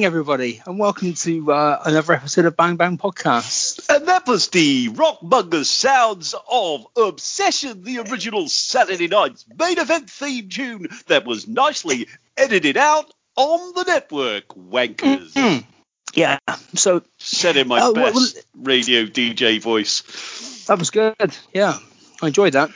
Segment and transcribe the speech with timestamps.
[0.00, 3.86] evening, everybody, and welcome to uh, another episode of Bang Bang Podcast.
[3.94, 10.48] And that was the Rockmonger sounds of Obsession, the original Saturday night's main event theme
[10.48, 14.48] tune that was nicely edited out on the network.
[14.48, 15.34] Wankers.
[15.34, 15.64] Mm,
[16.14, 16.38] yeah,
[16.74, 20.64] so Said in my well, best radio DJ voice.
[20.64, 21.36] that was good.
[21.52, 21.76] Yeah,
[22.22, 22.70] I enjoyed that.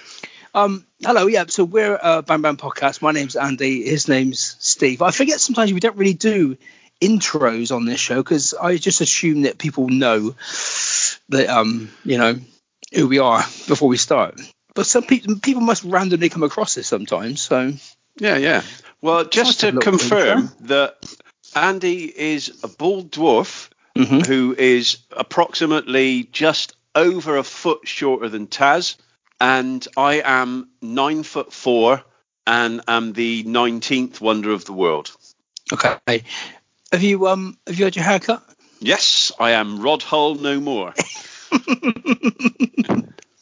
[0.53, 1.47] Um, hello, yeah.
[1.49, 3.01] So we're uh, Bang Bang Podcast.
[3.01, 3.83] My name's Andy.
[3.89, 5.01] His name's Steve.
[5.01, 6.59] I forget sometimes we don't really do
[7.01, 10.35] intros on this show because I just assume that people know
[11.29, 12.37] that um, you know,
[12.95, 14.41] who we are before we start.
[14.75, 17.41] But some people people must randomly come across this sometimes.
[17.41, 17.73] So
[18.19, 18.63] Yeah, yeah.
[19.01, 20.97] Well, just to confirm that
[21.55, 24.27] Andy is a bald dwarf Mhm.
[24.27, 28.97] who is approximately just over a foot shorter than Taz,
[29.41, 32.03] and I am nine foot four
[32.47, 35.13] and am the nineteenth wonder of the world.
[35.73, 36.25] okay.
[36.95, 38.41] Have you um have you had your haircut?
[38.79, 40.95] Yes, I am Rod Hull no more.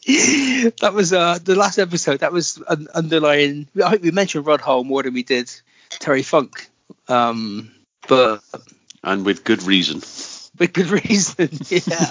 [0.06, 2.20] that was uh the last episode.
[2.20, 3.68] That was un- underlying.
[3.84, 5.52] I think we mentioned Rod Hull more than we did
[5.90, 6.70] Terry Funk.
[7.08, 7.72] Um,
[8.08, 8.40] but
[9.04, 9.98] and with good reason.
[10.58, 11.50] with good reason.
[11.68, 12.10] yeah,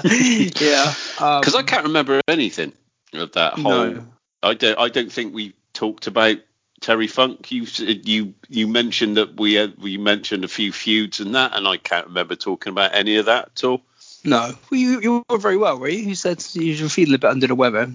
[0.62, 0.94] yeah.
[1.20, 2.72] Um, Because I can't remember anything
[3.14, 3.86] of that whole.
[3.86, 4.06] No.
[4.44, 4.78] I don't.
[4.78, 6.38] I don't think we talked about
[6.82, 7.52] Terry Funk.
[7.52, 7.66] You
[8.04, 11.78] you you mentioned that we had, we mentioned a few feuds and that, and I
[11.78, 13.82] can't remember talking about any of that at all.
[14.26, 14.52] no.
[14.70, 16.00] Well, you you were very well, were you?
[16.10, 17.92] You said you were feeling a bit under the weather.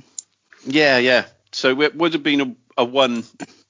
[0.64, 1.26] Yeah, yeah.
[1.52, 3.24] So it would have been a, a one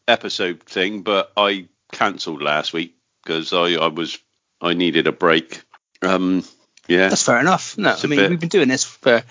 [0.09, 2.94] episode thing, but I cancelled last week
[3.25, 4.19] because I, I was
[4.60, 5.62] I needed a break.
[6.03, 6.44] Um,
[6.88, 7.76] yeah, That's fair enough.
[7.78, 9.22] No, I mean bit- we've been doing this for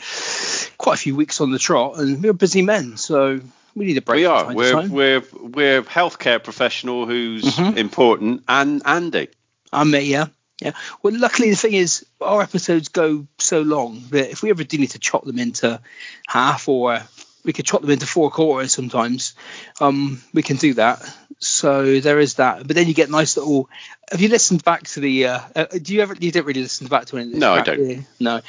[0.77, 3.39] quite a few weeks on the trot, and we're busy men, so
[3.75, 4.17] we need a break.
[4.19, 4.53] we are.
[4.53, 7.77] We're we're we're healthcare professional who's Mhm.
[7.77, 9.27] important, and Andy.
[9.73, 10.27] I mean, yeah,
[10.61, 10.71] yeah.
[11.03, 14.77] Well, luckily the thing is, our episodes go so long that if we ever do
[14.77, 15.81] need to chop them into
[16.27, 17.01] half, or
[17.43, 19.33] we could chop them into four quarters sometimes,
[19.81, 21.01] um, we can do that.
[21.39, 22.65] So there is that.
[22.65, 23.69] But then you get nice little.
[24.09, 25.25] Have you listened back to the?
[25.27, 26.15] Uh, uh, do you ever?
[26.17, 27.77] You don't really listen back to any of this No, I don't.
[27.77, 28.03] do?
[28.21, 28.39] No,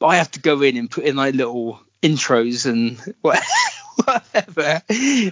[0.00, 2.98] but I have to go in and put in like little intros and
[4.04, 4.82] whatever.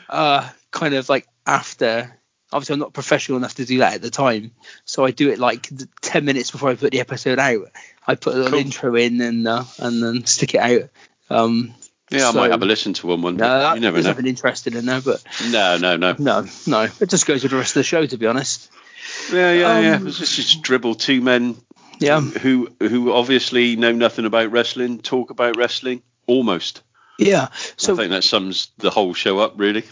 [0.09, 2.17] Uh, kind of like after
[2.53, 4.53] obviously I'm not professional enough to do that at the time,
[4.85, 7.67] so I do it like th- ten minutes before I put the episode out.
[8.07, 8.61] I put a little Cool.
[8.61, 10.91] intro in and uh, and then stick it out.
[11.31, 11.75] Um,
[12.11, 13.45] Yeah, I might have a listen to one one day.
[13.47, 14.09] no, that, you never know.
[14.09, 16.17] nothing interested in there, but No, no, no.
[16.19, 18.69] no, no, it just goes with the rest of the show, to be honest.
[19.33, 19.95] Yeah, yeah, yeah.
[19.97, 21.57] Um, It's just, just dribble two men
[22.01, 26.83] Yeah, who who obviously know nothing about wrestling talk about wrestling almost.
[27.21, 27.49] Yeah.
[27.77, 29.85] So I think that sums the whole show up really.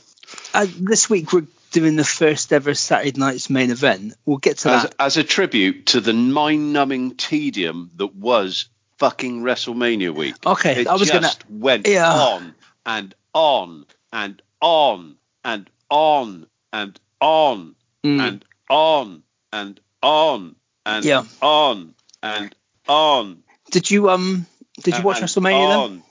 [0.55, 4.15] uh, this week we're doing the first ever Saturday night's main event.
[4.27, 4.95] We'll get to As, that.
[4.99, 10.35] as a tribute to the mind-numbing tedium that was fucking WrestleMania week.
[10.47, 11.31] Okay, It I was just gonna.
[11.63, 12.11] went Yeah.
[12.13, 12.55] on
[12.87, 19.23] and on and on and on and on Mm, and on
[19.53, 20.55] and on
[20.87, 21.25] and Yeah.
[21.43, 22.55] on and
[22.89, 23.43] on.
[23.73, 24.47] did you um?
[24.83, 25.79] Did you watch WrestleMania then?
[25.79, 25.97] on.
[25.97, 26.05] Nope,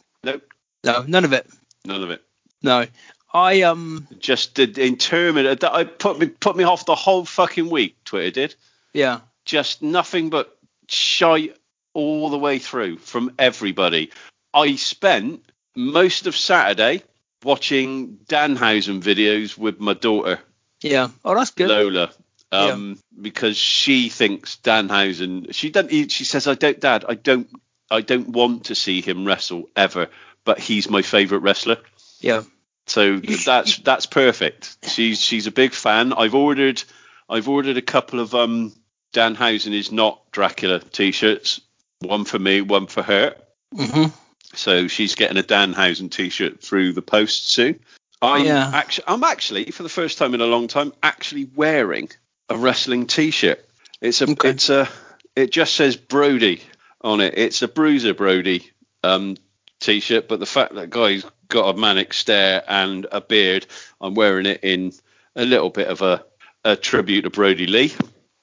[0.88, 1.48] No, none of it.
[1.86, 2.24] none of it.
[2.62, 2.86] No,
[3.34, 4.07] I um.
[4.19, 5.63] Just did interminate.
[5.63, 7.95] I put me put me off the whole fucking week.
[8.04, 8.56] Twitter did
[8.94, 10.57] Yeah, just nothing but
[10.88, 11.56] shite
[11.94, 14.12] all the way through from everybody.
[14.54, 15.44] I spent
[15.75, 17.04] most of Saturday
[17.44, 20.40] watching Danhausen videos with my daughter
[20.81, 21.10] yeah.
[21.25, 21.69] Oh, that's good.
[21.69, 22.12] Lola.
[22.51, 25.54] Um, because she thinks Danhausen.
[25.54, 26.12] She doesn't.
[26.12, 27.06] She says, "I don't, Dad.
[27.07, 27.50] I don't.
[27.90, 30.10] I don't want to see him wrestle ever.
[30.48, 31.76] But he's my favourite wrestler.
[32.22, 32.44] Yeah.
[32.86, 34.78] So that's that's perfect.
[34.88, 36.14] She's she's a big fan.
[36.14, 36.82] I've ordered
[37.30, 38.72] I've ordered a couple of um
[39.14, 41.60] Danhausen is not Dracula t-shirts.
[42.00, 43.36] One for me, one for her.
[43.76, 44.06] hmm
[44.54, 47.82] So she's getting a Dan Danhausen t-shirt through the post soon.
[48.22, 48.72] I'm Yeah.
[48.74, 52.10] actually I'm actually for the first time in a long time actually wearing
[52.48, 53.60] a wrestling t-shirt.
[54.00, 54.52] It's a Okay.
[54.52, 54.88] it's a
[55.36, 56.62] it just says Brody
[57.02, 57.34] on it.
[57.36, 58.72] It's a Bruiser Brody
[59.04, 59.36] um
[59.80, 63.66] t-shirt, but the fact that guy's got a manic stare and a beard,
[64.02, 64.92] I'm wearing it in
[65.36, 66.24] a little bit of a,
[66.64, 67.94] a tribute to Brodie Lee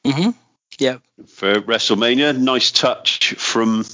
[0.07, 0.31] hmm
[0.79, 0.99] Yeah.
[1.29, 2.39] for WrestleMania.
[2.39, 3.85] Nice touch from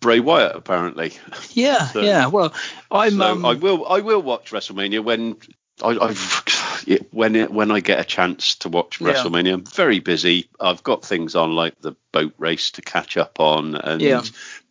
[0.00, 1.12] Bray Wyatt, apparently.
[1.52, 1.86] Yeah.
[1.92, 2.26] So- yeah.
[2.26, 2.52] Well,
[2.90, 3.12] I'm.
[3.18, 5.36] so um, I will I will watch WrestleMania when
[5.82, 6.44] I, I've
[7.12, 9.12] when it, when I get a chance to watch Yeah.
[9.12, 9.54] WrestleMania.
[9.54, 10.48] I'm very busy.
[10.60, 14.22] I've got things on like the boat race to catch up on and Yeah.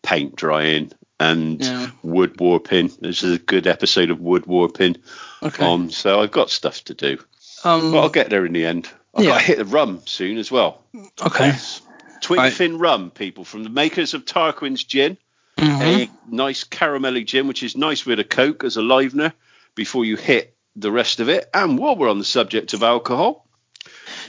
[0.04, 1.90] paint drying and Yeah.
[2.04, 2.92] wood warping.
[3.02, 4.98] This is a good episode of wood warping
[5.44, 5.66] okay.
[5.66, 7.18] on, so I've got stuff to do.
[7.64, 7.92] um.
[7.92, 8.88] But I'll get there in the end.
[9.16, 9.32] I've Yeah.
[9.32, 10.84] got to hit the rum soon as well.
[11.22, 11.48] okay.
[11.48, 11.82] Yes.
[12.22, 12.54] Twin Right.
[12.54, 15.18] Fin Rum, people, from the makers of Tarquin's Gin.
[15.58, 15.82] Mhm.
[15.82, 19.34] A nice caramelly gin, which is nice with a Coke as a livener
[19.76, 21.50] before you hit the rest of it.
[21.54, 23.48] And while we're on the subject of alcohol,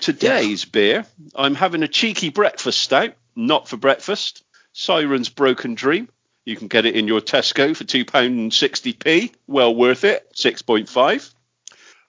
[0.01, 1.05] today's beer,
[1.35, 4.43] I'm having a cheeky breakfast stout, not for breakfast.
[4.73, 6.09] Siren's Broken Dream.
[6.49, 9.35] You can get it in your Tesco for £2.60p.
[9.47, 10.33] Well worth it.
[10.33, 11.35] 6.5.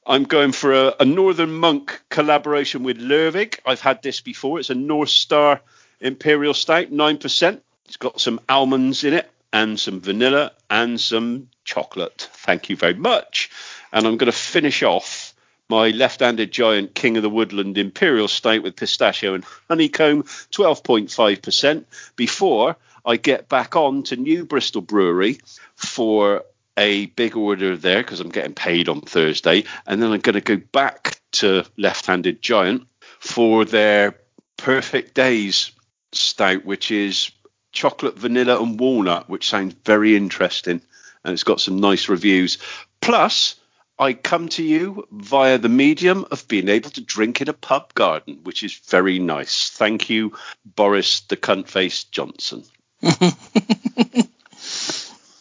[0.08, 3.60] I'm going for a, a Northern Monk collaboration with Lervig.
[3.66, 4.58] I've had this before.
[4.58, 5.60] It's a North Star
[6.00, 7.60] Imperial Stout, 9%.
[7.84, 12.30] It's got some almonds in it and some vanilla and some chocolate.
[12.32, 13.52] Thank you very much.
[13.92, 15.34] And I'm going to finish off
[15.68, 21.84] my left-handed giant King of the Woodland Imperial Stout with pistachio and honeycomb, 12.5%,
[22.16, 22.78] before
[23.10, 25.40] I get back on to New Bristol Brewery
[25.76, 26.44] for
[26.78, 30.42] a big order there because I'm getting paid on Thursday, and then I'm going to
[30.42, 32.86] go back to left-handed giant
[33.20, 34.16] for their
[34.58, 35.72] Perfect Days
[36.12, 37.32] stout, which is
[37.72, 40.80] chocolate, vanilla, and walnut, which sounds very interesting,
[41.24, 42.60] and it's got some nice reviews.
[43.02, 43.56] Plus,
[43.98, 47.92] I come to you via the medium of being able to drink in a pub
[47.96, 49.72] garden, which is very nice.
[49.72, 52.66] Thank you, Boris the cunt face Johnson.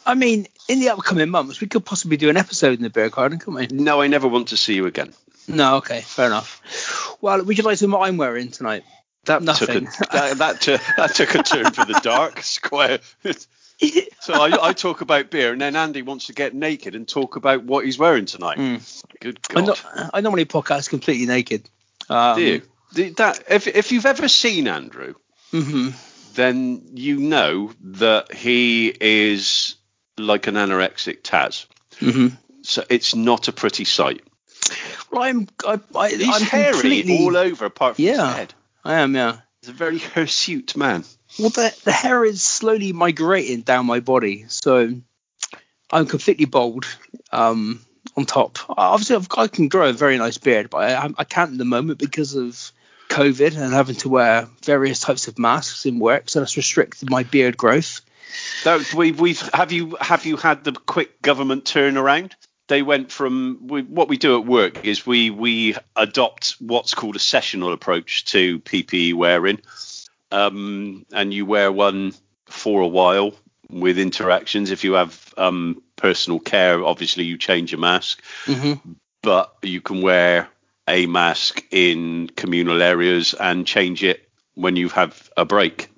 [0.07, 3.11] I mean, in the upcoming months, we could possibly do an episode in the beer
[3.11, 3.67] garden, couldn't we?
[3.71, 5.13] No, I never want to see you again.
[5.47, 7.17] No, okay, fair enough.
[7.21, 8.85] Well, would you like to know what I'm wearing tonight?
[9.25, 9.87] That Nothing.
[9.87, 12.43] took a, that, that, took- that took a turn for the dark.
[12.43, 13.01] Square.
[14.21, 17.37] So I, I talk about beer, and then Andy wants to get naked and talk
[17.37, 18.57] about what he's wearing tonight.
[19.21, 19.67] Good I, God.
[19.97, 21.71] no, I normally podcast completely naked.
[22.11, 22.43] Um, Do
[22.97, 23.11] you?
[23.15, 25.15] That, if, if you've ever seen Andrew,
[25.53, 25.91] hmm
[26.35, 29.77] then you know that he is
[30.17, 31.67] like an anorexic Taz.
[31.99, 32.29] hmm
[32.63, 34.23] So it's not a pretty sight.
[35.11, 35.49] Well, I'm.
[35.65, 38.33] I, I, He's I'm hairy completely, all over, apart from his Yeah.
[38.33, 38.55] head.
[38.85, 39.39] I am, yeah.
[39.63, 41.05] He's a very hirsute man.
[41.39, 44.93] Well, the the hair is slowly migrating down my body, so
[45.91, 46.87] I'm completely bald.
[47.33, 47.81] Um,
[48.17, 51.53] on top, obviously, I've, I can grow a very nice beard, but I, I can't
[51.53, 52.73] at the moment because of
[53.19, 57.25] COVID and having to wear various types of masks in work, so that's restricted my
[57.25, 58.01] beard growth.
[58.63, 62.33] That, we, we've have you have you had the quick government turnaround?
[62.69, 67.17] They went from we, what we do at work is we we adopt what's called
[67.17, 69.61] a sessional approach to PPE wearing,
[70.31, 72.13] um, and you wear one
[72.47, 73.33] for a while
[73.69, 74.71] with interactions.
[74.71, 78.75] If you have um, personal care, obviously you change your mask, hmm
[79.21, 80.49] but you can wear
[80.89, 85.91] a mask in communal areas and change it when you have a break.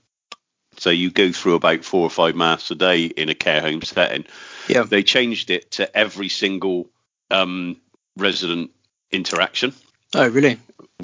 [0.76, 3.82] So you go through about four or five masks a day in a care home
[3.82, 4.24] setting.
[4.68, 4.82] Yeah.
[4.84, 6.88] They changed it to every single
[7.30, 7.76] um,
[8.16, 8.70] resident
[9.10, 9.72] interaction,
[10.14, 10.58] Oh, really?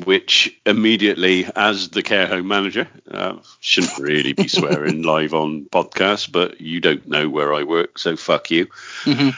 [0.05, 6.31] which immediately, as the care home manager, uh, shouldn't really be swearing live on podcast,
[6.33, 8.67] but you don't know where I work, so fuck you.
[9.05, 9.31] hmm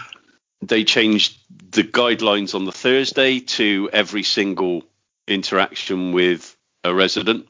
[0.62, 1.38] they changed
[1.72, 4.82] the guidelines on the Thursday to every single
[5.26, 7.46] interaction with a resident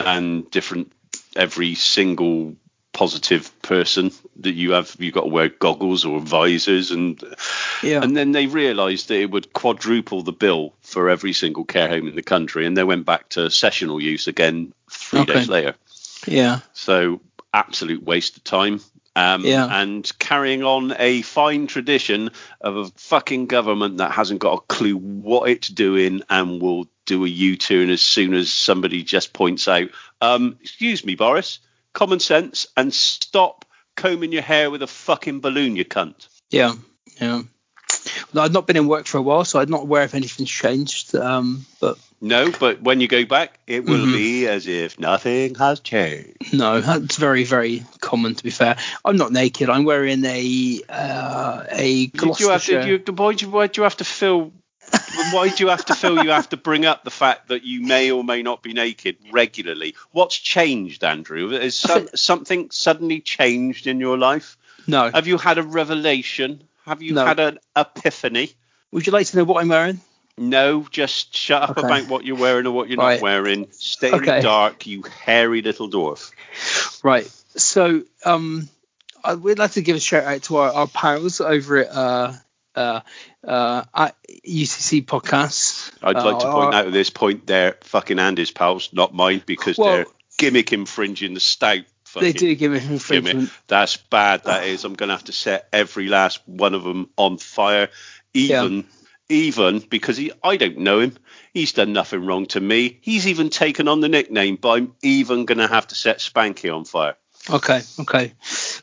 [0.00, 0.92] and different
[1.36, 2.56] every single
[2.92, 7.22] positive person that you have you've got to wear goggles or visors and
[7.82, 8.02] Yeah.
[8.02, 12.08] and then they realized that it would quadruple the bill for every single care home
[12.08, 15.34] in the country and they went back to sessional use again three Okay.
[15.34, 15.74] days later
[16.26, 16.60] yeah.
[16.72, 17.20] so
[17.54, 18.80] absolute waste of time.
[19.18, 19.66] Um, Yeah.
[19.66, 24.96] And carrying on a fine tradition of a fucking government that hasn't got a clue
[24.96, 29.88] what it's doing and will do a U-turn as soon as somebody just points out,
[30.20, 31.58] um, excuse me, Boris,
[31.94, 33.64] common sense and stop
[33.96, 36.28] combing your hair with a fucking balloon, you cunt.
[36.50, 36.74] Yeah.
[37.20, 37.42] Yeah.
[38.32, 40.50] Well, I've not been in work for a while, so I'm not aware if anything's
[40.50, 41.16] changed.
[41.16, 44.12] Um, but No, but when you go back, it will Mhm.
[44.12, 46.52] be as if nothing has changed.
[46.52, 48.34] no, that's very, very common.
[48.34, 49.70] To be fair, I'm not naked.
[49.70, 52.86] I'm wearing a uh, a Did you have to, Gloucestershire.
[53.06, 54.52] you, why, do you, why do you have to feel?
[55.32, 57.82] Why do you have to feel you have to bring up the fact that you
[57.82, 59.94] may or may not be naked regularly?
[60.12, 61.50] What's changed, Andrew?
[61.50, 64.56] Has some, something suddenly changed in your life?
[64.86, 65.10] no.
[65.10, 66.62] Have you had a revelation?
[66.86, 67.26] Have you No.
[67.26, 68.52] had an epiphany?
[68.92, 70.00] Would you like to know what I'm wearing?
[70.38, 71.86] No, just shut up Okay.
[71.86, 73.14] about what you're wearing or what you're Right.
[73.14, 73.66] not wearing.
[73.72, 76.30] Stay in the dark, you hairy little dwarf.
[77.02, 77.28] Right.
[77.56, 78.68] So, um,
[79.24, 82.32] I would like to give a shout out to our, our pals over at uh,
[82.76, 83.00] uh,
[83.46, 84.14] uh, at
[84.44, 85.90] UTT Podcasts.
[86.02, 89.12] I'd like to Uh, point our- out at this point they're fucking Andy's pals, not
[89.14, 90.06] mine, because Well- they're
[90.38, 91.84] gimmick infringing the stout.
[92.18, 92.84] They do gimmick.
[92.84, 93.50] infringement.
[93.66, 94.44] That's bad.
[94.44, 94.84] That is.
[94.84, 97.90] I'm going to have to set every last one of them on fire,
[98.32, 98.86] even
[99.28, 101.16] even because he, I don't know him.
[101.52, 102.98] He's done nothing wrong to me.
[103.00, 106.74] He's even taken on the nickname, but I'm even going to have to set Spanky
[106.74, 107.16] on fire.
[107.50, 108.32] Okay, okay.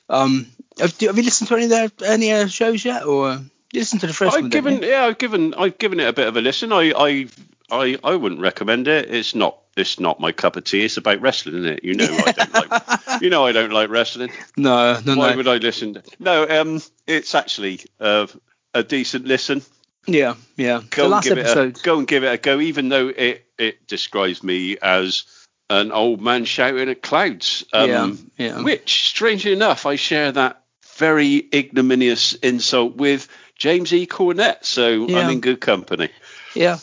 [0.09, 0.47] Um,
[0.79, 3.33] have, have you listened to any of their any uh, shows yet, or
[3.73, 4.49] you listened to the first I've one?
[4.49, 6.71] given, yeah, I've given, I've given it a bit of a listen.
[6.71, 7.27] I, I,
[7.71, 9.13] I, I wouldn't recommend it.
[9.13, 10.85] It's not, it's not my cup of tea.
[10.85, 11.83] It's about wrestling, isn't it?
[11.83, 14.31] You know, I don't like, you know, I don't like wrestling.
[14.57, 15.37] No, no, Why no.
[15.37, 16.01] would I listen?
[16.19, 18.27] No, um, it's actually uh,
[18.73, 19.61] a decent listen.
[20.07, 20.81] Yeah, yeah.
[20.89, 21.69] Go the and last give episode.
[21.77, 25.23] it a go and give it a go, even though it it describes me as
[25.69, 27.63] an old man shouting at clouds.
[27.73, 28.61] Um, Yeah, yeah.
[28.61, 30.61] Which, strangely enough, I share that
[30.97, 34.05] very ignominious insult with James E.
[34.05, 34.63] Cornette.
[34.65, 35.19] So Yeah.
[35.19, 36.09] I'm in good company.
[36.53, 36.77] Yeah.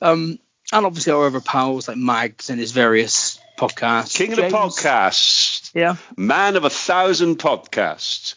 [0.00, 0.38] Um,
[0.72, 4.14] and obviously our other pals like Mags and his various podcasts.
[4.14, 5.96] King of the podcasts, Yeah.
[6.16, 8.34] man of a thousand podcasts.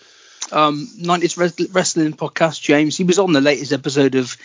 [0.51, 2.97] Um, 90s Wrestling Podcast, James.
[2.97, 4.35] He was on the latest episode of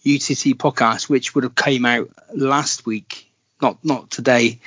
[0.00, 4.60] UTT Podcast, which would have came out last week, not not today.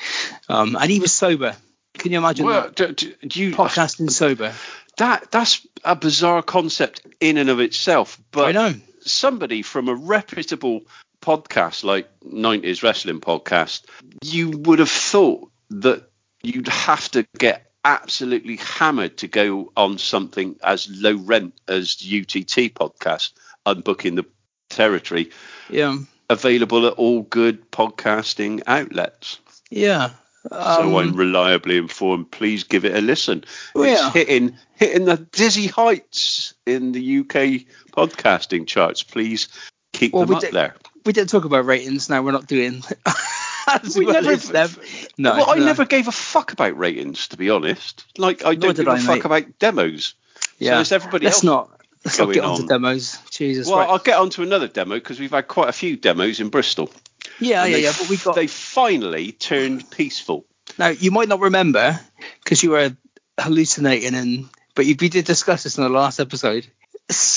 [0.50, 1.56] Um, and he was sober.
[1.98, 2.76] Can you imagine Well, that?
[2.76, 4.54] do, do- do you Podcasting sober.
[4.98, 8.20] that that's a bizarre concept in and of itself.
[8.32, 8.74] But I know.
[9.02, 10.82] somebody from a reputable
[11.22, 13.84] podcast like 90s Wrestling Podcast,
[14.24, 16.10] you would have thought that
[16.44, 22.74] you'd have to get absolutely hammered to go on something as low rent as UTT
[22.74, 23.32] Podcast,
[23.66, 24.26] unbooking the
[24.70, 25.32] territory,
[25.70, 25.98] Yeah.
[26.30, 29.40] available at all good podcasting outlets.
[29.70, 30.12] Yeah.
[30.50, 30.58] so
[30.98, 32.32] I'm Um, reliably informed.
[32.32, 33.44] Please give it a listen.
[33.76, 34.12] Oh, it's yeah.
[34.12, 39.04] hitting hitting the dizzy heights in the UK podcasting charts.
[39.04, 39.50] Please
[39.94, 40.76] keep Well, them up did- there.
[41.06, 42.10] we didn't talk about ratings.
[42.10, 42.84] Now we're not doing.
[43.84, 44.70] as We well never- as them.
[45.18, 45.66] No, well, I no.
[45.66, 48.06] never gave a fuck about ratings, to be honest.
[48.18, 49.26] Like I don't give a fuck mate.
[49.26, 50.14] about demos.
[50.58, 50.76] Yeah.
[50.76, 51.82] there's everybody let's else not.
[52.06, 52.68] Let's not get onto on.
[52.68, 53.18] demos.
[53.30, 53.68] Jesus.
[53.68, 53.90] Well, right.
[53.90, 56.92] I'll get on to another demo because we've had quite a few demos in Bristol.
[57.40, 57.94] yeah, yeah, they yeah.
[57.98, 60.46] But we got they finally turned peaceful.
[60.80, 60.88] now.
[60.90, 62.00] You might not remember
[62.44, 62.96] because you were
[63.40, 66.66] hallucinating, and but you, we did discuss this in the last episode.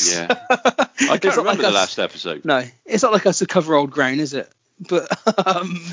[0.07, 0.29] Yeah.
[0.51, 2.45] I can't remember like the us- last episode.
[2.45, 4.51] No, it's not like us to cover old ground, is it?
[4.89, 5.81] But um,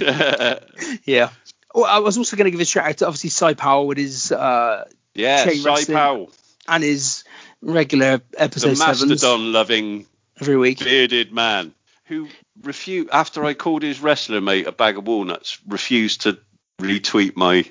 [1.05, 1.29] yeah.
[1.74, 3.98] Well, I was also going to give a shout out to obviously Cy Powell with
[3.98, 6.31] his uh, yeah, Cy Powell,
[6.67, 7.24] and his
[7.62, 10.05] regular episode the mastodon loving
[10.39, 10.79] every week.
[10.79, 11.74] bearded man
[12.05, 12.27] who
[12.63, 16.38] refused after I called his wrestler mate a bag of walnuts, refused to
[16.79, 17.65] retweet my.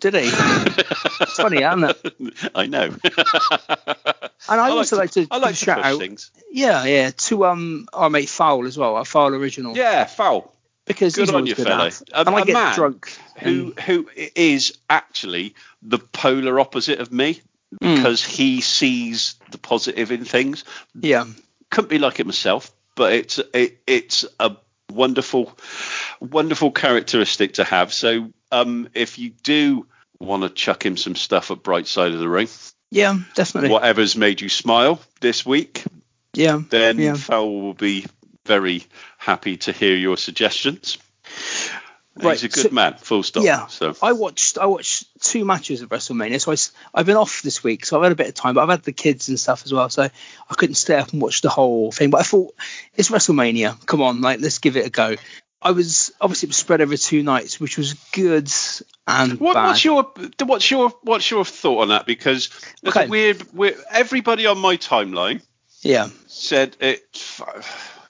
[0.00, 0.20] Did he?
[0.24, 2.50] it's funny, isn't it?
[2.54, 2.94] I know.
[4.48, 5.98] And I, also like to, I like to shout out.
[5.98, 6.30] things.
[6.50, 9.76] Yeah, yeah, to um our mate Fowl as well, our Fowl original.
[9.76, 10.52] Yeah, foul.
[10.86, 11.90] because good he's on you, good fella.
[12.12, 13.16] A- and I get man drunk.
[13.40, 17.40] Who who is actually the polar opposite of me
[17.80, 17.94] Mm.
[17.94, 20.64] because he sees the positive in things.
[21.00, 21.24] Yeah,
[21.70, 24.56] couldn't be like it myself, but it's it, it's a
[24.90, 25.56] wonderful,
[26.20, 27.92] wonderful characteristic to have.
[27.92, 29.86] So um, if you do
[30.18, 32.48] want to chuck him some stuff at Bright Side of the Ring,
[32.90, 33.70] yeah, definitely.
[33.70, 35.84] whatever's made you smile this week,
[36.34, 37.14] Yeah, then Yeah.
[37.14, 38.06] Fowl will be
[38.46, 38.84] very
[39.18, 40.98] happy to hear your suggestions.
[42.16, 43.44] Right, He's a good so- man, full stop.
[43.44, 43.66] yeah.
[43.68, 46.40] So I watched I watched two matches of WrestleMania.
[46.40, 46.52] So
[46.94, 48.68] I, have been off this week, so I've had a bit of time, but I've
[48.68, 51.48] had the kids and stuff as well, so I couldn't stay up and watch the
[51.48, 52.10] whole thing.
[52.10, 52.52] But I thought
[52.96, 53.86] it's WrestleMania.
[53.86, 55.14] Come on, like let's give it a go.
[55.62, 58.50] I was obviously it was spread over two nights, which was good
[59.06, 59.66] and What, bad.
[59.68, 60.10] what's your
[60.44, 62.06] what's your what's your thought on that?
[62.06, 62.50] Because
[62.82, 63.06] there's Okay.
[63.08, 63.76] weird, weird.
[63.90, 65.42] Everybody on my timeline
[65.82, 67.02] yeah, said it.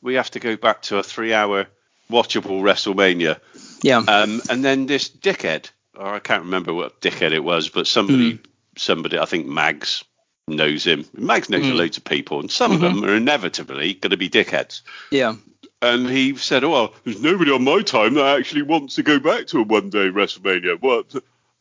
[0.03, 1.67] We have to go back to a three-hour
[2.11, 3.39] watchable WrestleMania,
[3.83, 7.87] yeah, um, and then this dickhead, or I can't remember what dickhead it was, but
[7.87, 8.37] somebody, Hmm.
[8.77, 10.05] somebody, I think Mags
[10.49, 11.05] knows him.
[11.17, 11.77] Mags knows Mm.
[11.77, 12.85] loads of people, and some Mm-hmm.
[12.85, 14.83] of them are inevitably going to be dickheads.
[15.11, 15.35] yeah.
[15.83, 19.19] And he said, "Oh, well, there's nobody on my time that actually wants to go
[19.19, 20.79] back to a one-day WrestleMania.
[20.79, 21.15] What?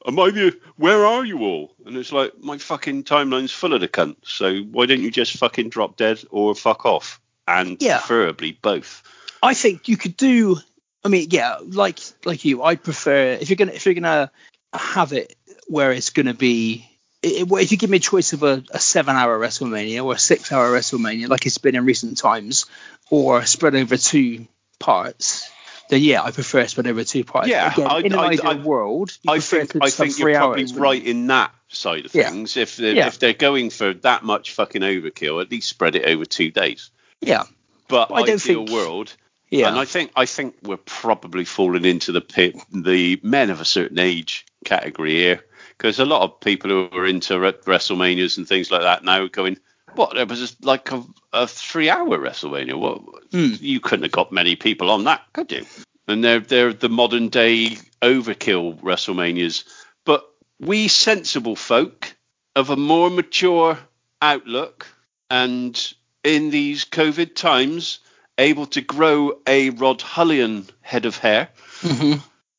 [0.05, 0.57] Am I the?
[0.75, 4.17] Where are you all?" And it's like my fucking timeline's full of the cunts.
[4.25, 7.21] So why don't you just fucking drop dead or fuck off?
[7.47, 7.99] And Yeah.
[7.99, 9.03] preferably both.
[9.41, 10.57] I think you could do.
[11.03, 14.31] I mean, yeah, like like you, I prefer if you're gonna if you're gonna
[14.73, 15.35] have it
[15.67, 16.85] where it's gonna be.
[17.21, 20.71] It, if you give me a choice of a, a seven-hour WrestleMania or a six-hour
[20.71, 22.65] WrestleMania, like it's been in recent times,
[23.09, 24.47] or spread over two
[24.79, 25.51] parts,
[25.89, 27.49] then yeah, I prefer spread over two parts.
[27.49, 30.61] Yeah, Again, I- in an I- ideal I- world, I think I think you're probably
[30.63, 32.29] hours, right in that side of Yeah.
[32.29, 32.55] things.
[32.55, 33.07] If they're, Yeah.
[33.07, 36.89] if they're going for that much fucking overkill, at least spread it over two days.
[37.21, 37.43] Yeah,
[37.89, 39.13] But I don't ideal think- world,
[39.51, 43.61] yeah, And I think I think we're probably falling into the pit, the men of
[43.61, 45.43] a certain age category here,
[45.77, 49.23] because a lot of people who are into Re- WrestleManias and things like that now
[49.23, 49.57] are going,
[49.95, 51.03] what there was like a,
[51.33, 52.79] a three-hour WrestleMania.
[52.79, 53.01] What
[53.31, 53.53] Hmm.
[53.59, 55.65] you couldn't have got many people on that, could you?
[56.07, 59.63] And they're they're the modern day overkill WrestleManias.
[60.05, 60.27] But
[60.59, 62.15] we sensible folk
[62.55, 63.77] of a more mature
[64.21, 64.87] outlook
[65.29, 67.99] and in these COVID times
[68.39, 71.49] able to grow a Rod Hullion head of hair.
[71.81, 72.13] hmm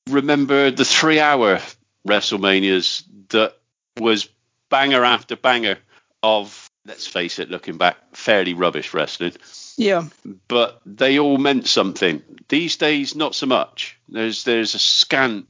[0.08, 1.60] Remember the three-hour
[2.06, 3.56] WrestleManias that
[3.98, 4.28] was
[4.70, 5.78] banger after banger
[6.22, 9.32] of, let's face it, looking back, fairly rubbish wrestling
[9.76, 10.04] Yeah.
[10.48, 12.22] but they all meant something.
[12.48, 13.98] These days, not so much.
[14.08, 15.46] There's there's a scant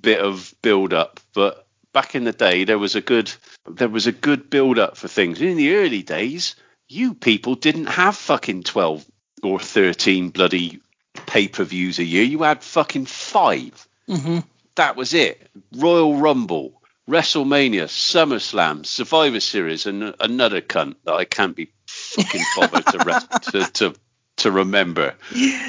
[0.00, 3.30] bit of build up, but back in the day, there was a good
[3.68, 5.40] there was a good build up for things.
[5.40, 6.56] In the early days,
[6.88, 9.04] you people didn't have fucking twelve
[9.42, 10.80] or thirteen bloody
[11.26, 12.22] pay per views a year.
[12.24, 13.86] You had fucking five.
[14.06, 14.38] hmm
[14.76, 15.50] That was it.
[15.76, 22.86] Royal Rumble, WrestleMania, SummerSlam, Survivor Series, and another cunt that I can't be fucking bothered
[22.86, 23.94] to, re- to to
[24.36, 25.14] to remember.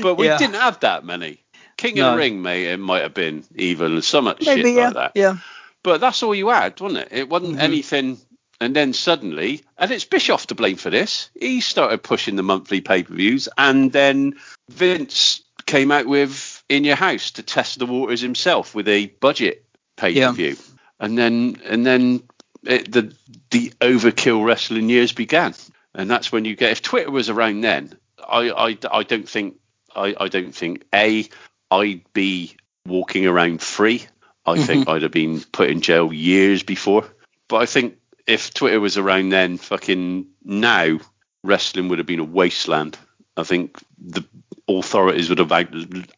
[0.01, 0.37] But we Yeah.
[0.37, 1.39] didn't have that many.
[1.77, 2.09] King No.
[2.09, 4.85] of the Ring, mate, it might have been even so much Maybe shit yeah.
[4.87, 5.11] like that.
[5.15, 5.37] Yeah.
[5.81, 7.07] But that's all you had, wasn't it?
[7.11, 7.61] It wasn't Mhm.
[7.61, 8.19] anything.
[8.61, 11.29] And then suddenly, and it's Bischoff to blame for this.
[11.39, 14.35] He started pushing the monthly pay per views, and then
[14.69, 19.63] Vince came out with In Your House to test the waters himself with a budget
[19.95, 20.57] pay per view,
[20.99, 22.23] and then and then
[22.63, 23.13] it, the
[23.51, 25.53] the overkill wrestling years began,
[25.93, 26.71] and that's when you get.
[26.71, 29.55] If Twitter was around then, I I, I don't think
[29.95, 31.29] I, I don't think a
[31.71, 34.05] I'd be walking around free.
[34.45, 34.89] I think mm-hmm.
[34.89, 37.05] I'd have been put in jail years before.
[37.47, 37.98] But I think
[38.29, 40.99] if Twitter was around then, fucking now,
[41.43, 42.97] wrestling would have been a wasteland.
[43.35, 44.23] I think the
[44.67, 45.67] authorities would have out,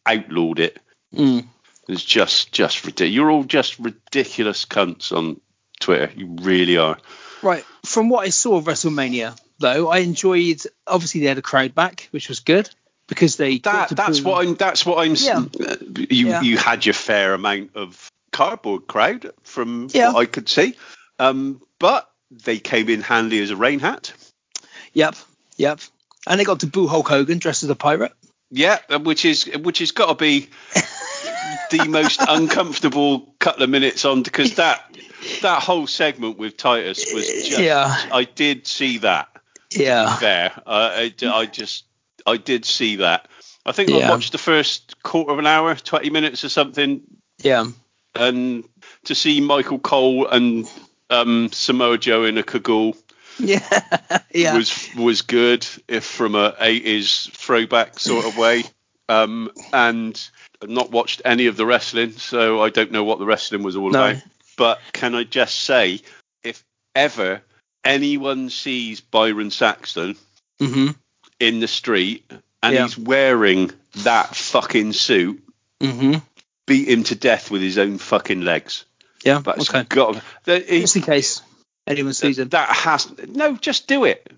[0.06, 0.78] outlawed it.
[1.14, 1.46] Mm.
[1.88, 3.14] It's just just ridiculous.
[3.14, 5.40] You're all just ridiculous cunts on
[5.80, 6.10] Twitter.
[6.16, 6.98] You really are.
[7.42, 7.64] Right.
[7.84, 10.62] From what I saw of WrestleMania, though, I enjoyed.
[10.86, 12.70] Obviously, they had a crowd back, which was good
[13.08, 14.54] because they That that's boo- what I'm.
[14.54, 15.14] That's what I'm.
[15.16, 15.44] Yeah.
[16.08, 16.40] You Yeah.
[16.42, 20.12] you had your fair amount of cardboard crowd from Yeah.
[20.12, 20.74] what I could see,
[21.22, 24.12] um, but they came in handy as a rain hat.
[24.94, 25.16] Yep.
[25.56, 25.80] Yep.
[26.26, 28.12] And they got to boo Hulk Hogan dressed as a pirate.
[28.50, 30.48] Yeah, which is which has got to be
[31.70, 34.94] the most uncomfortable couple of minutes on because that
[35.42, 37.58] that whole segment with Titus was just.
[37.58, 37.94] Yeah.
[38.12, 39.28] I did see that.
[39.70, 40.18] Yeah.
[40.20, 41.84] There, uh, I, I just
[42.26, 43.28] I did see that.
[43.64, 47.00] I think I watched the first quarter of an hour, twenty minutes or something,
[47.42, 47.66] Yeah.
[48.14, 48.64] and
[49.04, 50.68] to see Michael Cole and
[51.12, 52.96] um, Samoa Joe in a cagoule
[53.38, 53.60] Yeah.
[54.34, 54.56] yeah.
[54.56, 58.64] was was good, if from a 80s throwback sort of way.
[59.08, 60.20] Um, and
[60.62, 63.76] I've not watched any of the wrestling, so I don't know what the wrestling was
[63.76, 64.10] all No.
[64.10, 64.22] about.
[64.56, 66.00] But can I just say,
[66.44, 66.62] if
[66.94, 67.42] ever
[67.84, 70.16] anyone sees Byron Saxton
[70.60, 70.90] hmm
[71.40, 72.24] in the street
[72.62, 72.82] and Yeah.
[72.84, 73.72] he's wearing
[74.04, 75.42] that fucking suit,
[75.80, 76.16] hmm
[76.66, 78.84] beat him to death with his own fucking legs.
[79.24, 79.40] Yeah.
[79.40, 79.84] That's okay.
[79.84, 81.42] got that, Just in case
[81.86, 82.48] anyone sees him.
[82.50, 84.30] that has no, just do it.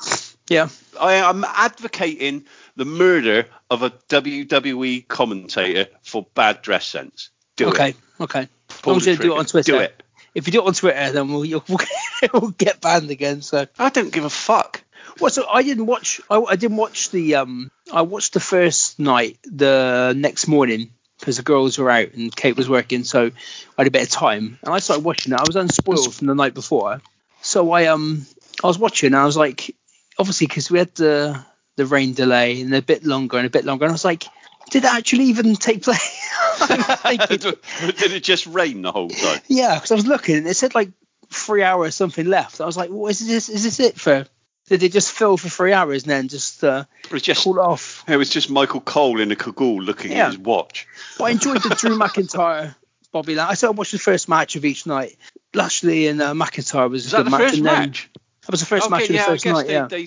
[0.48, 0.68] Yeah.
[1.00, 2.44] I am advocating
[2.76, 7.30] the murder of a WWE commentator for bad dress sense.
[7.56, 7.90] Do okay.
[7.90, 7.96] it.
[8.20, 8.48] Okay.
[8.84, 9.46] Long as the you do it on.
[9.46, 9.72] Twitter.
[9.72, 10.02] Do it.
[10.34, 11.64] If you do it on Twitter, then we'll, you'll,
[12.32, 13.40] we'll get banned again.
[13.42, 13.66] So.
[13.78, 14.82] I don't give a fuck.
[15.20, 16.20] Well, so I didn't watch.
[16.28, 17.36] I, I didn't watch the.
[17.36, 19.38] Um, I watched the first night.
[19.44, 20.93] The next morning
[21.24, 23.30] because the girls were out and Kate was working, so I
[23.78, 24.58] had a bit of time.
[24.62, 25.40] And I started watching it.
[25.40, 27.00] I was unspoiled from the night before,
[27.40, 28.26] so I um
[28.62, 29.08] I was watching.
[29.08, 29.74] And I was like,
[30.18, 31.42] obviously because we had the
[31.76, 33.86] the rain delay and a bit longer and a bit longer.
[33.86, 34.24] And I was like,
[34.70, 36.20] did it actually even take place?
[36.60, 37.54] I was thinking,
[37.96, 39.40] Did it just rain the whole time?
[39.48, 40.90] yeah, because I was looking and it said like
[41.30, 42.60] three hours something left.
[42.60, 43.48] I was like, what is this?
[43.48, 44.26] Is this it for?
[44.68, 47.50] Did they just fill for three hours and then just uh, It was just it
[47.50, 48.02] off?
[48.08, 50.24] it was just Michael Cole in a cagoule looking Yeah.
[50.24, 50.86] at his watch.
[51.18, 52.74] But I enjoyed the Drew McIntyre,
[53.12, 53.50] Bobby Lashley.
[53.50, 55.16] I started watching the first match of each night.
[55.52, 57.40] Lashley and uh, McIntyre was Is a good the match.
[57.40, 58.10] first and then- match?
[58.46, 59.66] That was the first okay, match of the first I guess night.
[59.66, 59.86] they, yeah.
[59.86, 60.06] they,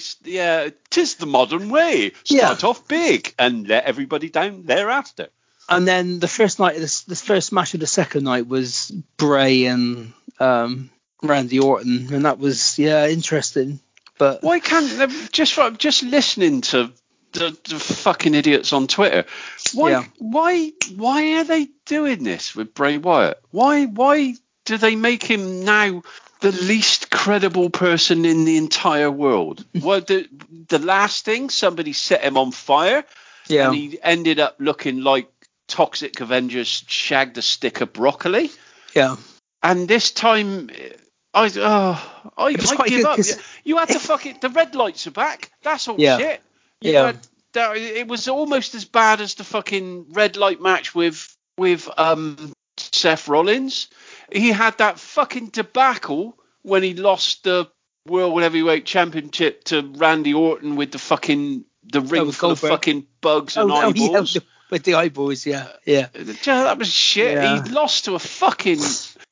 [0.66, 2.12] yeah, tis the modern way.
[2.24, 5.30] Start off big and let everybody down thereafter.
[5.68, 9.66] And then the first night, the, the first match of the second night was Bray
[9.66, 10.92] and um,
[11.24, 13.80] Randy Orton, and that was yeah interesting.
[14.18, 16.92] But Why can't they just from just listening to
[17.34, 19.26] the, the fucking idiots on Twitter?
[19.74, 20.04] Why Yeah.
[20.18, 23.40] why why are they doing this with Bray Wyatt?
[23.52, 26.02] Why why do they make him now
[26.40, 29.66] the least credible person in the entire world?
[29.82, 30.28] well, the
[30.68, 33.04] the last thing somebody set him on fire,
[33.48, 35.30] yeah, and he ended up looking like
[35.68, 38.50] Toxic Avengers shagged a stick of broccoli.
[38.96, 39.18] yeah,
[39.62, 40.70] And this time,
[41.38, 43.40] I oh I, It was I quite give good up.
[43.64, 44.42] You had to fuck it.
[44.42, 45.52] The red lights are back.
[45.64, 46.18] That's all Yeah.
[46.18, 46.42] shit.
[46.82, 47.06] You Yeah.
[47.08, 51.90] had- that- it was almost as bad as the fucking red light match with with
[51.98, 53.88] um Seth Rollins.
[54.32, 57.68] He had that fucking debacle when he lost the
[58.08, 63.08] World Heavyweight Championship to Randy Orton with the fucking the ring Oh, full of fucking
[63.22, 64.38] bugs and Oh, oh, yeah, eyeballs.
[64.70, 66.08] with the- eyeballs, yeah, yeah.
[66.14, 67.34] Yeah, that was shit.
[67.36, 67.64] Yeah.
[67.64, 68.80] He lost to a fucking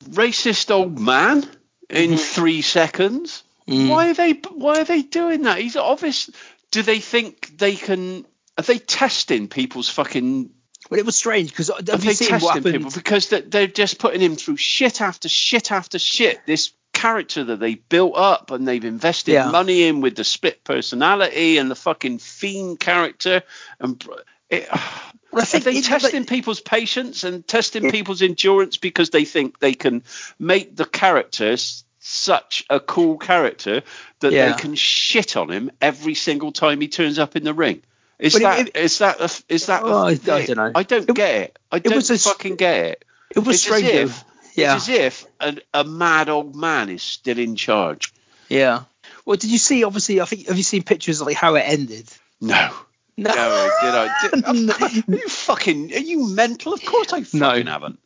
[0.09, 1.45] racist old man
[1.89, 3.43] in three seconds.
[3.67, 3.89] Mm.
[3.89, 4.33] Why are they?
[4.51, 5.57] Why are they doing that?
[5.59, 6.29] He's obvious.
[6.71, 8.25] Do they think they can?
[8.57, 10.51] Are they testing people's fucking?
[10.89, 12.75] Well, it was strange because Are have you seen what happened?
[12.75, 16.45] people because they- they're just putting him through shit after shit after shit?
[16.45, 19.49] This character that they built up and they've invested Yeah.
[19.49, 23.41] money in with the split personality and the fucking fiend character
[23.79, 24.03] and.
[24.49, 29.10] It, Well, I are think they testing but- people's patience and testing people's endurance because
[29.10, 30.03] they think they can
[30.39, 31.55] make the character
[31.99, 33.81] such a cool character
[34.19, 34.51] that Yeah.
[34.51, 37.81] they can shit on him every single time he turns up in the ring?
[38.19, 39.81] Is But it- that it- is that a, is that?
[39.81, 40.71] a Oh, I- I dunno.
[40.75, 41.60] I don't It- get it.
[41.71, 43.05] I don't was a fucking get it.
[43.36, 43.86] It was It's strange.
[43.88, 44.23] as if
[44.55, 48.13] yeah, it's as if a, a mad old man is still in charge.
[48.47, 48.84] yeah.
[49.25, 49.84] Well, did you see?
[49.84, 52.08] Obviously, I think have you seen pictures of like how it ended?
[52.39, 52.69] No.
[53.17, 53.34] No.
[53.34, 54.08] No, did I?
[54.21, 54.73] Did, No.
[54.73, 55.93] are you fucking?
[55.93, 56.73] Are you mental?
[56.73, 57.71] Of course I fucking No.
[57.71, 57.99] haven't.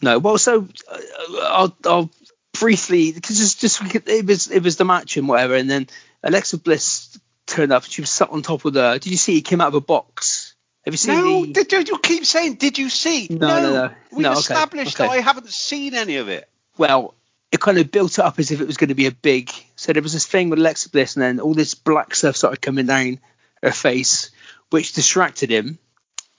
[0.00, 0.18] No.
[0.18, 0.98] Well, so uh,
[1.42, 2.10] I'll, I'll
[2.52, 5.88] briefly because it's just it was it was the match and whatever, and then
[6.22, 7.84] Alexa Bliss turned up.
[7.84, 8.92] She was sat on top of the.
[8.94, 9.34] Did you see?
[9.34, 10.54] He came out of a box.
[10.84, 11.64] Have you seen No, the?
[11.64, 12.54] did, you keep saying?
[12.54, 13.26] Did you see?
[13.30, 13.90] No, no, no.
[14.12, 15.08] We've No, established okay.
[15.08, 16.46] that I haven't seen any of it.
[16.76, 17.14] well,
[17.50, 19.50] it kind of built it up as if it was going to be a big.
[19.76, 22.60] So there was this thing with Alexa Bliss, and then all this black stuff started
[22.60, 23.18] coming down
[23.62, 24.30] her face,
[24.74, 25.78] which distracted him.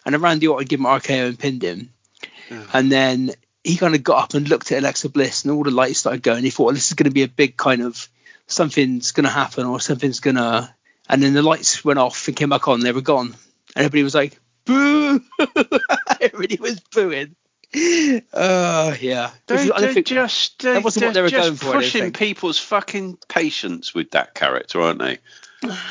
[0.05, 1.93] And Randy Orton gave him RKO and pinned him.
[2.49, 2.67] Mm.
[2.73, 3.31] And then
[3.63, 6.21] he kind of got up and looked at Alexa Bliss, and all the lights started
[6.21, 6.43] going.
[6.43, 8.09] He thought, well, this is going to be a big kind of
[8.45, 10.69] something's going to happen, or something's going to.
[11.07, 12.81] And then the lights went off and came back on.
[12.81, 15.21] They were gone, and everybody was like, "Boo!"
[16.19, 17.37] everybody was booing.
[18.33, 19.31] Oh yeah.
[19.47, 22.59] They're, they're think- just they're, that wasn't what they were just going for, pushing people's
[22.59, 25.19] fucking patience with that character, aren't they?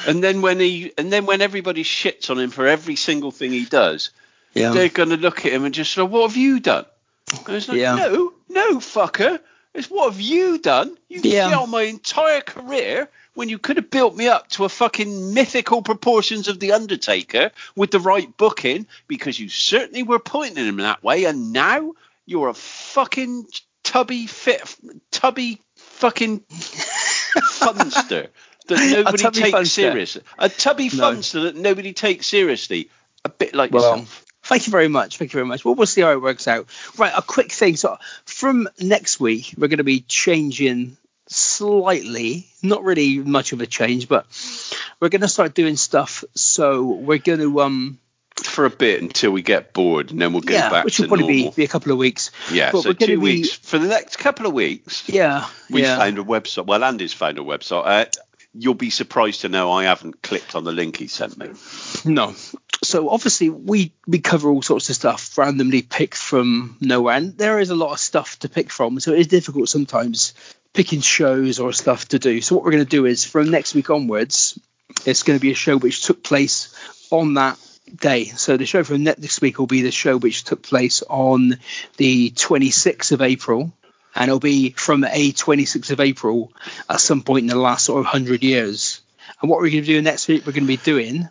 [0.07, 3.53] And then when he and then when everybody shits on him for every single thing
[3.53, 4.11] he does,
[4.55, 4.71] yeah.
[4.73, 6.87] they're going to look at him and just go, "What have you done?"
[7.47, 7.95] And it's like, Yeah.
[7.97, 9.41] "No, no, fucker.
[9.75, 10.97] It's what have you done?
[11.09, 11.59] You Yeah.
[11.59, 15.83] on my entire career when you could have built me up to a fucking mythical
[15.83, 21.03] proportions of the Undertaker with the right booking, because you certainly were pointing him that
[21.03, 21.93] way, and now
[22.27, 23.47] you're a fucking
[23.83, 24.77] tubby fit,
[25.11, 26.41] tubby fucking
[27.59, 28.29] funster."
[28.66, 30.22] That nobody takes seriously.
[30.38, 31.12] A tubby No.
[31.12, 32.90] funster that nobody takes seriously.
[33.24, 34.24] A bit like Well, yourself.
[34.42, 35.18] thank you very much.
[35.18, 35.64] Thank you very much.
[35.64, 36.66] Well, we'll see how it works out.
[36.98, 37.77] Right, a quick thing.
[37.77, 40.96] So from next week, we're going to be changing
[41.27, 42.46] slightly.
[42.62, 44.27] Not really much of a change, but
[45.00, 46.24] we're going to start doing stuff.
[46.35, 47.98] So we're going to um
[48.42, 51.03] for a bit until we get bored, and then we'll go yeah, back which to
[51.03, 52.31] will probably be, be a couple of weeks.
[52.53, 55.09] yeah, but so we're two be- weeks for the next couple of weeks.
[55.09, 55.96] Yeah, We yeah.
[55.98, 56.66] found a website.
[56.66, 57.85] Well, Andy's found a website.
[57.87, 58.05] Uh,
[58.55, 61.51] you'll be surprised to know I haven't clicked on the link he sent me.
[62.05, 62.35] No.
[62.83, 67.59] So obviously we we cover all sorts of stuff randomly picked from nowhere, and there
[67.59, 69.01] is a lot of stuff to pick from.
[69.01, 70.35] So it is difficult sometimes
[70.73, 72.40] picking shows or stuff to do.
[72.40, 74.59] So what we're going to do is from next week onwards,
[75.07, 76.75] it's going to be a show which took place
[77.11, 77.59] on that
[77.95, 78.25] day.
[78.25, 81.59] So the show from next week will be the show which took place on
[81.97, 83.73] the 26th of April.
[84.14, 86.53] And it'll be from a 26th of April
[86.88, 89.00] at some point in the last sort of 100 years.
[89.40, 91.29] And what we're going to do next week, we're going to be doing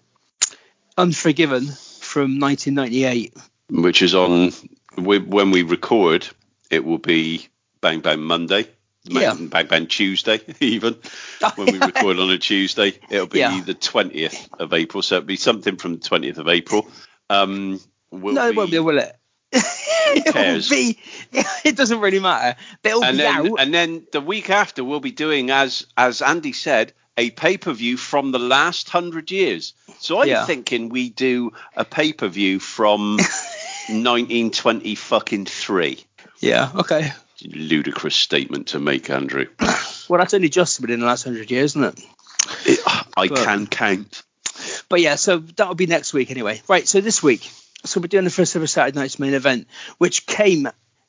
[0.98, 3.34] Unforgiven from 1998.
[3.70, 4.52] Which is on
[4.96, 6.28] when we record.
[6.70, 7.48] It will be
[7.82, 8.68] Bang Bang Monday.
[9.06, 9.34] Yeah.
[9.40, 10.96] Bang Bang Tuesday, even
[11.56, 13.62] when we record on a Tuesday, it'll be Yeah.
[13.66, 15.02] the twentieth of April.
[15.02, 16.88] So it'll be something from the twentieth of April.
[17.30, 17.80] Um,
[18.12, 19.16] no, it won't be, will it?
[20.16, 20.98] it will be.
[21.66, 22.56] It doesn't really matter.
[22.84, 23.60] It'll and be then out.
[23.60, 27.74] and then the week after we'll be doing as as Andy said a pay per
[27.74, 29.74] view from the last hundred years.
[30.00, 30.46] So I'm Yeah.
[30.46, 33.18] thinking we do a pay per view from
[33.90, 36.06] 1920 fucking three.
[36.40, 36.72] yeah.
[36.76, 37.12] Okay.
[37.46, 39.48] Ludicrous statement to make, Andrew.
[40.10, 42.06] Well, that's only just within the last hundred years, isn't it?
[42.66, 42.80] It,
[43.16, 44.22] I But- can count.
[44.90, 46.62] But yeah, so that'll be next week anyway.
[46.68, 46.86] Right.
[46.88, 47.50] So this week,
[47.84, 49.68] so we're doing the first ever Saturday Night's main event,
[49.98, 50.68] which came,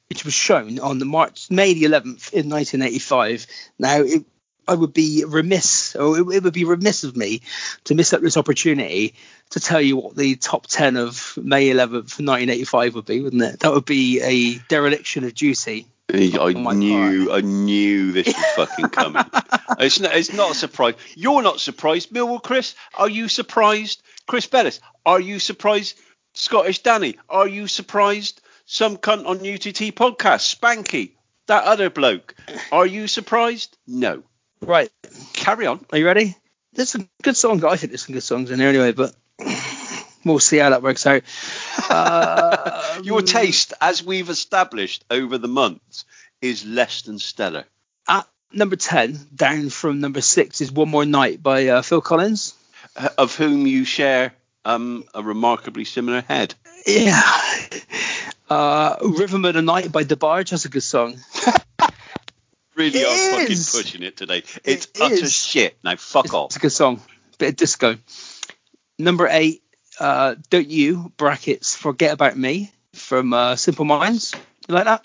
[0.08, 3.46] which was shown on the March May the 11th in 1985.
[3.78, 4.24] Now it.
[4.66, 7.42] I would be remiss, or it, it would be remiss of me
[7.84, 9.14] to miss up this opportunity
[9.50, 13.60] to tell you what the top 10 of May 11th, 1985 would be, wouldn't it?
[13.60, 15.86] That would be a dereliction of duty.
[16.12, 19.24] I Oh knew, I knew this was fucking coming.
[19.78, 20.94] it's not, it's not a surprise.
[21.14, 22.74] You're not surprised, Millwall Chris.
[22.94, 24.80] Are you surprised, Chris Bellis?
[25.06, 25.98] Are you surprised,
[26.34, 27.16] Scottish Danny?
[27.28, 31.12] Are you surprised, some cunt on UTT podcast, Spanky,
[31.46, 32.34] that other bloke?
[32.72, 33.76] Are you surprised?
[33.86, 34.22] No.
[34.60, 34.90] Right.
[35.32, 35.84] Carry on.
[35.92, 36.36] Are you ready?
[36.72, 37.62] There's some good songs.
[37.64, 39.14] I think there's some good songs in there anyway, but
[40.24, 41.22] we'll see how that works out.
[41.88, 46.04] Uh, Your taste, as we've established over the months,
[46.42, 47.64] is less than stellar.
[48.08, 52.54] at number 10, down from number 6, is One More Night by uh, Phil Collins.
[52.96, 54.32] Uh, Of whom you share
[54.64, 56.54] um, a remarkably similar head.
[56.86, 57.20] Yeah.
[58.50, 60.50] Uh, Rhythm of the Night by DeBarge.
[60.50, 61.16] That's a good song.
[62.76, 64.42] Really It are fucking pushing it today.
[64.64, 65.32] It's It utter is.
[65.32, 65.76] shit.
[65.84, 66.46] Now fuck off.
[66.46, 67.00] It's a good song.
[67.38, 67.98] Bit of disco.
[68.98, 69.62] Number 8,
[70.00, 74.34] uh, Don't You, brackets, Forget About Me from uh, Simple Minds.
[74.68, 75.04] You like that?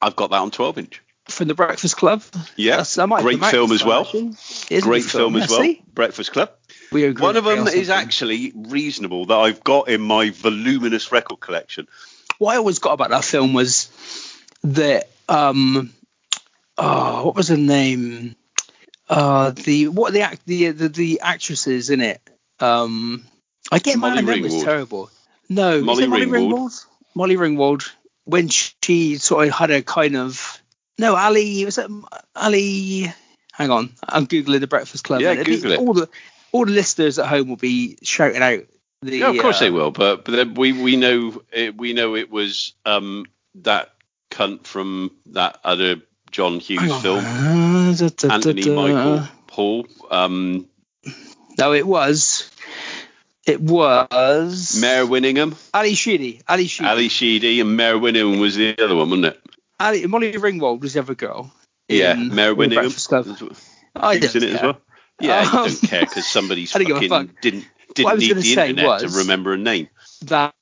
[0.00, 1.02] I've got that on 12 inch.
[1.28, 2.22] From the Breakfast Club.
[2.56, 4.02] Yeah, That's- I might great film as well.
[4.04, 4.28] actually.
[4.28, 5.60] It is a Great good film as well.
[5.60, 5.82] see?
[5.92, 6.52] Breakfast Club.
[6.94, 11.40] We agree One of them is actually reasonable that I've got in my voluminous record
[11.40, 11.88] collection.
[12.38, 13.90] what I always got about that film was
[14.62, 15.92] that um
[16.78, 18.34] oh what was her name
[19.08, 22.20] uh the what the act the the, the actresses in it
[22.60, 23.24] um
[23.72, 24.64] I get my Molly memory's Ringwald.
[24.64, 25.10] terrible
[25.48, 26.52] no is Molly it Molly Ringwald.
[26.52, 27.90] Ringwald Molly Ringwald
[28.24, 30.60] when she sort of had a kind of
[30.98, 31.90] no Ally was it
[32.36, 33.12] Ally
[33.52, 35.78] hang on I'm googling the Breakfast Club Yeah, Google it.
[35.80, 36.08] all the
[36.54, 38.60] all the listeners at home will be shouting out
[39.02, 39.90] the Yeah, of course uh, they will.
[39.90, 43.92] But, but then we we know it, we know it was um, that
[44.30, 45.96] cunt from that other
[46.30, 48.74] John Hughes film, Uh, da, da, Anthony da.
[48.74, 49.86] Michael Paul.
[50.10, 50.68] Um,
[51.58, 52.48] No, it was.
[53.46, 54.80] It was.
[54.80, 56.40] Mare Winningham, Ally Sheedy.
[56.48, 56.88] Ally Sheedy.
[56.88, 59.40] Ally Sheedy, and Mare Winningham was the other one, wasn't it?
[59.80, 61.52] Ali, Molly Ringwald was the other girl.
[61.88, 63.26] Yeah, Mayor The Breakfast Club.
[63.26, 63.60] Winningham.
[63.96, 64.80] I He was in didn't it as well.
[65.20, 67.40] Yeah, you Um, don't care because somebody's I didn't give a fucking fuck.
[67.40, 69.88] didn't didn't need the internet to remember a name.
[70.22, 70.54] That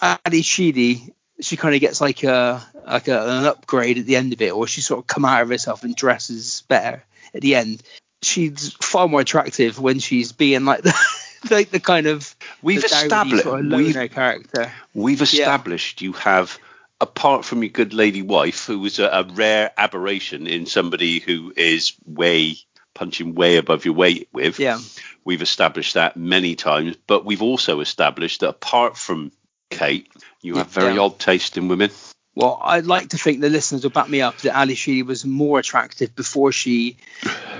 [0.00, 4.32] Ally Sheedy, she kind of gets like a like a, an upgrade at the end
[4.32, 7.54] of it, or she sort of come out of herself and dresses better at the
[7.54, 7.82] end.
[8.22, 10.94] She's far more attractive when she's being like the
[11.50, 14.72] like the kind of We've established sort of we've character.
[14.94, 16.58] We've established you have,
[17.00, 21.52] apart from your good lady wife, who was a, a rare aberration in somebody who
[21.56, 22.56] is way
[22.94, 24.58] punching way above your weight with.
[24.58, 24.78] Yeah.
[25.24, 29.32] We've established that many times, but we've also established that apart from
[29.70, 30.08] Kate,
[30.42, 31.00] you have very Yeah.
[31.02, 31.90] odd taste in women.
[32.34, 35.24] Well, I'd like to think the listeners will back me up that Ally Sheedy was
[35.24, 36.96] more attractive before she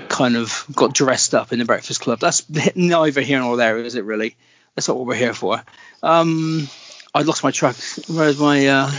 [0.09, 2.19] kind of got dressed up in the Breakfast Club.
[2.19, 2.43] That's
[2.75, 4.35] neither here nor there, is it really?
[4.75, 5.63] That's not what we're here for.
[6.01, 6.67] Um,
[7.13, 7.75] I lost my track.
[8.07, 8.65] Where's my?
[8.67, 8.91] Uh,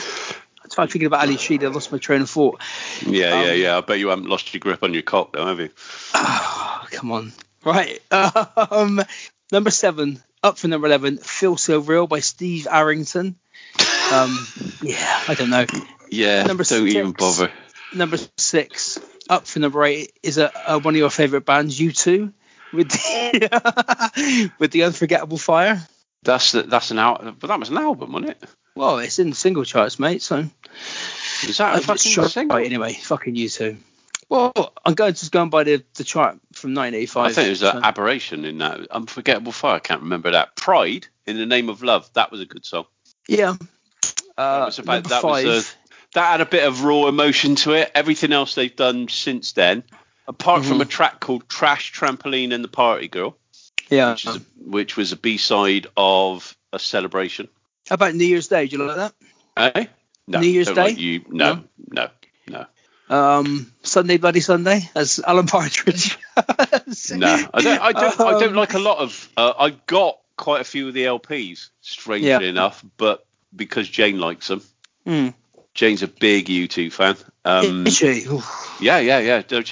[0.65, 1.67] I started thinking about Ally Sheedy.
[1.67, 2.61] I lost my train of thought.
[3.05, 3.77] Yeah, Um, yeah, yeah.
[3.77, 5.71] I bet you haven't lost your grip on your cock, though, have you?
[6.15, 7.33] Oh, come on.
[7.65, 8.01] Right.
[8.71, 9.01] Um,
[9.53, 11.19] number seven, up for number eleven.
[11.19, 13.37] Feel So Real by Steve Arrington.
[14.13, 14.47] Um,
[14.83, 15.67] yeah, I don't know.
[16.11, 17.51] Yeah, Number don't even bother.
[17.95, 18.99] number six,
[19.29, 22.33] up for number eight, is a, a one of your favourite bands, U2,
[22.73, 25.81] with the, with the unforgettable fire.
[26.23, 28.45] That's the, that's an album, but that was an album, wasn't it?
[28.77, 30.23] Well, it's in the single charts, mate.
[30.23, 30.45] So
[31.47, 32.57] Is that a fucking single?
[32.57, 32.95] right anyway.
[32.95, 33.77] Fucking you two.
[34.29, 37.27] Well, I'm going just going by the, the chart from 1985.
[37.27, 39.77] I think it was an aberration in that unforgettable fire.
[39.77, 40.57] I can't remember that.
[40.57, 42.11] Pride in the name of love.
[42.15, 42.87] That was a good song.
[43.29, 43.55] yeah.
[44.37, 45.45] Uh, That was about that five.
[45.47, 45.75] was a,
[46.15, 47.93] that had a bit of raw emotion to it.
[47.95, 49.85] Everything else they've done since then,
[50.27, 50.83] apart from Mhm.
[50.83, 53.37] a track called Trash Trampoline and the Party Girl,
[53.91, 54.13] yeah.
[54.13, 57.49] which, is a, which was a B side of a celebration.
[57.89, 58.67] How about New Year's Day?
[58.67, 59.13] Do you like
[59.57, 59.87] Eh?
[60.27, 60.75] No, New Year's Day?
[60.75, 61.23] like you.
[61.29, 62.09] No, no,
[62.49, 62.67] no,
[63.09, 63.15] that?
[63.15, 66.19] Um, Sunday Bloody Sunday, as Alan Partridge.
[66.37, 66.43] no.
[66.43, 67.81] I don't.
[67.81, 68.21] I don't.
[68.21, 69.29] I don't Um, like a lot of.
[69.37, 72.41] Uh, I got quite a few of the LPs, strangely Yeah.
[72.41, 74.63] enough, but because Jane likes them.
[75.07, 75.29] Hmm.
[75.75, 77.17] Jane's a big U2 fan.
[77.45, 78.25] Um, Is she?
[78.27, 78.79] Oof.
[78.81, 79.43] Yeah, yeah, yeah.
[79.47, 79.71] Don't,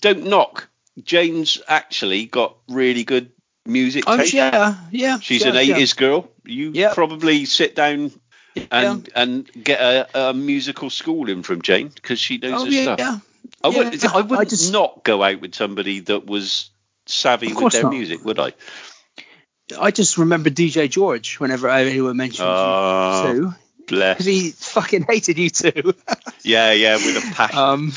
[0.00, 0.68] don't knock.
[1.02, 3.30] Jane's actually got really good
[3.68, 5.18] music Oh, yeah, yeah.
[5.20, 5.76] She's yeah, an yeah.
[5.76, 6.28] 80s girl.
[6.44, 6.94] You Yeah.
[6.94, 8.10] probably sit down
[8.70, 9.22] and Yeah.
[9.22, 12.98] and get a, a musical schooling from Jane because she knows Oh, her yeah, stuff.
[12.98, 13.18] yeah.
[13.62, 16.70] I, would, Yeah, I wouldn't I just- not go out with somebody that was
[17.06, 17.92] savvy with their not.
[17.92, 18.52] music, would I?
[19.78, 23.54] I just remember DJ George whenever anyone mentions Oh, you two,
[23.86, 24.14] bless.
[24.16, 25.94] because he fucking hated U2.
[26.42, 27.58] Yeah, yeah, with a passion.
[27.58, 27.92] um,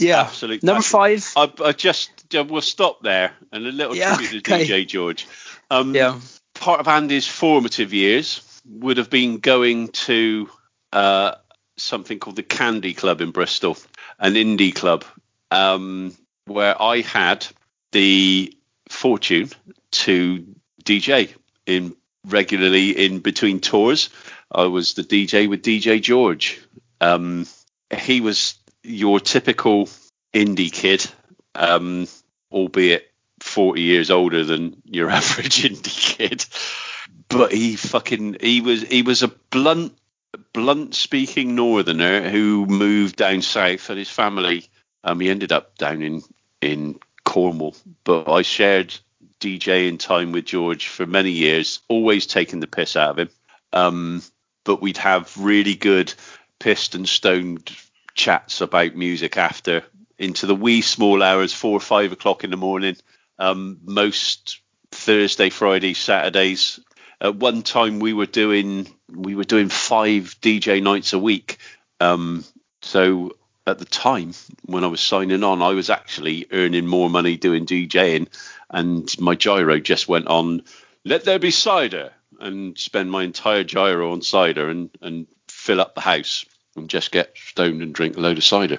[0.00, 0.22] yeah.
[0.22, 1.20] Absolute Number passion.
[1.36, 1.52] five.
[1.62, 4.66] I, I just we'll stop there and a little Yeah, tribute to okay.
[4.66, 5.26] DJ George.
[5.70, 6.18] Um, yeah.
[6.54, 10.48] part of Andy's formative years would have been going to
[10.92, 11.34] uh,
[11.76, 13.76] something called the Candy Club in Bristol,
[14.18, 15.04] an indie club,
[15.50, 16.14] um,
[16.46, 17.46] where I had
[17.92, 18.56] the
[18.88, 19.50] fortune
[19.92, 20.44] to
[20.84, 21.32] DJ
[21.66, 21.94] in
[22.26, 24.10] regularly in between tours.
[24.50, 26.60] I was the DJ with DJ George.
[27.00, 27.46] Um,
[27.96, 29.88] he was your typical
[30.32, 31.04] indie kid,
[31.54, 32.06] um,
[32.52, 36.44] albeit 40 years older than your average indie kid.
[37.28, 39.96] But he fucking he was he was a blunt
[40.52, 44.68] blunt speaking northerner who moved down south and his family
[45.04, 46.22] um he ended up down in
[46.60, 47.74] in Cornwall.
[48.04, 48.94] But I shared
[49.40, 53.30] DJing time with George for many years, always taking the piss out of him.
[53.72, 54.22] Um,
[54.64, 56.14] but we'd have really good
[56.58, 57.70] pissed and stoned
[58.14, 59.82] chats about music after
[60.18, 62.96] into the wee small hours, four or five o'clock in the morning.
[63.38, 66.80] Um, most Thursday, Friday, Saturdays.
[67.20, 71.58] At one time, we were doing we were doing five DJ nights a week.
[72.00, 72.44] Um,
[72.82, 74.32] so at the time
[74.66, 78.28] when I was signing on, I was actually earning more money doing DJing,
[78.70, 80.62] and my giro just went on.
[81.04, 85.94] Let there be cider, and spend my entire giro on cider and and fill up
[85.94, 86.44] the house
[86.76, 88.78] and just get stoned and drink a load of cider.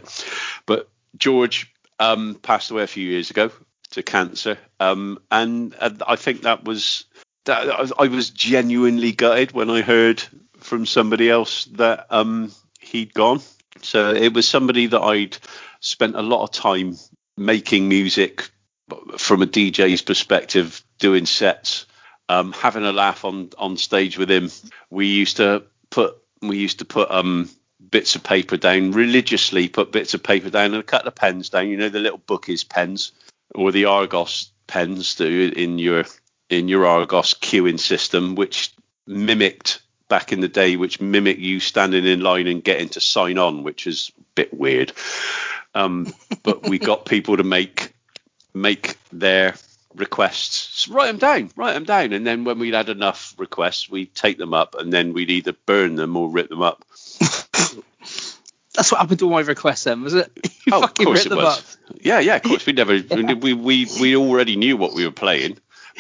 [0.65, 3.51] But George um, passed away a few years ago
[3.91, 7.05] to cancer, um, and, I think that was
[7.45, 10.23] that I was genuinely gutted when I heard
[10.57, 13.39] from somebody else that um, he'd gone.
[13.81, 15.37] So it was somebody that I'd
[15.79, 16.97] spent a lot of time
[17.37, 18.49] making music
[19.17, 21.85] from a DJ's perspective, doing sets,
[22.29, 24.49] um, having a laugh on on stage with him.
[24.89, 27.49] We used to put we used to put um,
[27.91, 31.49] bits of paper down religiously, put bits of paper down and a couple of pens
[31.49, 31.67] down.
[31.67, 33.11] You know the little bookies pens
[33.53, 36.05] or the Argos pens that in your
[36.49, 38.73] in your Argos queuing system, which
[39.07, 43.37] mimicked back in the day, which mimicked you standing in line and getting to sign
[43.37, 44.91] on, which is a bit weird.
[45.73, 47.93] Um, but we got people to make
[48.53, 49.55] make their
[49.95, 54.13] requests, write them down, write them down, and then when we'd had enough requests, we'd
[54.13, 56.85] take them up, and then we'd either burn them or rip them up.
[58.75, 60.31] That's what happened to all my requests, then, was it?
[60.65, 61.59] You oh, of course it was.
[61.59, 61.63] up.
[62.01, 62.65] Yeah, yeah, of course.
[62.65, 62.99] We never,
[63.35, 65.59] we, we, we already knew what we were playing,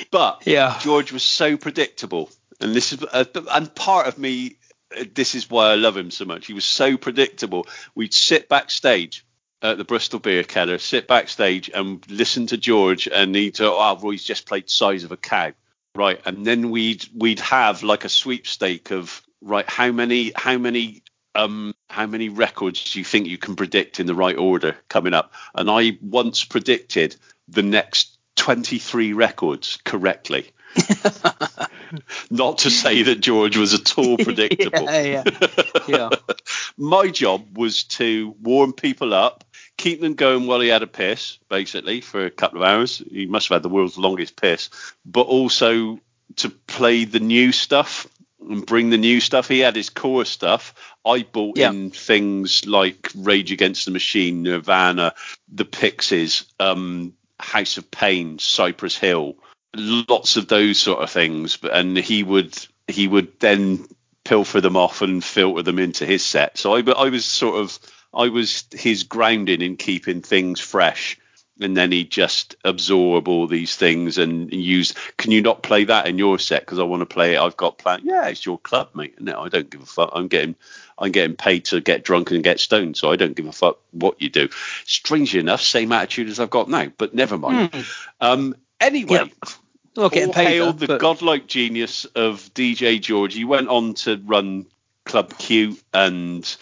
[0.09, 0.79] but Yeah.
[0.81, 4.55] George was so predictable, and this is, uh, and part of me,
[4.99, 6.47] uh, this is why I love him so much.
[6.47, 7.67] He was so predictable.
[7.93, 9.23] We'd sit backstage
[9.61, 14.47] at the Bristol Bierkeller, sit backstage and listen to George, and he'd "Oh, Roy's just
[14.47, 15.53] played Size of a Cow."
[15.93, 21.03] Right, and then we'd we'd have like a sweepstake of right how many how many
[21.35, 25.13] um how many records do you think you can predict in the right order coming
[25.13, 25.33] up?
[25.53, 27.15] And I once predicted
[27.47, 30.51] the next 23 records correctly.
[32.29, 34.83] Not to say that George was at all predictable.
[34.83, 35.47] yeah, yeah,
[35.87, 36.09] yeah.
[36.77, 39.45] My job was to warm people up,
[39.77, 43.01] keep them going while he had a piss, basically, for a couple of hours.
[43.09, 44.69] He must have had the world's longest piss,
[45.05, 45.99] but also
[46.37, 48.07] to play the new stuff
[48.49, 49.47] and bring the new stuff.
[49.47, 50.73] He had his core stuff.
[51.05, 51.69] I bought Yeah.
[51.69, 55.13] in things like Rage Against the Machine, Nirvana,
[55.53, 59.35] The Pixies, um, House of Pain, Cypress Hill,
[59.75, 61.57] lots of those sort of things.
[61.57, 63.85] But and he would he would then
[64.23, 66.57] pilfer them off and filter them into his set.
[66.57, 67.77] So I, I was sort of
[68.13, 71.17] I was his grounding in keeping things fresh.
[71.61, 74.93] And then he'd just absorb all these things and use.
[75.17, 76.61] Can you not play that in your set?
[76.63, 77.39] Because I want to play it.
[77.39, 78.01] I've got plan.
[78.03, 79.21] Yeah, it's your club, mate.
[79.21, 80.09] No, I don't give a fuck.
[80.13, 80.55] I'm getting,
[80.99, 83.79] I'm getting paid to get drunk and get stoned, so I don't give a fuck
[83.91, 84.49] what you do.
[84.83, 87.85] Strangely enough, same attitude as I've got now, but never mind.
[88.19, 89.31] Um, anyway.
[89.31, 89.49] Yeah.
[89.95, 90.47] Not getting paid.
[90.47, 93.33] hail though, the but- godlike genius of DJ George.
[93.33, 94.65] He went on to run
[95.05, 96.57] Club Q and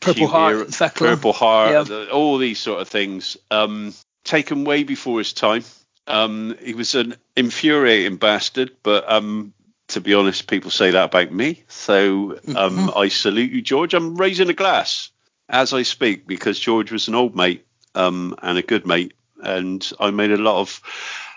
[0.00, 2.04] Purple Heart, Purple Heart, Yeah.
[2.12, 3.36] all these sort of things.
[3.50, 3.92] Um,
[4.26, 5.64] taken way before his time.
[6.06, 9.54] Um, he was an infuriating bastard, but um,
[9.88, 11.64] to be honest, people say that about me.
[11.68, 12.90] So um.
[12.96, 13.94] I salute you, George.
[13.94, 15.10] I'm raising a glass
[15.48, 17.64] as I speak because George was an old mate
[17.94, 20.80] um, and a good mate, and I made a lot of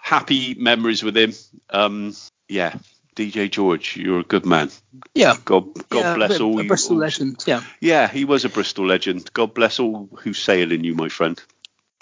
[0.02, 1.34] happy memories with him.
[1.70, 2.16] Um,
[2.48, 2.76] yeah,
[3.16, 4.72] DJ George, you're a good man.
[5.14, 5.36] Yeah.
[5.46, 6.68] God, God yeah, bless all a you.
[6.68, 7.44] Bristol all- legend.
[7.46, 7.62] Yeah.
[7.80, 9.32] Yeah, he was a Bristol legend.
[9.34, 11.42] God bless all who sail in you, my friend.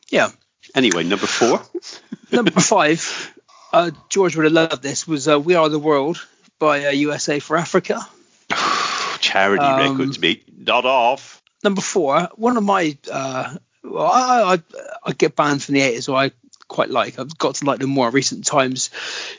[0.09, 0.29] Yeah.
[0.75, 1.61] Anyway, number four.
[2.31, 3.33] Number five,
[3.71, 6.25] uh, George would have loved this, was uh, We Are the World
[6.59, 7.99] by uh, USA for Africa.
[9.19, 10.43] Charity Um, records, mate.
[10.57, 11.41] Not off.
[11.63, 14.59] Number four, one of my, uh, well, I, I,
[15.05, 16.31] I get banned from the 80s, so I
[16.67, 17.17] quite like.
[17.17, 18.89] I've got to like them more recent times.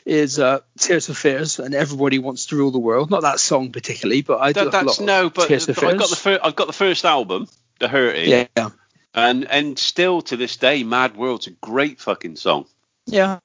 [0.05, 3.09] Is uh, Tears for Fears and Everybody Wants to Rule the World.
[3.09, 5.83] Not that song particularly, but I do That, like a that's lot no, but, but
[5.83, 7.47] I've got the fir- I've got the first album,
[7.79, 8.69] The Hurting, yeah,
[9.13, 12.65] and and still to this day, Mad World's a great fucking song.
[13.05, 13.39] yeah.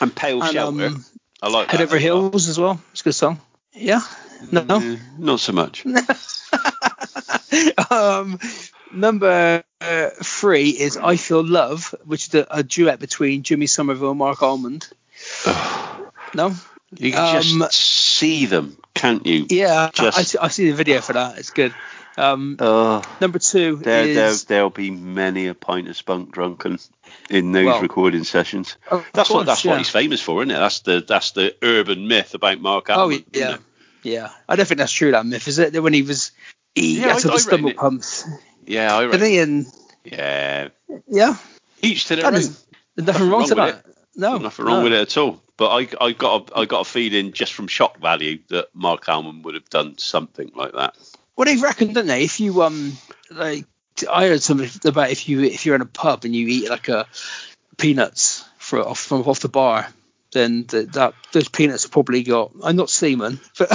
[0.00, 1.04] And Pale And, Shelter, um,
[1.40, 1.98] I like Head that Over.
[1.98, 2.80] Heels as well.
[2.92, 3.40] It's a good song.
[3.72, 4.00] Yeah.
[4.50, 4.64] No.
[4.68, 5.84] Eh, not so much.
[7.90, 8.38] um,
[8.92, 14.10] number uh, three is I Feel Love, which is a, a duet between Jimmy Somerville
[14.10, 14.88] and Marc Almond.
[16.34, 16.52] no?
[16.96, 19.46] You can Um, just see them, can't you?
[19.48, 21.38] Yeah, Just- I, I see the video for that.
[21.38, 21.74] It's good.
[22.16, 24.44] Um, Oh, number two there, there, is.
[24.44, 26.78] there'll be many a pint of spunk drunken
[27.28, 28.76] in those Well, recording sessions.
[28.90, 29.72] Of That's what that's yeah.
[29.72, 30.54] what he's famous for, isn't it?
[30.58, 33.56] That's the that's the urban myth about Marc Oh, yeah.
[34.02, 34.30] Yeah.
[34.48, 35.72] I don't think that's true, that myth, is it?
[35.72, 36.30] That When he was.
[36.74, 38.24] He Yeah, had I- to I the stomach it- pumps.
[38.66, 39.38] yeah, I Didn't he?
[39.38, 39.66] And,
[40.04, 40.68] Yeah,
[41.08, 41.36] yeah.
[41.82, 42.34] each to their own.
[42.34, 42.64] is,
[42.96, 43.86] there's nothing wrong wrong to with that.
[44.16, 44.38] No.
[44.38, 44.84] Nothing wrong no.
[44.84, 45.40] with it at all.
[45.56, 49.08] But I I got a, I got a feeling just from shock value that Marc
[49.08, 50.96] Almond would have done something like that.
[51.36, 52.24] Well, they reckon, don't they?
[52.24, 52.96] If you um,
[53.30, 53.64] like,
[54.10, 56.88] I heard something about if you if you're in a pub and you eat like
[56.88, 57.06] a
[57.76, 59.88] peanuts for off from off the bar,
[60.32, 62.52] then th that those peanuts have probably got.
[62.62, 63.70] I'm not semen, but,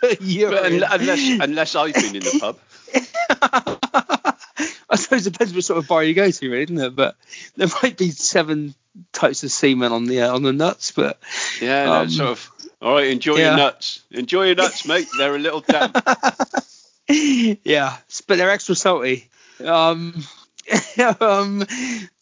[0.00, 0.80] but urine.
[0.80, 2.58] But un- unless unless I've been in the pub.
[4.90, 6.94] I suppose it depends what sort of bar you go to, really, doesn't it?
[6.94, 7.16] But
[7.56, 8.74] there might be seven
[9.12, 11.18] types of semen on the uh, on the nuts, but
[11.60, 12.50] Yeah, no, Um, sort of.
[12.80, 13.48] All right, enjoy yeah.
[13.48, 14.02] your nuts.
[14.10, 15.08] Enjoy your nuts, mate.
[15.16, 15.96] They're a little damp.
[17.64, 17.96] yeah,
[18.26, 19.28] but they're extra salty.
[19.64, 20.24] Um,
[21.20, 21.64] um,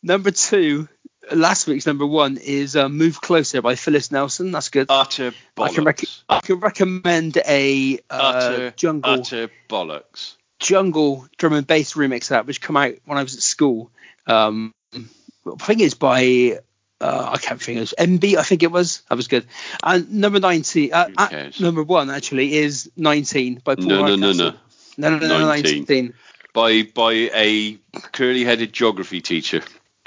[0.02, 0.88] number two,
[1.30, 4.50] last week's number one is uh, "Move Closer" by Phyllis Nelson.
[4.50, 4.86] That's good.
[4.88, 6.22] Utter I can, rec- bollocks.
[6.28, 10.36] I can recommend a uh, Utter, jungle utter bollocks.
[10.58, 13.90] jungle drum and bass remix of that, which come out when I was at school.
[14.26, 16.58] Um, I think it's by
[17.00, 18.36] uh, I can't think it was MB.
[18.36, 19.02] I think it was.
[19.08, 19.46] That was good.
[19.82, 21.08] And number ninety, uh,
[21.58, 24.50] number one actually is nineteen by Paul No, no, no, no.
[24.50, 24.56] no,
[24.96, 25.78] no, no, no, 19.
[25.80, 26.14] 19.
[26.54, 27.78] By by a
[28.12, 29.62] curly-headed geography teacher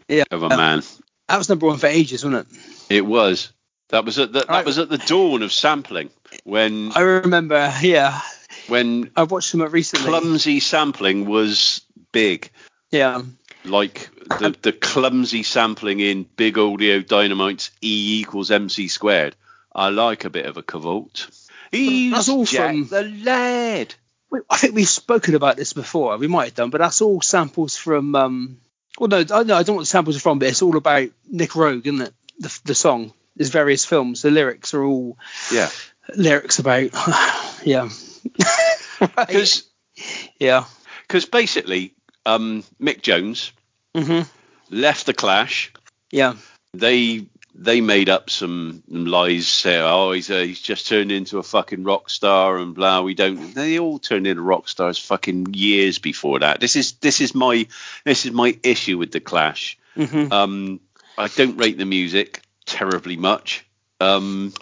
[0.07, 0.83] Yeah, of a man.
[1.27, 2.95] that was number one for ages, wasn't it?
[2.97, 3.51] It was.
[3.89, 4.65] That was at the, that Right.
[4.65, 6.09] was at the dawn of sampling
[6.43, 7.73] when I remember.
[7.81, 8.19] Yeah,
[8.67, 10.07] when I watched them recently.
[10.07, 11.81] clumsy sampling was
[12.11, 12.49] big.
[12.91, 13.21] yeah,
[13.63, 14.09] Like
[14.39, 19.35] the, the clumsy sampling in Big Audio Dynamite's E equals MC squared.
[19.73, 21.27] I like a bit of a cavort.
[21.71, 23.95] He's That's all Jack from- the lad.
[24.31, 26.17] We- I think we've spoken about this before.
[26.17, 28.15] We might have done, but that's all samples from.
[28.15, 28.57] Um,
[28.99, 31.09] well, no, I, no, I don't want the samples are from, but it's all about
[31.29, 32.13] Nick Roeg, isn't it?
[32.39, 33.13] The, the song.
[33.35, 34.21] There's various films.
[34.21, 35.17] The lyrics are all
[35.51, 35.69] Yeah,
[36.15, 36.91] lyrics about.
[37.65, 37.89] yeah.
[38.99, 39.63] because
[40.39, 40.65] yeah.
[41.07, 41.93] because basically
[42.25, 43.51] um, Mick Jones
[43.95, 44.21] hmm
[44.69, 45.71] left the Clash.
[46.11, 46.35] Yeah.
[46.73, 47.27] They
[47.57, 49.47] they made up some lies.
[49.47, 53.01] Say, oh, he's uh, he's just turned into a fucking rock star and blah.
[53.01, 53.53] We don't.
[53.53, 56.59] They all turned into rock stars fucking years before that.
[56.59, 57.67] This is this is my
[58.03, 59.77] this is my issue with the Clash.
[59.95, 60.81] hmm Um,
[61.17, 63.65] I don't rate the music terribly much.
[64.01, 64.53] Um,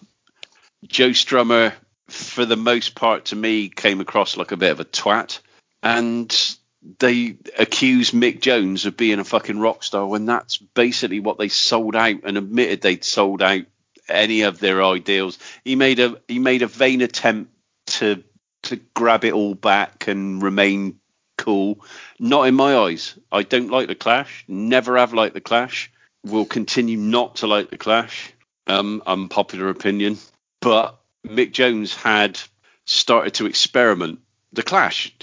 [0.87, 1.73] Joe Strummer,
[2.09, 5.39] for the most part, to me, came across like a bit of a twat,
[5.81, 6.55] and
[6.99, 11.49] they accused Mick Jones of being a fucking rock star when that's basically what they
[11.49, 13.63] sold out and admitted they'd sold out
[14.09, 15.39] any of their ideals.
[15.63, 17.51] He made a he made a vain attempt
[17.87, 18.23] to
[18.63, 20.99] to grab it all back and remain
[21.37, 21.83] cool.
[22.19, 23.17] Not in my eyes.
[23.31, 24.45] I don't like the Clash.
[24.47, 25.91] Never have liked the Clash.
[26.25, 28.33] Will continue not to like the Clash.
[28.67, 30.17] Um, unpopular opinion.
[30.61, 32.39] But Mick Jones had
[32.85, 34.19] started to experiment.
[34.53, 35.15] The Clash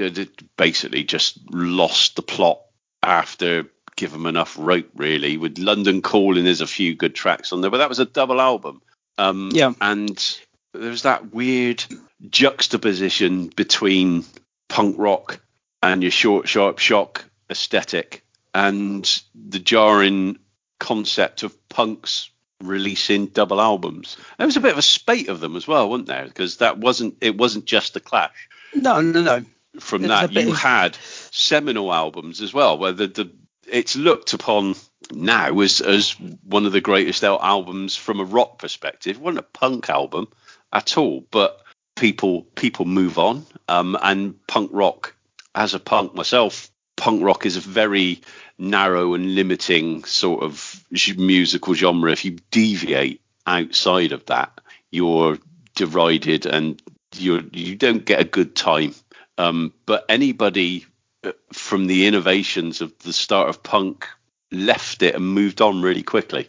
[0.56, 2.60] basically just lost the plot
[3.02, 3.66] after
[3.96, 5.36] give them enough rope, really.
[5.36, 8.40] With London Calling, there's a few good tracks on there, but that was a double
[8.40, 8.82] album.
[9.18, 9.72] Um, Yeah.
[9.80, 10.38] And
[10.72, 11.84] there was that weird
[12.28, 14.24] juxtaposition between
[14.68, 15.40] punk rock
[15.82, 18.24] and your short, sharp shock aesthetic
[18.54, 20.38] and the jarring
[20.78, 22.30] concept of punks
[22.62, 24.16] releasing double albums.
[24.38, 26.24] There was a bit of a spate of them as well, wasn't there?
[26.24, 28.48] Because that wasn't it wasn't just the Clash.
[28.74, 29.44] No, no, no.
[29.78, 30.96] From There's that, you of- had
[31.30, 33.30] seminal albums as well, where the, the
[33.68, 34.74] it's looked upon
[35.12, 36.10] now as as
[36.44, 39.16] one of the greatest al- albums from a rock perspective.
[39.16, 40.28] It wasn't a punk album
[40.72, 41.60] at all, but
[41.96, 45.14] people people move on, um, and punk rock
[45.54, 46.70] as a punk myself,
[47.00, 48.20] punk rock is a very
[48.58, 50.84] narrow and limiting sort of
[51.16, 52.12] musical genre.
[52.12, 55.38] If you deviate outside of that, you're
[55.74, 56.80] derided and
[57.16, 58.94] you're you don't get a good time.
[59.38, 60.84] Um, but anybody
[61.24, 64.06] uh, from the innovations of the start of punk
[64.52, 66.48] left it and moved on really quickly.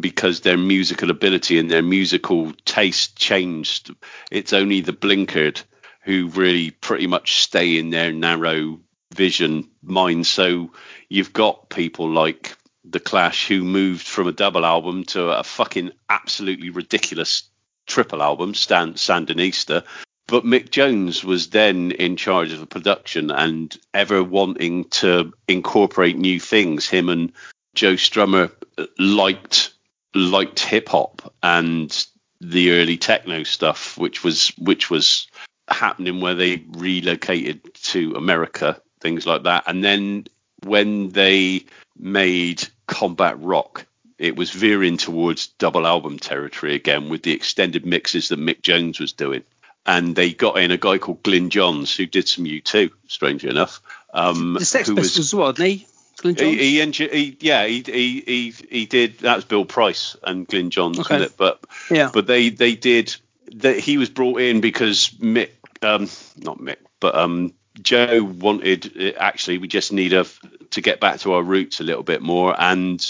[0.00, 3.94] because their musical ability and their musical taste changed.
[4.30, 5.62] It's only the blinkered
[6.02, 8.80] who really pretty much stay in their narrow
[9.14, 10.26] vision mind.
[10.26, 10.72] So
[11.08, 15.92] you've got people like the Clash who moved from a double album to a fucking
[16.08, 17.44] absolutely ridiculous
[17.86, 19.84] triple album, Stan Sandinista.
[20.26, 26.16] But Mick Jones was then in charge of the production and ever wanting to incorporate
[26.16, 26.88] new things.
[26.88, 27.32] Him and
[27.74, 29.72] Joe Strummer uh, liked
[30.14, 32.06] liked hip hop and
[32.40, 35.26] the early techno stuff, which was which was
[35.68, 39.64] happening where they relocated to America, things like that.
[39.66, 40.26] And then
[40.64, 41.64] when they
[41.98, 43.86] made Combat Rock,
[44.18, 49.00] it was veering towards double album territory again with the extended mixes that Mick Jones
[49.00, 49.42] was doing.
[49.84, 53.80] And they got in a guy called Glyn Johns who did some U2, strangely enough.
[54.14, 55.86] Um, the Sex Pistols as well, he?
[56.18, 56.54] Glyn Johns?
[56.56, 59.18] He, he, he, yeah, he, he, he, he did.
[59.20, 61.14] That was Bill Price and Glyn Johns, Okay.
[61.14, 61.36] wasn't it?
[61.36, 62.10] But Yeah.
[62.14, 63.16] but they they did.
[63.56, 65.50] That he was brought in because Mick,
[65.82, 69.14] um, not Mick, but um, Joe wanted.
[69.16, 70.26] Actually, we just need a
[70.70, 73.04] to get back to our roots a little bit more, and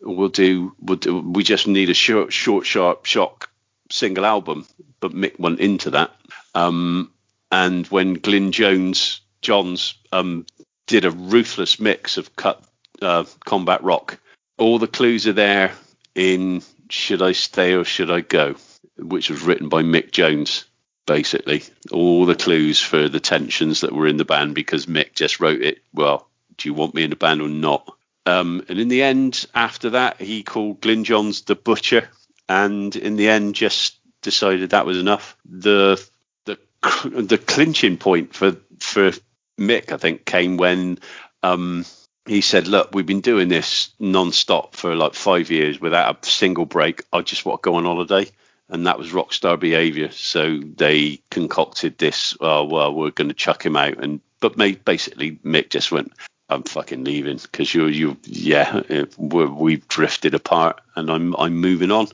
[0.00, 0.74] we'll do.
[0.80, 3.50] We'll do we just need a short, short, sharp shock
[3.90, 4.66] single album.
[5.00, 6.14] But Mick went into that.
[6.54, 7.12] Um,
[7.50, 10.46] and when Glyn Jones Johns um,
[10.86, 12.62] did a ruthless mix of cut
[13.00, 14.18] uh, combat rock,
[14.58, 15.72] all the clues are there
[16.14, 18.56] in Should I Stay or Should I Go,
[18.98, 20.64] which was written by Mick Jones.
[21.08, 25.40] Basically, all the clues for the tensions that were in the band because Mick just
[25.40, 25.78] wrote it.
[25.94, 26.28] Well,
[26.58, 27.90] do you want me in the band or not?
[28.26, 32.10] Um, and in the end, after that, he called Glyn Johns the Butcher,
[32.46, 35.34] and in the end, just decided that was enough.
[35.46, 35.98] The
[36.44, 36.58] the
[37.04, 39.12] the clinching point for for
[39.58, 40.98] Mick, I think, came when
[41.42, 41.86] um,
[42.26, 46.66] he said, "Look, we've been doing this non-stop for like five years without a single
[46.66, 47.04] break.
[47.14, 48.30] I just want to go on holiday."
[48.70, 50.10] And that was rock star behavior.
[50.10, 52.36] So they concocted this.
[52.40, 54.02] Oh well, we're going to chuck him out.
[54.02, 56.12] And but basically, Mick just went,
[56.48, 58.82] "I'm fucking leaving because you, you, yeah,
[59.16, 62.08] we've drifted apart, and I'm, I'm moving on."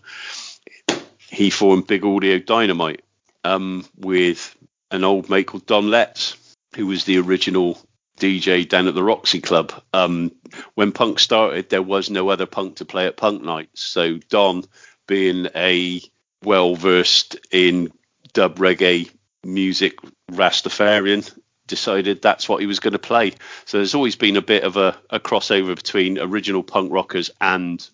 [1.29, 3.03] He formed Big Audio Dynamite
[3.43, 4.57] um, with
[4.91, 6.37] an old mate called Don Letts,
[6.77, 7.79] who was the original
[8.19, 9.73] DJ down at the Roxy Club.
[9.93, 10.33] Um,
[10.75, 13.83] when punk started, there was no other punk to play at punk nights.
[13.83, 14.65] So Don,
[15.07, 16.01] being a
[16.45, 17.93] well versed in
[18.33, 19.11] dub reggae
[19.45, 19.99] music
[20.31, 21.31] Rastafarian,
[21.67, 23.33] decided that's what he was going to play.
[23.65, 27.87] So there's always been a bit of a, a crossover between original punk rockers and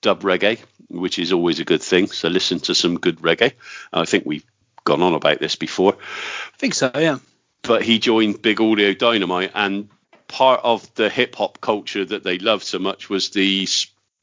[0.00, 2.08] dub reggae, which is always a good thing.
[2.08, 3.52] So listen to some good reggae.
[3.92, 4.44] I think we've
[4.84, 7.18] gone on about this before I think so, yeah.
[7.62, 9.90] but he joined Big Audio Dynamite, and
[10.26, 13.66] part of the hip hop culture that they loved so much was the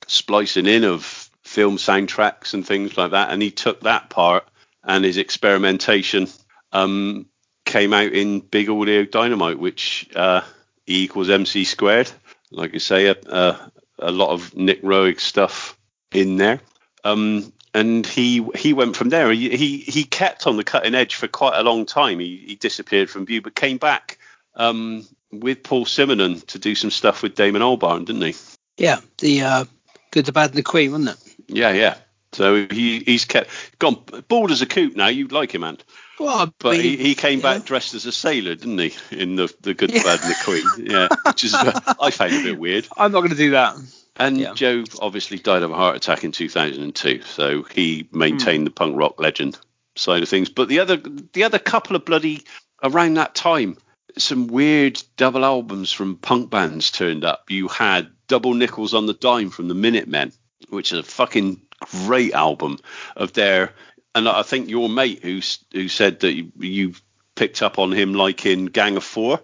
[0.08, 3.32] splicing in of film soundtracks and things like that.
[3.32, 4.48] And he took that part,
[4.84, 6.28] and his experimentation
[6.72, 7.28] um,
[7.66, 10.42] came out in Big Audio Dynamite, which uh,
[10.88, 12.12] E equals MC squared.
[12.52, 15.78] Like I say, a, a, a lot of Nick Roeg stuff
[16.12, 16.62] in there.
[17.04, 19.32] Um, and he he went from there.
[19.32, 22.20] He, he he kept on the cutting edge for quite a long time.
[22.20, 24.18] He, he disappeared from view, but came back
[24.56, 28.36] um, with Paul Simonon to do some stuff with Damon Albarn, didn't he?
[28.78, 29.66] Yeah, the uh,
[30.12, 31.27] Good, the Bad, and the Queen, wasn't it?
[31.48, 31.98] Yeah, yeah.
[32.34, 35.08] So he he's kept gone bald as a coot now.
[35.08, 35.78] You'd like him, man.
[36.20, 37.58] Well, But mean, he, he came yeah.
[37.58, 38.94] back dressed as a sailor, didn't he?
[39.12, 40.04] In the the Good, Yeah.
[40.04, 40.92] Bad, and the Queen.
[40.92, 42.88] Yeah, which is I found a bit weird.
[42.98, 43.76] I'm not going to do that.
[44.18, 44.54] And Yeah.
[44.54, 48.66] Joe obviously died of a heart attack in 2002, so he maintained hmm.
[48.66, 49.58] the punk rock legend
[49.96, 50.50] side of things.
[50.50, 52.44] But the other the other couple of bloody
[52.84, 53.78] around that time,
[54.18, 57.46] some weird double albums from punk bands turned up.
[57.50, 60.34] You had Double Nickels on the Dime from the Minutemen,
[60.70, 61.62] which is a fucking
[62.06, 62.78] great album
[63.16, 63.74] of their.
[64.16, 65.42] And I think your mate who
[65.72, 66.94] who said that you, you
[67.36, 69.40] picked up on him like in Gang of Four.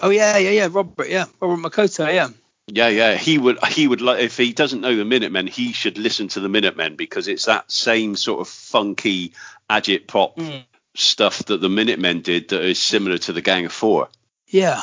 [0.00, 0.68] Oh yeah, yeah, yeah.
[0.70, 2.28] Robert, yeah, Robert Makoto, yeah.
[2.70, 3.14] Yeah, yeah.
[3.14, 6.40] He would he would like if he doesn't know the Minutemen, he should listen to
[6.40, 9.32] the Minutemen because it's that same sort of funky
[9.70, 10.64] agit pop Mm.
[10.94, 14.08] stuff that the Minutemen did that is similar to the Gang of Four.
[14.46, 14.82] Yeah,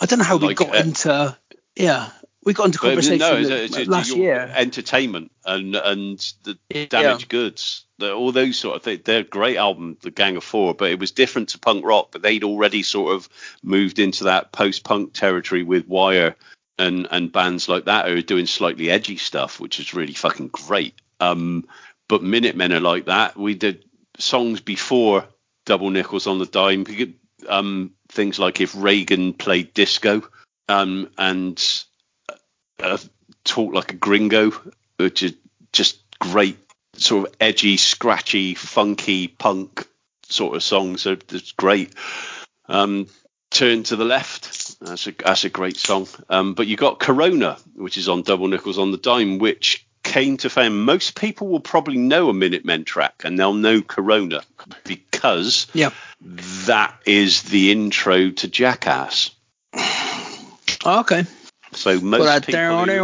[0.00, 1.38] I don't know how we got uh, into.
[1.76, 2.10] Yeah,
[2.44, 4.50] we got into conversation no, it's, it's, it's last year.
[4.54, 6.86] entertainment and and the Yeah.
[6.86, 9.02] damaged goods, the, all those sort of things.
[9.04, 12.08] They're a great album, the Gang of Four, but it was different to punk rock.
[12.12, 13.28] But they'd already sort of
[13.62, 16.34] moved into that post-punk territory with Wire
[16.78, 20.48] and and bands like that who are doing slightly edgy stuff, which is really fucking
[20.48, 20.94] great.
[21.20, 21.66] Um,
[22.08, 23.36] but Minutemen are like that.
[23.36, 23.84] We did
[24.18, 25.26] songs before
[25.66, 26.84] Double Nickels on the Dime.
[26.84, 27.14] Could,
[27.48, 30.22] um, things like if Reagan played disco,
[30.68, 31.62] um, and
[32.82, 32.98] uh,
[33.44, 34.52] talk like a gringo,
[34.96, 35.34] which is
[35.72, 36.58] just great
[36.94, 39.86] sort of edgy, scratchy, funky punk
[40.24, 41.02] sort of songs.
[41.02, 41.94] So it's great.
[42.68, 43.06] Um,
[43.52, 44.78] Turn to the left.
[44.78, 46.06] That's a that's a great song.
[46.28, 50.36] Um, but you got Corona, which is on Double Nickels on the Dime, which came
[50.36, 50.84] to fame.
[50.84, 54.42] Most people will probably know a Minutemen track, and they'll know Corona
[54.84, 55.92] because Yep.
[56.66, 59.32] that is the intro to Jackass.
[60.84, 61.24] Oh, okay.
[61.72, 63.00] So most people, who-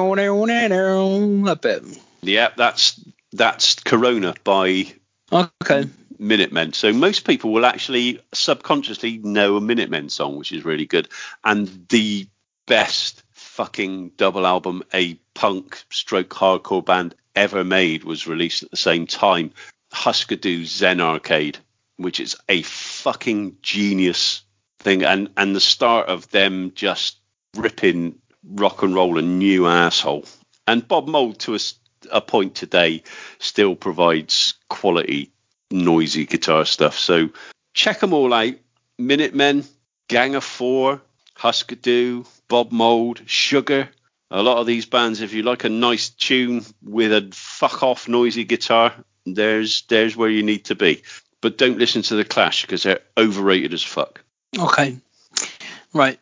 [1.48, 1.82] a bit.
[2.22, 3.00] yeah, that's
[3.32, 4.86] that's Corona by
[5.32, 5.88] Okay.
[6.18, 6.72] Minutemen.
[6.72, 11.08] So most people will actually subconsciously know a Minutemen song, which is really good.
[11.44, 12.26] And the
[12.66, 18.76] best fucking double album a punk stroke hardcore band ever made was released at the
[18.76, 19.52] same time.
[19.92, 21.58] Husker Du Zen Arcade,
[21.96, 24.42] which is a fucking genius
[24.78, 25.04] thing.
[25.04, 27.18] And and the start of them just
[27.56, 28.18] ripping
[28.48, 30.24] rock and roll a new asshole.
[30.66, 31.58] And Bob Mould to
[32.10, 33.02] a point today
[33.38, 35.30] still provides quality
[35.70, 36.98] noisy guitar stuff.
[36.98, 37.30] So
[37.74, 38.54] check them all out.
[38.98, 39.64] Minutemen,
[40.08, 41.02] Gang of Four,
[41.34, 43.88] Husker Du, Bob Mould, Sugar.
[44.30, 48.08] A lot of these bands, if you like a nice tune with a fuck off
[48.08, 48.92] noisy guitar,
[49.24, 51.02] there's there's where you need to be.
[51.40, 54.22] But don't listen to the Clash because they're overrated as fuck.
[54.58, 54.96] Okay.
[55.92, 56.18] Right.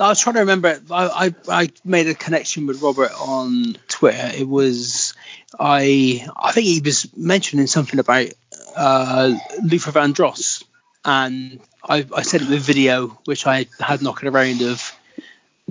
[0.00, 0.80] I was trying to remember.
[0.90, 4.30] I, I I made a connection with Robert on Twitter.
[4.34, 5.14] It was
[5.58, 8.28] I I think he was mentioning something about
[8.76, 10.64] uh, Luther Vandross,
[11.04, 14.96] and I, I sent him a video which I had knocking around of.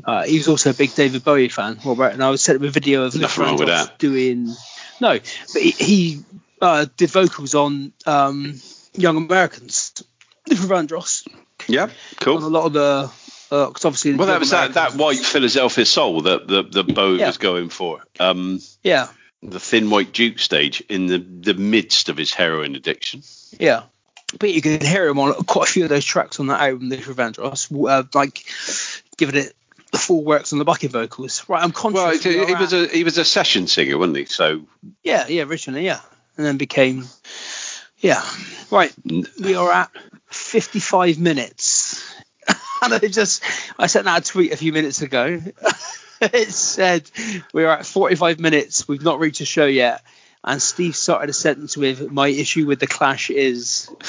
[0.05, 2.67] Uh, he was also a big David Bowie fan, Robert, and I was sent him
[2.67, 4.55] a video of Nothing Luther Vandross doing
[5.01, 5.19] no,
[5.53, 6.23] but he, he
[6.61, 8.61] uh, did vocals on um,
[8.93, 10.03] Young Americans.
[10.47, 11.27] Luther Vandross
[11.67, 11.89] Yeah,
[12.25, 13.11] on a lot of the
[13.49, 17.27] because obviously Well, that was that, that white Philadelphia soul that the, the Bowie Yeah.
[17.27, 18.01] was going for.
[18.19, 19.07] Um, yeah
[19.41, 23.23] the thin white Duke stage in the, the midst of his heroin addiction.
[23.59, 23.83] yeah
[24.37, 26.89] but you can hear him on quite a few of those tracks on that album
[26.89, 28.43] Luther Vandross uh, like
[29.17, 29.55] giving it
[29.91, 32.73] the full works on the backing vocals right I'm conscious Well, we he, he was
[32.73, 34.25] a he was a session singer, wasn't he?
[34.25, 34.65] So
[35.03, 36.01] yeah yeah originally yeah
[36.37, 37.05] and then became
[37.99, 38.21] yeah
[38.71, 38.93] right
[39.41, 39.89] we are at
[40.27, 41.98] 55 minutes
[42.83, 43.43] and I just
[43.77, 45.41] I sent out a tweet a few minutes ago
[46.21, 47.09] it said
[47.53, 50.03] we're at 45 minutes we've not reached a show yet
[50.43, 53.89] and Steve started a sentence with my issue with the clash is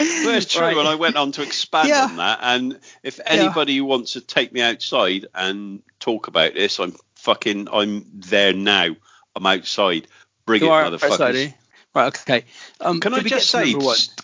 [0.00, 0.76] well, it's true, Right.
[0.76, 2.04] and I went on to expand Yeah.
[2.04, 2.38] on that.
[2.42, 8.06] And if anybody wants to take me outside and talk about this, I'm fucking I'm
[8.14, 8.96] there now.
[9.36, 10.06] I'm outside.
[10.46, 11.46] Bring You it, are motherfuckers.
[11.46, 11.50] Eh?
[11.94, 12.44] Right okay
[12.80, 13.74] um, Can I just say,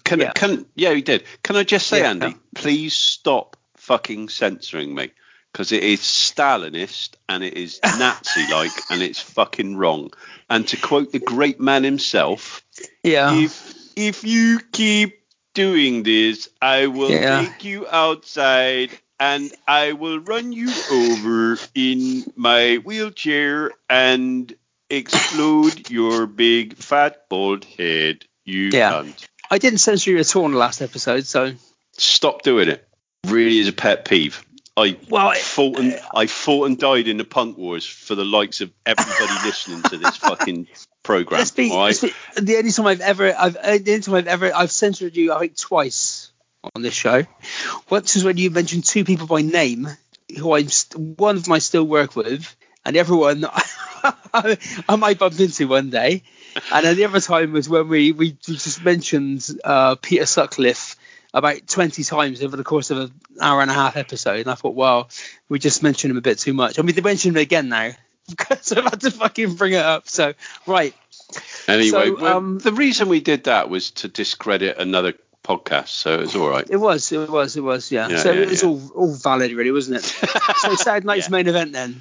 [0.04, 0.32] can, yeah.
[0.32, 1.24] can yeah, you did.
[1.42, 2.10] Can I just say, Yeah.
[2.10, 5.10] Andy, please stop fucking censoring me
[5.52, 10.12] because it is Stalinist and it is Nazi-like and it's fucking wrong.
[10.48, 12.62] And to quote the great man himself,
[13.02, 15.22] yeah if if you keep
[15.54, 17.42] doing this, I will Yeah.
[17.42, 24.54] take you outside and I will run you over in my wheelchair and
[24.90, 28.24] explode your big fat bald head.
[28.44, 28.92] You Yeah.
[28.92, 29.26] cunt.
[29.50, 31.52] I didn't censor you at all in the last episode so
[31.98, 32.86] Stop doing it.
[33.26, 34.44] Really is a pet peeve.
[34.76, 38.24] I Well, it- fought and I fought and died in the punk wars for the
[38.24, 40.68] likes of everybody listening to this fucking
[41.02, 41.38] program.
[41.40, 41.86] Let's be, right?
[41.86, 42.12] let's be
[42.42, 45.32] the only time I've ever I've uh, the only time I've ever I've censored you
[45.32, 46.30] I think twice
[46.74, 47.24] on this show.
[47.88, 49.88] Once is when you mentioned two people by name
[50.36, 52.54] who I'm st- one of them I still work with
[52.86, 53.44] and the other one
[54.34, 56.22] I, might bump into one day.
[56.72, 60.96] And then the other time was when we we, just mentioned uh, Peter Sutcliffe
[61.34, 64.40] about 20 times over the course of an hour and a half episode.
[64.40, 65.10] And I thought, well,
[65.48, 66.78] we just mentioned him a bit too much.
[66.78, 67.90] I mean, they mentioned him again now.
[68.60, 70.08] so I've had to fucking bring it up.
[70.08, 70.32] So,
[70.66, 70.94] right.
[71.68, 75.14] Anyway, So, well, um, the reason we did that was to discredit another
[75.44, 76.66] podcast, so it was all right.
[76.70, 78.08] It was, it was, it was, yeah.
[78.08, 78.68] Yeah, so yeah, it was yeah.
[78.68, 80.04] all all valid, really, wasn't it?
[80.56, 82.00] so Saturday night's main event then.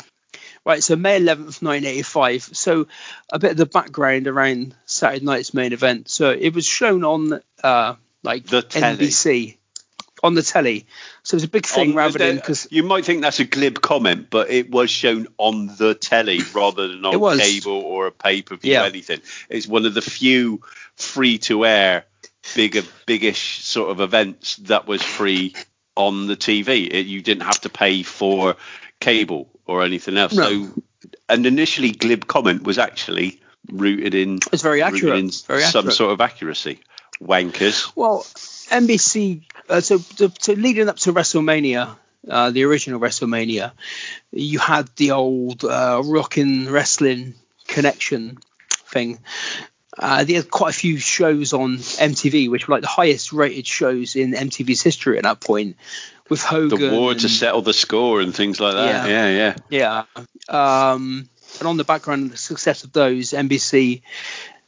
[0.66, 2.44] Right, so May 11th, 1985.
[2.54, 2.88] So
[3.32, 6.10] a bit of the background around Saturday night's main event.
[6.10, 8.98] So it was shown on uh like The telly.
[9.08, 9.58] NBC
[10.24, 10.88] on the telly.
[11.22, 13.46] So it was a big thing On rather than because you might think that's a
[13.46, 17.40] glib comment, but it was shown on the telly rather than on was.
[17.40, 18.86] cable or a pay per view Yeah.
[18.86, 19.22] anything.
[19.50, 20.62] It's one of the few
[20.96, 22.06] free to air,
[22.56, 25.54] bigger, biggish sort of events that was free
[25.96, 26.92] on the TV.
[26.92, 28.56] It, you didn't have to pay for
[29.00, 30.34] cable or anything else.
[30.34, 30.44] No.
[30.50, 30.84] So
[31.30, 33.42] an initially glib comment was actually
[33.72, 35.18] rooted in it's very accurate.
[35.18, 35.96] in Very some accurate.
[35.96, 36.80] sort of accuracy.
[37.22, 37.92] Wankers.
[37.96, 38.24] Well,
[38.70, 39.44] NBC.
[39.70, 41.96] Uh, so, so, so leading up to WrestleMania,
[42.30, 43.72] uh, the original WrestleMania,
[44.32, 47.36] you had the old uh, rockin' wrestling
[47.68, 48.38] connection
[48.70, 49.20] thing.
[49.98, 53.66] Uh, they had quite a few shows on MTV, which were like the highest rated
[53.66, 55.78] shows in MTV's history at that point,
[56.30, 56.80] with Hogan.
[56.80, 59.10] The war and, to settle the score and things like that.
[59.10, 60.06] Yeah, yeah.
[60.50, 60.92] Yeah.
[60.94, 64.02] Um, and on the background of the success of those, NBC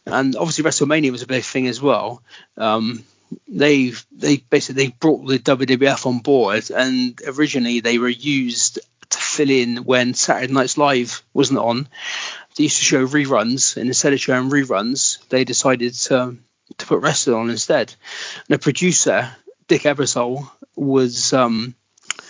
[0.08, 2.24] and obviously WrestleMania was a big thing as well.
[2.56, 3.04] Um,
[3.48, 8.80] they they basically brought the WWF on board, and originally they were used
[9.10, 11.90] to fill in when Saturday Night's Live wasn't on.
[12.56, 16.38] They used to show reruns, and instead of showing reruns, they decided to
[16.78, 17.94] to put wrestling on instead.
[18.48, 19.30] And the producer,
[19.68, 21.76] Dick Ebersol, was um,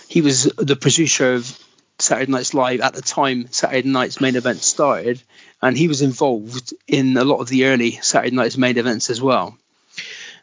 [0.08, 1.58] he was the producer of
[1.98, 5.22] Saturday Night's Live at the time Saturday Night's main event started,
[5.60, 9.20] and he was involved in a lot of the early Saturday Night's main events as
[9.20, 9.56] well.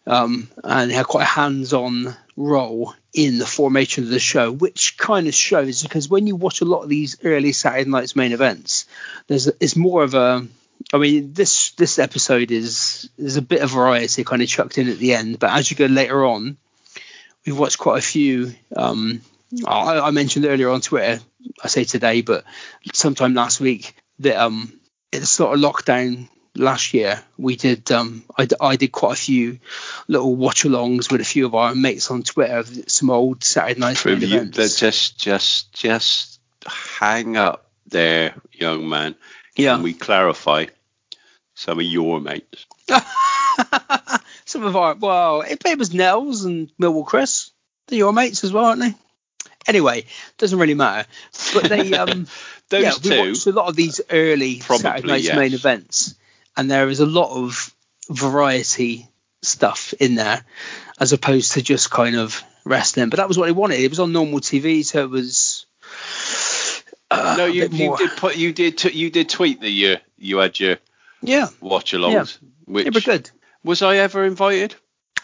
[0.07, 5.27] Um, and had quite a hands-on role in the formation of the show, which kind
[5.27, 8.85] of shows because when you watch a lot of these early Saturday Night's main events,
[9.27, 10.45] there's it's more of a
[10.93, 14.89] I mean, this this episode is is a bit of variety kind of chucked in
[14.89, 16.57] at the end, but as you go later on,
[17.45, 18.53] we've watched quite a few.
[18.75, 19.21] Um,
[19.65, 21.21] I, I, mentioned earlier on Twitter,
[21.63, 22.43] I say today, but
[22.93, 24.79] sometime last week that um,
[25.13, 29.21] at the sort of lockdown last year, we did um, I, I did quite a
[29.21, 29.59] few
[30.07, 34.03] little watch-alongs with a few of our mates on Twitter of some old Saturday night
[34.05, 34.79] events.
[34.79, 39.15] Just just just hang up there, young man.
[39.55, 39.75] Yeah.
[39.75, 40.65] Can we clarify
[41.53, 42.65] some of your mates?
[44.55, 47.51] some of our well, it, it was Nels and Millwall Chris.
[47.87, 48.93] They're your mates as well, aren't they?
[49.67, 50.05] Anyway,
[50.37, 51.05] doesn't really matter.
[51.53, 52.25] But they um
[52.69, 55.37] those yeah, two we watched a lot of these early Probably, Saturday night's yes.
[55.37, 56.15] main events,
[56.55, 57.75] and there is a lot of
[58.09, 59.09] variety
[59.41, 60.45] stuff in there,
[61.01, 63.09] as opposed to just kind of wrestling.
[63.09, 63.81] But that was what they wanted.
[63.81, 65.65] It was on normal TV, so it was.
[67.11, 70.37] Uh, no, you, you did put you did t- you did tweet that you you
[70.37, 70.77] had your
[71.21, 72.37] Yeah, watch alongs.
[72.65, 73.29] Which they were good.
[73.65, 74.75] Was I ever invited?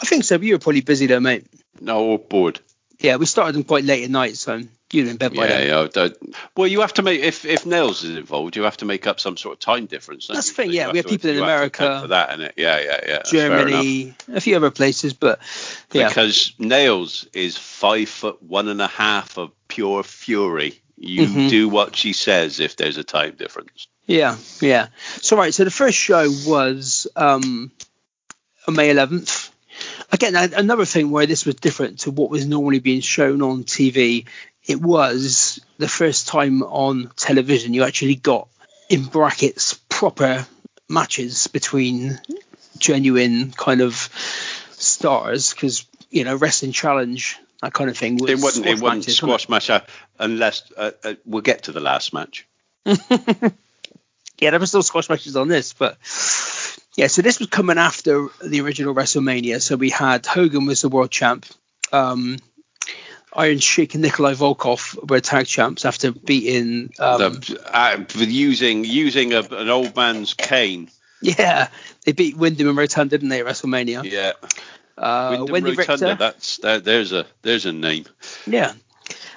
[0.02, 0.38] I think so.
[0.38, 1.46] But you were probably busy though, mate.
[1.80, 2.60] No, or bored.
[3.00, 4.62] Yeah, we started them quite late at night, so
[4.94, 5.90] you were in bed by Yeah, then.
[5.96, 6.34] yeah.
[6.56, 9.20] Well, you have to make if if Nels is involved, you have to make up
[9.20, 10.28] some sort of time difference.
[10.28, 12.44] That's the thing, So yeah, we have to- people in to America, for that, and
[12.44, 12.54] it.
[12.58, 13.14] Yeah, yeah, yeah.
[13.14, 13.70] that's fair enough.
[13.70, 15.40] Germany, a few other places, but
[15.94, 20.80] yeah, Because Nails is five foot one and a half of pure fury.
[20.98, 21.50] You Mhm.
[21.50, 23.88] do what she says if there's a time difference.
[24.06, 24.88] Yeah, yeah.
[25.22, 27.72] So right, so the first show was um,
[28.68, 29.50] on May 11th.
[30.12, 34.26] Again, another thing where this was different to what was normally being shown on TV.
[34.66, 38.48] It was the first time on television you actually got
[38.90, 40.46] in brackets proper
[40.90, 42.20] matches between
[42.78, 43.96] genuine kind of
[44.72, 48.66] stars because you know wrestling challenge that kind of thing was It wasn't.
[48.66, 49.84] It squash wasn't matches, squash match
[50.20, 52.48] unless uh, uh, we'll get to the last match.
[52.86, 52.96] yeah,
[54.40, 55.98] there were still squash matches on this, but
[56.96, 59.62] yeah, so this was coming after the original WrestleMania.
[59.62, 61.46] So we had Hogan was the world champ,
[61.92, 62.38] um,
[63.34, 69.34] Iron Sheik and Nikolai Volkoff were tag champs after beating, um, the, uh, using using
[69.34, 70.90] a, an old man's cane.
[71.22, 71.70] yeah,
[72.06, 74.04] they beat Windham and Rotan, didn't they, at WrestleMania?
[74.04, 74.34] Yeah,
[74.98, 76.06] Uh, Windham Wendy Rotunda.
[76.08, 78.06] Richter, That's that, there's a there's a name.
[78.46, 78.74] yeah,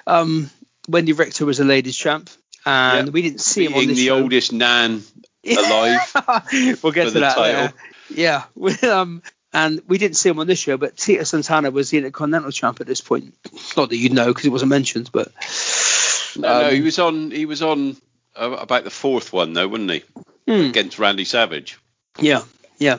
[0.08, 0.50] um,
[0.90, 2.30] Wendi Richter was a ladies champ,
[2.66, 3.12] and Yeah.
[3.12, 4.16] we didn't see him on the show.
[4.20, 5.04] oldest nan
[5.46, 6.78] alive.
[6.82, 7.36] we'll get to the that.
[7.36, 7.76] title.
[8.10, 8.44] Yeah.
[8.54, 9.22] We, um,
[9.52, 12.80] and we didn't see him on this show, but Tito Santana was the Intercontinental champ
[12.80, 13.34] at this point.
[13.76, 15.28] Not that you'd know because it wasn't mentioned, but
[16.36, 17.30] No, no, Um, he was on.
[17.30, 17.96] He was on
[18.34, 20.02] uh, about the fourth one though, wasn't he?
[20.48, 21.78] hmm, Against Randy Savage.
[22.18, 22.42] yeah,
[22.78, 22.98] yeah.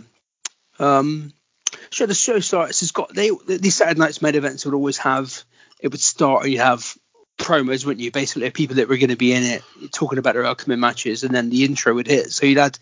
[0.79, 1.33] Um,
[1.91, 2.81] so the show starts.
[2.81, 5.43] It's got they these Saturday night's main events would always have
[5.81, 6.97] it would start and you have
[7.37, 8.11] promos, wouldn't you?
[8.11, 11.33] Basically, people that were going to be in it talking about their upcoming matches, and
[11.33, 12.31] then the intro would hit.
[12.31, 12.77] So you'd had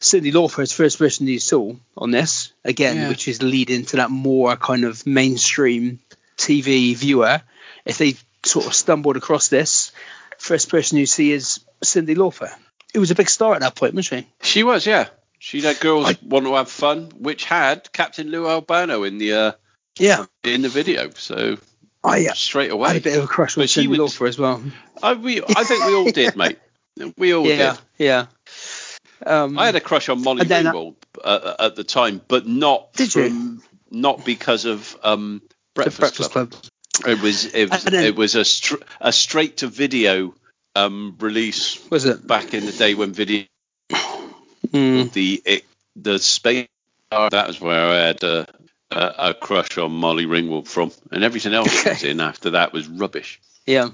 [0.00, 3.08] Cyndi Lauper as first person you saw on this again, Yeah.
[3.08, 6.00] which is leading to that more kind of mainstream
[6.36, 7.40] TV viewer.
[7.84, 8.14] If they
[8.44, 9.92] sort of stumbled across this,
[10.38, 12.50] first person you see is Cyndi Lauper.
[12.94, 14.28] It was a big star at that point, wasn't she?
[14.48, 15.08] She was, yeah.
[15.40, 19.32] She had girls I- want to have fun, which had Captain Lou Albano in the
[19.32, 19.52] uh,
[19.98, 21.10] Yeah, in the video.
[21.10, 21.58] So
[22.04, 24.28] I, uh, straight I had away, a bit of a crush on Cyndi would- Lauper
[24.28, 24.62] as well.
[25.02, 26.58] I, we, I think we all did, mate.
[27.16, 27.80] We all yeah, did.
[27.98, 28.26] yeah.
[29.26, 30.94] Um, I had a crush on Molly And Ringwald
[31.24, 33.28] uh, at the time, but not Did you?
[33.28, 35.42] from not because of um,
[35.74, 36.50] Breakfast, Breakfast Club.
[36.50, 36.64] Club.
[37.06, 40.34] It was it was, then- it was a str- a straight to video
[40.76, 42.26] um, release Was it?
[42.26, 43.44] back in the day when video
[44.68, 45.12] Mm.
[45.12, 45.64] the it,
[45.96, 46.68] the space
[47.10, 48.46] that was where I had a,
[48.90, 52.72] a, a crush on Molly Ringwald from, and everything else that was in after that
[52.72, 53.40] was rubbish.
[53.66, 53.90] Yeah.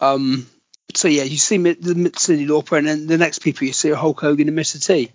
[0.00, 0.46] Um.
[0.94, 3.90] so yeah, you see Mi- the Cyndi Lauper, and then the next people you see
[3.92, 4.84] are Hulk Hogan and Mr.
[4.84, 5.12] T.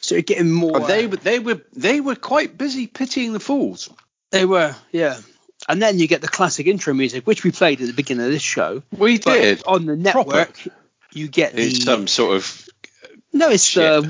[0.00, 0.82] So you're getting more.
[0.82, 3.90] Oh, they uh, were they were they were quite busy pitying the fools.
[4.30, 5.18] they were, yeah.
[5.68, 8.32] And then you get the classic intro music, which we played at the beginning of
[8.32, 8.82] this show.
[8.96, 9.62] We But did.
[9.66, 10.56] on the network.
[11.12, 12.68] You get the It's some sort of
[13.32, 14.00] no, it's the,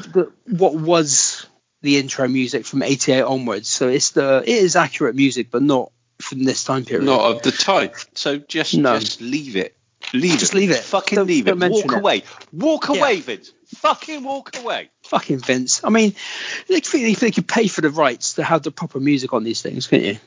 [0.46, 1.46] the what was
[1.82, 3.68] the intro music from '88 onwards.
[3.68, 7.04] So it's the it is accurate music, but not from this time period.
[7.06, 7.90] not of the time.
[8.14, 8.98] So just No.
[8.98, 9.76] just leave it.
[10.12, 10.38] Leave it.
[10.40, 10.56] Just it.
[10.58, 10.78] leave it.
[10.78, 11.70] Fucking Don't- leave don't it.
[11.70, 11.92] Walk it.
[11.98, 12.22] away.
[12.52, 12.96] Walk Yeah.
[12.96, 13.52] away, Vince.
[13.76, 14.88] Fucking walk away.
[15.04, 15.82] Fucking Vince.
[15.84, 16.14] I mean,
[16.68, 19.86] they they could pay for the rights to have the proper music on these things,
[19.86, 20.18] couldn't you?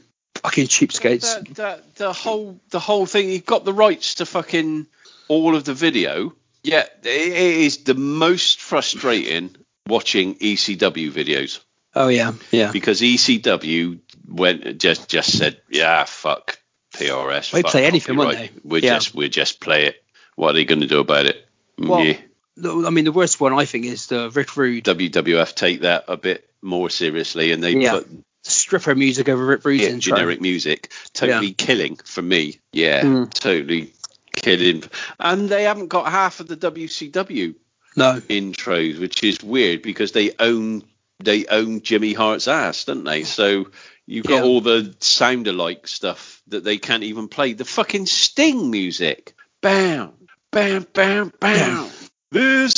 [0.44, 1.46] Fucking cheapskates.
[1.48, 3.30] The, the, the whole the whole thing.
[3.30, 4.88] You've got the rights to fucking
[5.28, 6.34] all of the video.
[6.64, 9.56] Yeah, it is the most frustrating
[9.92, 11.60] watching ECW videos
[11.94, 12.72] Oh yeah, yeah.
[12.72, 16.58] because ECW went just just said, yeah, fuck
[16.96, 17.52] PRS.
[17.52, 18.50] They play anything, won't they?
[18.64, 18.96] We Yeah.
[18.96, 19.96] just we just play it.
[20.36, 21.46] What are they going to do about it?
[21.80, 22.88] Mm, Well, yeah.
[22.88, 26.16] I mean, the worst one I think is the Rick Rude WWF take that a
[26.18, 27.92] bit more seriously and they Yeah.
[28.00, 28.08] put
[28.44, 30.16] stripper music over Rick Rude's yeah, intro.
[30.16, 30.92] generic music.
[31.14, 32.60] Totally killing for me.
[32.72, 33.34] Yeah, Mm.
[33.34, 33.94] totally
[34.36, 34.84] killing.
[35.20, 37.56] And they haven't got half of the WCW
[37.96, 40.84] No, intros, which is weird because they own
[41.20, 43.24] they own Jimmy Hart's ass, don't they?
[43.26, 43.68] So
[44.08, 44.44] you've got Yeah.
[44.44, 47.54] all the sound alike stuff that they can't even play.
[47.54, 49.36] The fucking Sting music.
[49.62, 50.14] Bam,
[50.52, 51.60] bam, bam, bam.
[51.86, 51.90] Yeah.
[52.32, 52.74] This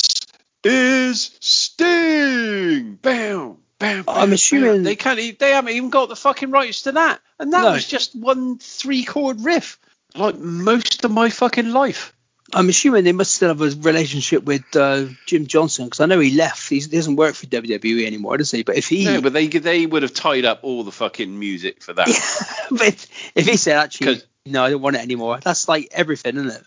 [0.66, 2.96] is Sting.
[3.02, 3.58] Bam.
[3.80, 5.20] Bam, bam, I'm assuming- they can't.
[5.20, 7.72] e- They haven't even got the fucking rights to that, and that No.
[7.74, 9.78] was just one three chord riff,
[10.16, 12.14] like most of my fucking life.
[12.54, 16.20] I'm assuming they must still have a relationship with uh, Jim Johnston because I know
[16.20, 16.70] he left.
[16.70, 18.64] He's, he doesn't work for WWE anymore, does he?
[18.64, 21.82] But if he, No, but they they would have tied up all the fucking music
[21.82, 22.08] for that.
[22.72, 25.40] but if he said actually, no, I don't want it anymore.
[25.40, 26.64] That's like everything, isn't it?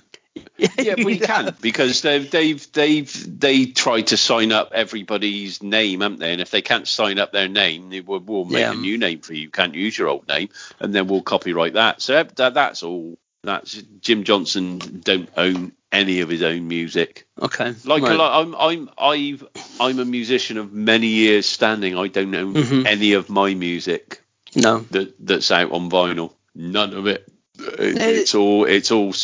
[0.78, 6.18] yeah, we can because they've they've they've they tried to sign up everybody's name, haven't
[6.20, 6.32] they?
[6.32, 8.72] And if they can't sign up their name, they will, we'll make Yeah.
[8.72, 9.42] a new name for you.
[9.42, 10.48] You can't use your old name,
[10.80, 12.02] and then we'll copyright that.
[12.02, 13.18] So that, that's all.
[13.46, 17.26] That's Jim Johnston don't own any of his own music.
[17.40, 17.74] Okay.
[17.84, 18.16] Like right.
[18.16, 19.44] lot, I'm I'm I've
[19.80, 21.96] I'm a musician of many years standing.
[21.96, 22.86] I don't own Mhm.
[22.86, 24.20] any of my music
[24.56, 24.80] No.
[24.90, 26.32] that that's out on vinyl.
[26.56, 27.28] None of it.
[27.58, 29.14] It- It's all it's all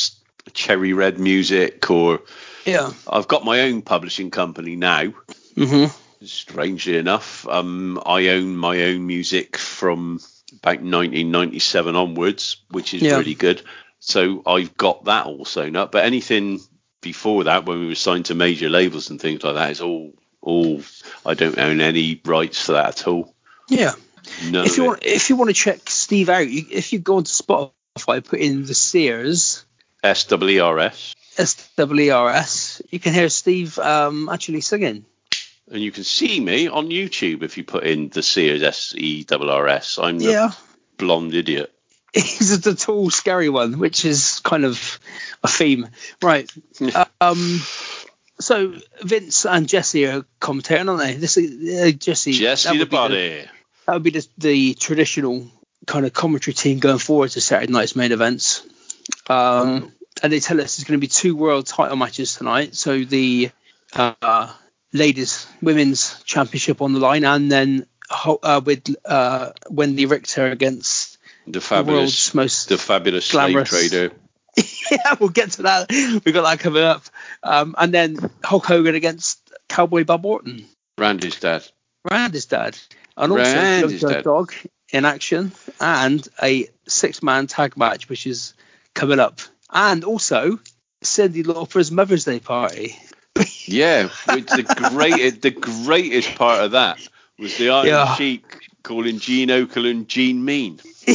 [0.55, 2.23] cherry red music or
[2.64, 2.93] Yeah.
[3.11, 5.12] I've got my own publishing company now.
[5.57, 5.87] hmm
[6.25, 10.20] Strangely enough, um, I own my own music from
[10.53, 13.16] about 1997 onwards, which is Yeah.
[13.18, 13.62] really good.
[14.05, 15.92] So I've got that all sewn up.
[15.92, 16.59] But anything
[17.03, 20.12] before that, when we were signed to major labels and things like that, is all
[20.40, 20.82] all.
[21.24, 23.32] I don't own any rights to that at all.
[23.68, 23.92] Yeah.
[24.50, 27.16] None if you want, if you want to check Steve out, you, if you go
[27.18, 29.64] onto Spotify, put in the Sears
[30.03, 35.05] SWRS, S W E R S, you can hear Steve um, actually singing.
[35.70, 39.24] and you can see me on YouTube if you put in the Sears S E
[39.30, 40.00] R R S.
[40.03, 40.50] I'm the Yeah.
[40.98, 41.72] blonde idiot.
[42.13, 45.01] He's the tall, scary one, which is kind of
[45.43, 45.89] a theme,
[46.23, 46.51] right?
[47.21, 47.61] um,
[48.39, 51.15] so Vince and Jesse are commentating, aren't they?
[51.15, 52.33] This is uh, Jesse.
[52.33, 53.45] Jesse the body.
[53.87, 55.47] that would be the, the traditional
[55.87, 58.67] kind of commentary team going forward to Saturday night's main events.
[59.29, 59.93] Um,
[60.23, 62.75] and they tell us there's going to be two world title matches tonight.
[62.75, 63.51] So the
[63.95, 64.53] uh,
[64.93, 71.12] ladies women's championship on the line, and then uh, with uh, Wendi Richter against
[71.47, 74.12] The the fabulous, world's most the fabulous slave trader.
[74.90, 75.90] yeah, we'll get to that.
[75.90, 77.03] We've got that coming up.
[77.43, 80.66] Um, and then Hulk Hogan against Cowboy Bob Orton,
[80.99, 81.66] Randy's dad.
[82.09, 82.78] Randy's dad,
[83.16, 84.24] and also Randy's dad.
[84.24, 84.53] Dog
[84.93, 88.55] in action, and a six-man tag match which is
[88.95, 89.40] coming up,
[89.72, 90.61] and also
[91.03, 92.97] Cindy Lauper's Mother's Day party.
[93.64, 97.01] Yeah, which the great, the greatest part of that
[97.43, 98.14] was the Iron Yeah.
[98.14, 100.80] Sheik calling Gene Okerlund Gene Mean.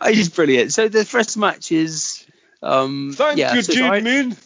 [0.00, 0.72] I just brilliant.
[0.72, 2.26] So the first match is.
[2.62, 4.36] Um, yeah, so it's Iron- Mean.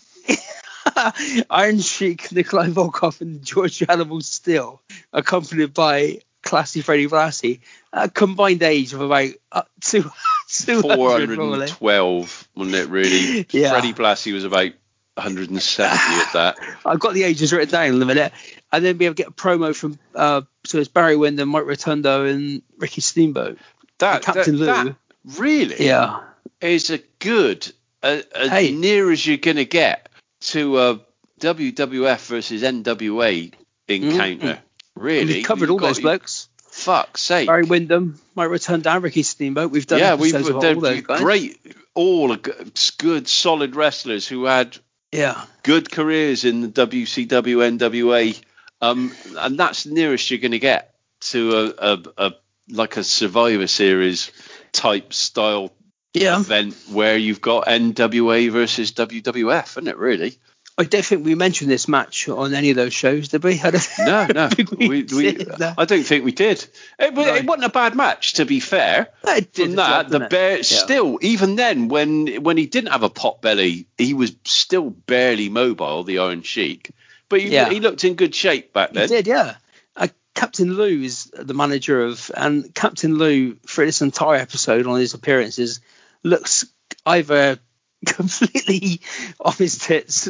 [1.51, 4.80] Iron Sheik, Nikolai Volkoff, and George Animal Steele,
[5.12, 7.61] accompanied by Classy Freddie Blassie,
[7.92, 10.11] a combined age of about uh, two,
[10.48, 11.66] 200 probably.
[11.68, 13.46] 412, wasn't it, really?
[13.51, 13.70] Yeah.
[13.70, 14.72] Freddie Blassie was about
[15.21, 16.57] 170 at that.
[16.87, 18.33] I've got the ages written down in a minute.
[18.73, 22.25] And then we have get a promo from, uh, so it's Barry Windham, Mike Rotundo,
[22.25, 23.59] and Ricky Steamboat.
[23.99, 24.91] That, Captain that, Lou.
[24.91, 24.97] that
[25.39, 26.21] really Yeah.
[26.61, 27.71] is a good,
[28.03, 28.73] uh, as Hey.
[28.73, 30.09] near as you're going to get
[30.43, 31.01] to a
[31.41, 33.53] WWF versus NWA
[33.89, 34.61] encounter.
[34.95, 35.35] Really?
[35.35, 36.47] We've covered You've all got- those blokes.
[36.71, 37.49] Fuck's sake.
[37.49, 39.73] Barry Windham, Mike Rotundo, Ricky Steamboat.
[39.73, 41.21] We've done yeah, we've episodes all those guys.
[41.21, 41.59] great.
[41.95, 44.79] all good, solid wrestlers who had
[45.12, 48.40] yeah good careers in the WCW, NWA,
[48.80, 52.34] um, and that's the nearest you're going to get to a, a, a
[52.68, 54.30] like a Survivor Series
[54.72, 55.72] type style
[56.14, 56.40] yeah.
[56.40, 59.96] event where you've got NWA versus WWF, isn't it?
[59.96, 60.38] Really?
[60.81, 63.61] I don't think we mentioned this match on any of those shows, did we?
[63.99, 64.49] no, no.
[64.78, 65.74] we, we, we no.
[65.76, 66.66] I don't think we did.
[66.99, 67.35] It, no.
[67.35, 69.09] it, wasn't a bad match, to be fair.
[69.24, 70.62] It did that, job, the bear yeah.
[70.62, 75.51] still, even then, when when he didn't have a pot belly, he was still barely
[75.51, 76.03] mobile.
[76.03, 76.93] The Iron Sheik,
[77.28, 77.68] but he, Yeah.
[77.68, 79.07] he looked in good shape back then.
[79.07, 79.57] He did, yeah.
[79.95, 84.99] Uh, Captain Lou is the manager of, and Captain Lou for this entire episode on
[84.99, 85.83] his appearances
[86.22, 86.64] looks
[87.05, 87.59] either
[88.07, 89.01] completely
[89.38, 90.28] off his tits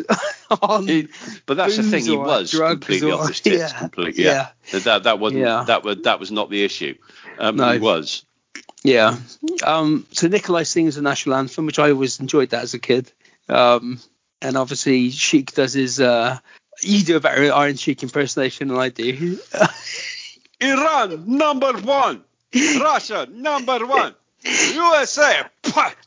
[0.63, 1.09] on He-
[1.47, 3.59] but that's the thing, he was completely or- off his tits.
[3.73, 4.25] yeah, completely.
[4.25, 4.49] yeah.
[4.73, 4.79] Yeah.
[4.81, 5.65] That that wasn't Yeah.
[5.69, 6.97] that was that was not the issue.
[7.39, 7.73] Um, No.
[7.73, 8.25] He was.
[8.83, 9.19] Yeah.
[9.63, 13.13] Um, so Nikolai sings the national anthem, which I always enjoyed that as a kid.
[13.49, 14.01] Um,
[14.43, 16.01] and obviously Sheik does his.
[16.01, 16.39] Uh,
[16.83, 19.39] you do a better Iron Sheik impersonation than I do.
[20.61, 22.23] Iran number one,
[22.55, 24.15] Russia number one,
[24.75, 25.43] USA.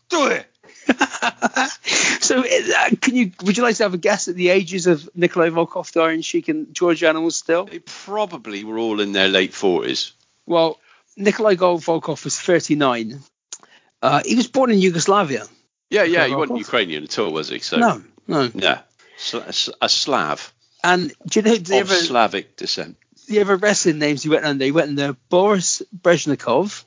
[0.10, 0.46] Do it.
[2.22, 3.32] so uh, can you?
[3.44, 6.22] Would you like to have a guess at the ages of Nikolai Volkoff, the Iron
[6.22, 7.66] Sheik, and George Animals Steele?
[7.66, 10.14] They probably were all in their late forties.
[10.46, 10.80] Well,
[11.16, 13.20] Nikolai Volkoff was 39.
[14.02, 15.46] Uh, he was born in Yugoslavia.
[15.90, 16.26] Yeah, yeah.
[16.26, 16.38] He Volkoff?
[16.38, 17.60] wasn't Ukrainian at all, was he?
[17.60, 18.52] So No, no.
[18.54, 18.82] yeah,
[19.82, 20.54] a Slav
[20.84, 21.58] And do you know?
[21.58, 22.98] Do of ever, Slavic descent.
[23.28, 24.66] the other wrestling names he went under.
[24.66, 26.84] He went under Boris Brezhnikov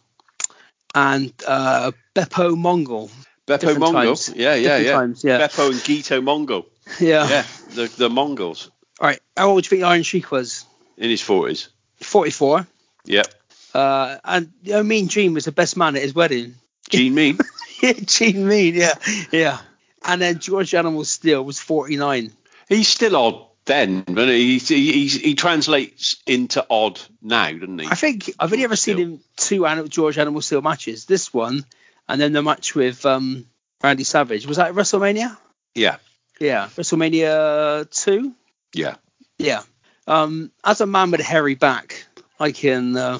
[0.94, 3.10] and uh, Beppo Mongol.
[3.46, 4.02] Beppo Different Mongol.
[4.02, 4.32] times.
[4.34, 4.92] Yeah, yeah, yeah.
[4.92, 5.38] times, yeah.
[5.38, 6.66] Beppo and Gito Mongol.
[7.00, 7.28] Yeah.
[7.28, 7.44] Yeah,
[7.74, 8.70] the the Mongols
[9.00, 9.18] All right.
[9.36, 10.64] How old do you think Iron Sheik was?
[10.96, 11.68] in his forties.
[12.00, 12.66] 44.
[13.04, 13.26] Yep.
[13.74, 16.54] Uh, and you know, Mean Gene was the best man at his wedding.
[16.88, 17.38] Gene Mean.
[17.82, 18.74] yeah, Gene Mean.
[18.74, 18.94] Yeah,
[19.30, 19.58] yeah.
[20.02, 22.32] And then George Animal Steele was 49.
[22.68, 27.86] He's still odd then, but he he, he, he translates into odd now, doesn't he?
[27.86, 31.04] I think I've only ever seen him two George Animal Steele matches.
[31.04, 31.64] This one,
[32.08, 33.46] and then the match with um,
[33.82, 34.46] Randy Savage.
[34.46, 35.36] Was that WrestleMania?
[35.74, 35.96] Yeah,
[36.40, 38.32] Yeah, WrestleMania two.
[38.74, 38.96] yeah.
[39.38, 39.62] Yeah.
[40.06, 42.06] Um, as a man with a hairy back,
[42.40, 43.18] I can uh,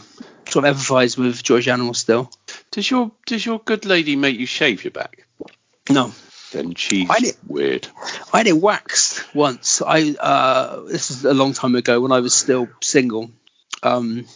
[0.48, 2.30] sort of empathise with George Animal Steele.
[2.70, 5.26] Does your does your good lady make you shave your back?
[5.90, 6.12] No,
[6.52, 7.88] Then she's I did- weird.
[8.32, 9.82] I had it waxed once.
[9.82, 13.30] I uh, this is a long time ago when I was still single.
[13.82, 14.26] Um,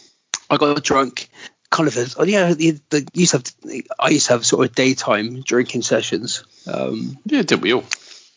[0.49, 1.29] I got drunk,
[1.71, 1.95] kind of.
[1.95, 5.81] You know, the, the used to have, I used to have sort of daytime drinking
[5.81, 6.43] sessions.
[6.71, 7.85] Um, Yeah, did we all?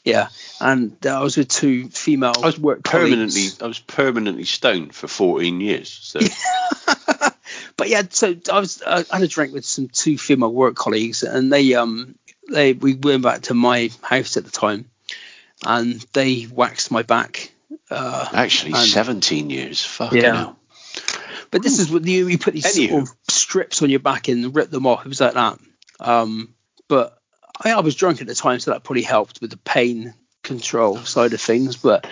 [0.04, 0.28] yeah,
[0.60, 3.62] and uh, I was with two female I was work permanently colleagues.
[3.62, 5.88] I was permanently stoned for 14 years.
[5.90, 6.20] So
[7.76, 11.22] but yeah, so I was I had a drink with some two female work colleagues,
[11.22, 12.14] and they um
[12.50, 14.90] they we went back to my house at the time,
[15.64, 17.50] and they waxed my back.
[17.90, 19.84] Uh, actually, And- 17 years.
[19.84, 20.34] Fucking Yeah.
[20.36, 20.58] hell.
[21.54, 22.88] But this is what you, you put these Anywho.
[22.90, 25.06] sort of strips on your back and rip them off.
[25.06, 25.56] It was like that.
[26.00, 26.52] Um,
[26.88, 27.16] but
[27.64, 30.96] I, I was drunk at the time, so that probably helped with the pain control
[30.98, 31.76] side of things.
[31.76, 32.08] But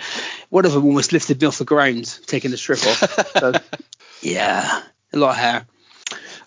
[0.47, 3.31] one of them almost lifted me off the ground, taking the strip off.
[3.37, 3.51] So,
[4.21, 4.81] yeah,
[5.11, 5.65] a lot of hair.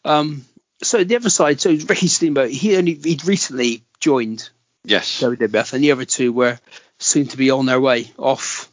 [0.02, 0.46] Um,
[0.82, 4.48] so the other side, so Ricky Steamboat, he only he'd recently joined
[4.84, 5.20] Yes.
[5.20, 6.58] WWF, and the other two were
[6.98, 8.70] soon to be on their way off.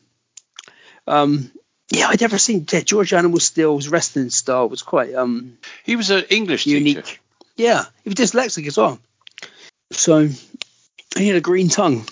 [1.08, 1.52] Um,
[1.94, 6.10] yeah, I'd never seen yeah, George Animal Steele's wrestling style was quite um He was
[6.10, 7.06] an English unique.
[7.06, 7.20] teacher.
[7.56, 9.00] Yeah, he was dyslexic as well.
[9.92, 10.28] So
[11.16, 12.06] he had a green tongue,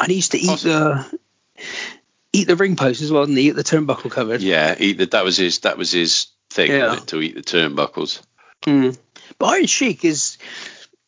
[0.00, 1.18] and he used to eat the
[2.32, 4.42] eat the ring post as well, and eat the turnbuckle covered.
[4.42, 6.96] Yeah, he, that was his that was his thing Yeah.
[6.96, 8.20] it, to eat the turnbuckles.
[8.62, 8.96] Mm.
[9.38, 10.38] But Iron Sheik is,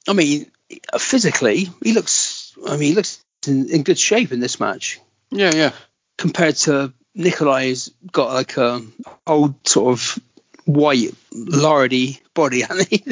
[0.09, 0.51] I mean,
[0.99, 2.57] physically he looks.
[2.67, 5.01] I mean, he looks in, in good shape in this match.
[5.31, 5.73] Yeah, yeah.
[6.17, 8.83] compared to Nikolai's got like a
[9.27, 10.19] old sort of
[10.65, 13.05] white lardy body, hasn't he?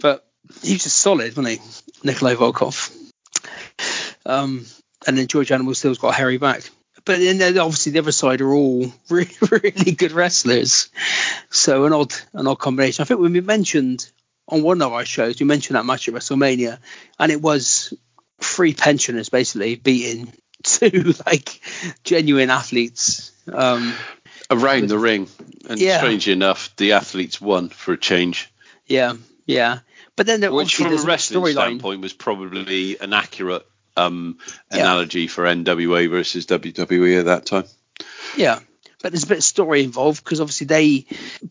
[0.00, 0.24] But
[0.62, 1.60] he's just solid, wasn't he?
[2.04, 2.96] Nikolai Volkoff.
[4.26, 4.66] Um,
[5.06, 6.62] and then George Animal Steele's got a hairy back.
[7.04, 10.88] But then obviously the other side are all really, really good wrestlers.
[11.50, 13.02] So an odd an odd combination.
[13.02, 14.08] I think when we mentioned
[14.48, 16.78] on one of our shows, we mentioned that match at WrestleMania,
[17.18, 17.94] and it was
[18.40, 20.32] three pensioners basically beating
[20.62, 21.60] two like
[22.04, 23.32] genuine athletes.
[23.52, 23.94] Um,
[24.50, 25.28] Around the ring,
[25.68, 25.98] and Yeah.
[25.98, 28.52] strangely enough, the athletes won for a change,
[28.86, 29.14] yeah,
[29.46, 29.78] yeah.
[30.14, 31.52] But then there, which from a wrestling storyline.
[31.52, 34.38] standpoint was probably an accurate um,
[34.70, 34.80] Yeah.
[34.80, 37.64] analogy for NWA versus WWE at that time.
[38.36, 38.58] Yeah,
[39.02, 41.06] but there's a bit of story involved because obviously they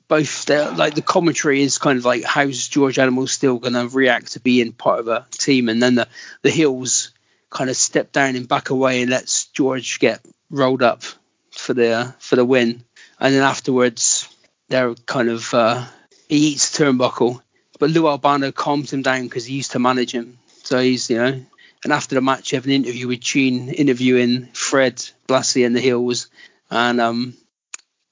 [0.08, 4.34] both like the commentary is kind of like how's George Animal Steele going to react
[4.34, 6.08] to being part of a team, and then the
[6.44, 7.12] the heels
[7.52, 11.04] kind of step down and back away and lets George get rolled up
[11.52, 12.84] for the for the win,
[13.20, 14.28] and then afterwards
[14.70, 15.86] they're kind of uh,
[16.28, 17.42] he eats turnbuckle,
[17.78, 21.18] but Lou Albano calms him down because he used to manage him, so he's you
[21.18, 21.46] know.
[21.84, 25.80] And after the match, you have an interview with Gene interviewing Fred Blassie and the
[25.80, 26.28] Heels,
[26.70, 27.34] and um,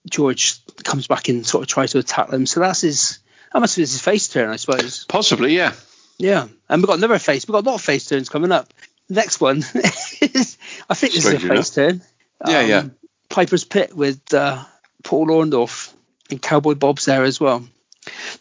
[0.09, 2.45] George comes back and sort of tries to attack them.
[2.45, 3.19] So that's his.
[3.53, 5.05] That must be his face turn, I suppose.
[5.05, 5.73] Possibly, yeah.
[6.19, 7.47] Yeah, and we've got another face.
[7.47, 8.73] We've got a lot of face turns coming up.
[9.09, 10.57] Next one, is,
[10.89, 12.01] I think this Strange is a face turn.
[12.47, 12.77] Yeah, yeah.
[12.77, 12.95] Um,
[13.27, 14.63] Piper's Pit with uh,
[15.03, 15.93] Paul Orndorff
[16.29, 17.67] and Cowboy Bob's there as well.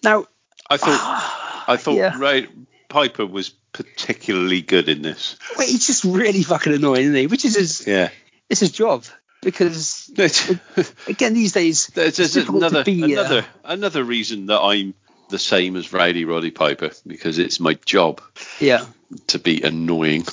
[0.03, 0.27] Now,
[0.69, 2.19] I thought I thought yeah.
[2.19, 2.47] Ray
[2.89, 5.37] Piper was particularly good in this.
[5.57, 7.27] wait, he's just really fucking annoying, isn't he?
[7.27, 8.11] Which is his, Yeah.
[8.49, 9.05] it's his job
[9.43, 10.11] because
[11.07, 14.95] again these days there's it's difficult another to be, uh, another another reason that I'm
[15.29, 18.21] the same as Rowdy Roddy Piper because it's my job
[18.61, 18.87] yeah,
[19.29, 20.25] to be annoying.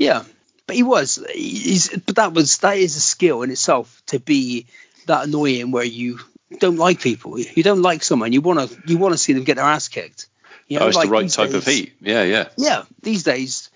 [0.00, 0.24] Yeah,
[0.66, 1.22] but he was.
[1.34, 4.66] He's, but that was that is a skill in itself to be
[5.06, 6.20] that annoying where you
[6.58, 7.38] don't like people.
[7.38, 8.32] You don't like someone.
[8.32, 10.28] You want to you want to see them get their ass kicked.
[10.68, 11.92] You know, Oh, it's like the right these type of heat.
[12.00, 12.48] Yeah, yeah.
[12.56, 13.70] Yeah, these days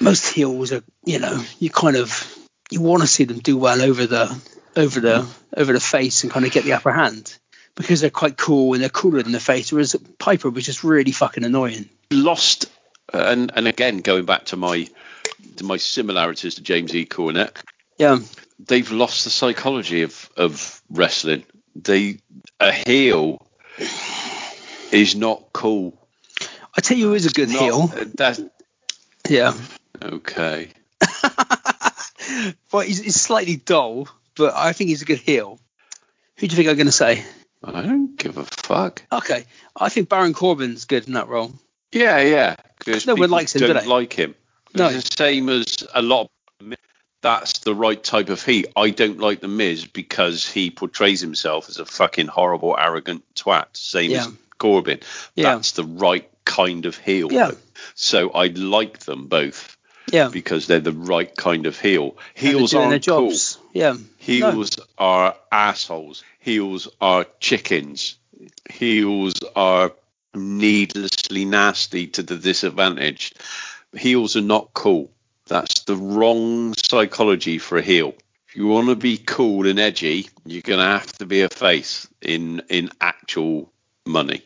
[0.00, 2.38] most heels are you know you kind of
[2.70, 4.40] you want to see them do well over the
[4.76, 7.36] over the over the face and kind of get the upper hand
[7.74, 9.72] because they're quite cool and they're cooler than the face.
[9.72, 11.88] Whereas Piper was just really fucking annoying.
[12.12, 12.66] Lost
[13.12, 14.88] and and again going back to my
[15.56, 17.04] to my similarities to James E.
[17.06, 17.56] Cornette.
[17.98, 18.18] Yeah,
[18.58, 21.44] they've lost the psychology of of wrestling.
[21.74, 22.18] They
[22.60, 23.46] a heel
[24.92, 25.98] is not cool.
[26.76, 27.86] I tell you, who is a good Not- heel.
[28.16, 28.40] That
[29.28, 29.54] Yeah.
[30.02, 30.70] okay.
[32.72, 35.58] well, he's, he's slightly dull, but I think he's a good heel.
[36.38, 37.24] Who do you think I'm going to say?
[37.62, 39.02] I don't give a fuck.
[39.12, 39.44] Okay,
[39.76, 41.52] I think Baron Corbin's good in that role.
[41.92, 42.56] Yeah, yeah.
[42.84, 43.88] Because No one people likes him, do don't they?
[43.88, 44.34] like him.
[44.74, 44.88] No.
[44.88, 46.22] It's the same as a lot.
[46.60, 46.74] Of,
[47.20, 48.66] that's the right type of heat.
[48.76, 53.76] I don't like the Miz because he portrays himself as a fucking horrible, arrogant twat.
[53.76, 54.26] Same Yeah.
[54.26, 55.00] as Corbin.
[55.36, 55.54] Yeah.
[55.54, 57.30] That's the right kind of heel.
[57.30, 57.48] Yeah.
[57.52, 57.56] though.
[57.94, 59.76] So I like them both
[60.10, 62.16] Yeah, because they're the right kind of heel.
[62.34, 63.32] Heels aren't cool.
[63.72, 66.24] Yeah, Heels are assholes.
[66.40, 68.16] Heels are chickens.
[68.70, 69.92] Heels are
[70.34, 73.38] needlessly nasty to the disadvantaged.
[73.96, 75.10] Heels are not cool.
[75.46, 78.14] That's the wrong psychology for a heel.
[78.48, 81.48] If you want to be cool and edgy, you're going to have to be a
[81.48, 83.72] face in in actual
[84.06, 84.44] money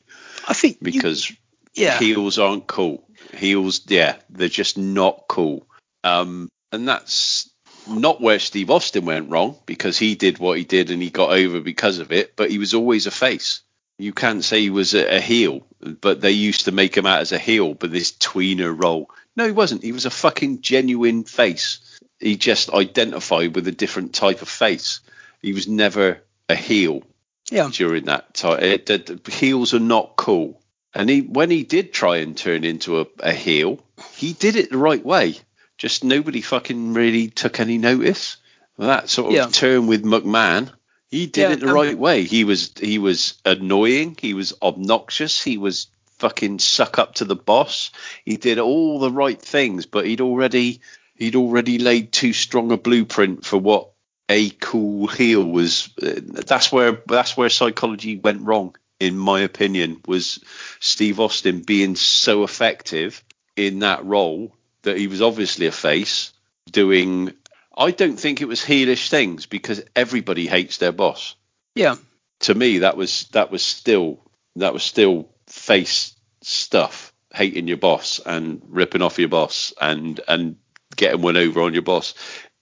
[0.49, 1.33] I think you- because
[1.75, 3.07] yeah, heels aren't cool.
[3.35, 5.67] Heels, yeah, they're just not cool.
[6.05, 7.51] Um, and that's
[7.89, 11.31] not where Steve Austin went wrong because he did what he did and he got
[11.31, 12.35] over because of it.
[12.37, 13.63] But he was always a face.
[13.99, 17.21] You can't say he was a, a heel, but they used to make him out
[17.21, 17.75] as a heel.
[17.75, 19.83] But this tweener role, no, he wasn't.
[19.83, 21.99] He was a fucking genuine face.
[22.21, 25.01] He just identified with a different type of face.
[25.43, 27.03] He was never a heel
[27.51, 28.63] yeah, during that time.
[28.63, 30.61] It, the, the heels are not cool.
[30.95, 34.71] And he, when he did try and turn into a, a heel, he did it
[34.71, 35.37] the right way.
[35.77, 38.39] Just nobody fucking really took any notice.
[38.79, 39.49] That sort of Yeah.
[39.49, 40.71] turn with McMahon,
[41.17, 42.25] he did Yeah, it the um, right way.
[42.25, 44.17] He was he was annoying.
[44.21, 45.43] He was obnoxious.
[45.43, 45.89] He was
[46.19, 47.91] fucking suck up to the boss.
[48.25, 50.81] He did all the right things, but he'd already
[51.15, 53.91] he'd already laid too strong a blueprint for what
[54.29, 55.89] a cool heel was.
[55.97, 60.03] That's where that's where psychology went wrong, in my opinion.
[60.07, 60.41] Was
[60.81, 63.25] Steve Austin being so effective
[63.57, 66.33] in that role that he was obviously a face
[66.71, 67.33] doing.
[67.77, 71.37] I don't think it was heelish things because everybody hates their boss.
[71.75, 71.97] Yeah,
[72.41, 74.21] to me that was that was still
[74.57, 80.57] that was still face stuff hating your boss and ripping off your boss and and
[80.97, 82.15] getting one over on your boss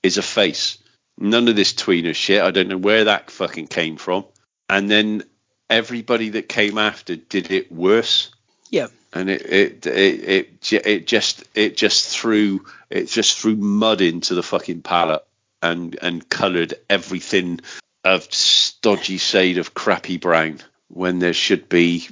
[0.03, 0.79] is a face.
[1.19, 2.43] None of this tweener shit.
[2.43, 4.25] I don't know where that fucking came from.
[4.69, 5.23] And then
[5.71, 8.33] everybody that came after did it worse.
[8.71, 14.01] Yeah, and it it it it, it just it just threw it just threw mud
[14.01, 15.25] into the fucking palette
[15.63, 17.61] and and coloured everything
[18.05, 20.59] of stodgy shade of crappy brown
[20.89, 22.09] when there should be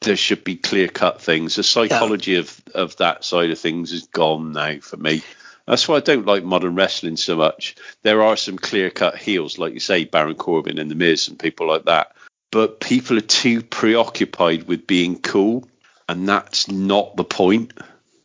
[0.00, 1.56] there should be clear cut things.
[1.56, 5.22] The psychology of of that side of things is gone now for me.
[5.66, 7.74] That's why I don't like modern wrestling so much.
[8.02, 11.38] There are some clear cut heels, like you say, Baron Corbin and The Miz and
[11.38, 12.14] people like that.
[12.52, 15.68] But people are too preoccupied with being cool,
[16.08, 17.72] and that's not the point.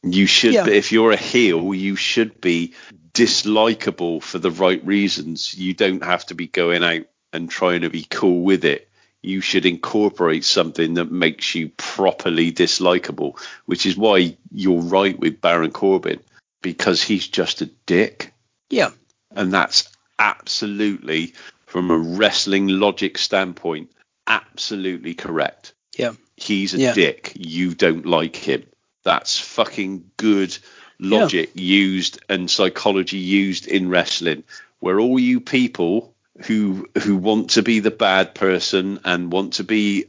[0.03, 0.68] You should, Yeah.
[0.68, 2.74] if you're a heel, you should be
[3.14, 7.90] dislikable for the right reasons, you don't have to be going out and trying to
[7.90, 8.90] be cool with it.
[9.22, 15.41] You should incorporate something that makes you properly dislikable, which is why you're right with
[15.41, 16.20] Baron Corbin
[16.62, 18.34] because he's just a dick.
[18.70, 18.91] Yeah.
[19.36, 21.34] And that's absolutely,
[21.68, 23.91] from a wrestling logic standpoint,
[24.28, 25.74] absolutely correct.
[25.98, 26.14] Yeah.
[26.41, 26.93] He's a Yeah.
[26.93, 27.34] dick.
[27.35, 28.63] You don't like him.
[29.03, 30.57] That's fucking good
[30.99, 34.43] logic used and psychology used in wrestling,
[34.80, 36.13] where all you people
[36.45, 40.05] who who want to be the bad person and want to be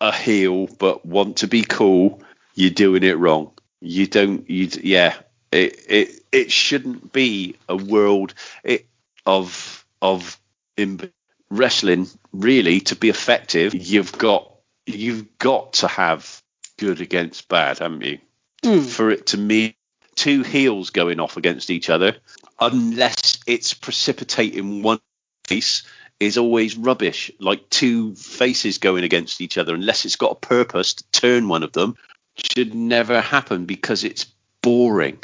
[0.00, 2.22] a heel but want to be cool,
[2.54, 3.50] you're doing it wrong.
[3.80, 4.48] You don't.
[4.48, 5.14] You yeah.
[5.52, 8.34] It it it shouldn't be a world
[8.64, 8.86] it,
[9.24, 10.38] of of
[10.76, 11.10] in
[11.50, 13.74] wrestling really to be effective.
[13.74, 14.53] You've got
[14.86, 16.42] you've got to have
[16.78, 18.18] good against bad, haven't you?
[18.64, 18.80] Hmm.
[18.80, 19.74] For it to mean
[20.14, 22.16] two heels going off against each other,
[22.60, 25.00] unless it's precipitating one
[25.46, 25.82] face,
[26.20, 27.30] is always rubbish.
[27.38, 31.62] Like two faces going against each other, unless it's got a purpose to turn one
[31.62, 31.96] of them,
[32.36, 34.26] should never happen because it's
[34.62, 35.18] boring.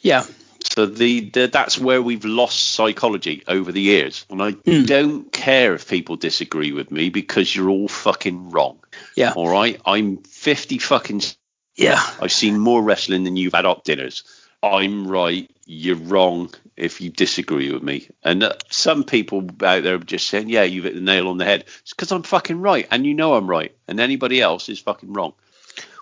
[0.00, 0.24] Yeah.
[0.74, 4.84] So the, the that's where we've lost psychology over the years, and I Hmm.
[4.84, 8.78] don't care if people disagree with me because you're all fucking wrong.
[9.14, 9.32] Yeah.
[9.34, 11.22] All right, I'm 50 fucking.
[11.76, 12.02] Yeah.
[12.20, 14.24] I've seen more wrestling than you've had op dinners.
[14.64, 15.48] I'm right.
[15.66, 18.08] You're wrong if you disagree with me.
[18.24, 21.38] And uh, some people out there are just saying, "Yeah, you've hit the nail on
[21.38, 24.68] the head." It's because I'm fucking right, and you know I'm right, and anybody else
[24.68, 25.34] is fucking wrong.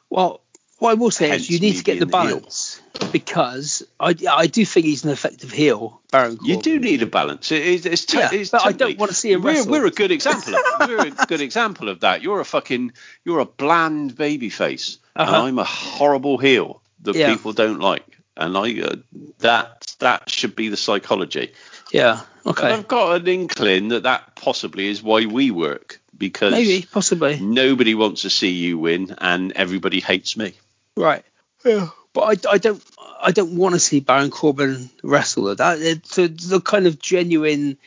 [0.09, 0.41] Well,
[0.79, 2.77] what I will say Hence is you need to get the balance.
[2.77, 2.92] heel.
[3.13, 6.55] Balance because I, I do think he's an effective heel, Baron Corbin.
[6.57, 7.53] You do need a balance.
[7.53, 9.71] It, it's, it's, to- Yeah, it's but I don't wanna see him we're, wrestle.
[9.73, 10.55] We're a good example.
[10.55, 12.23] Of, we're a good example of that.
[12.23, 12.93] You're a fucking.
[13.25, 15.43] You're a bland baby face, Uh-huh.
[15.45, 17.35] I'm a horrible heel that Yeah.
[17.35, 18.05] people don't like.
[18.37, 18.97] And I uh,
[19.41, 21.53] that that should be the psychology.
[21.93, 22.21] Yeah.
[22.21, 22.73] And Okay.
[22.73, 27.39] I've got an inkling that that possibly is why we work because Maybe, possibly.
[27.39, 30.55] nobody wants to see you win and everybody hates me.
[30.97, 31.25] Right.
[31.65, 31.91] Yeah.
[32.15, 32.83] But I, I don't
[33.23, 35.55] I don't want to see Baron Corbin wrestle.
[35.55, 37.79] That it's a, the kind of genuine.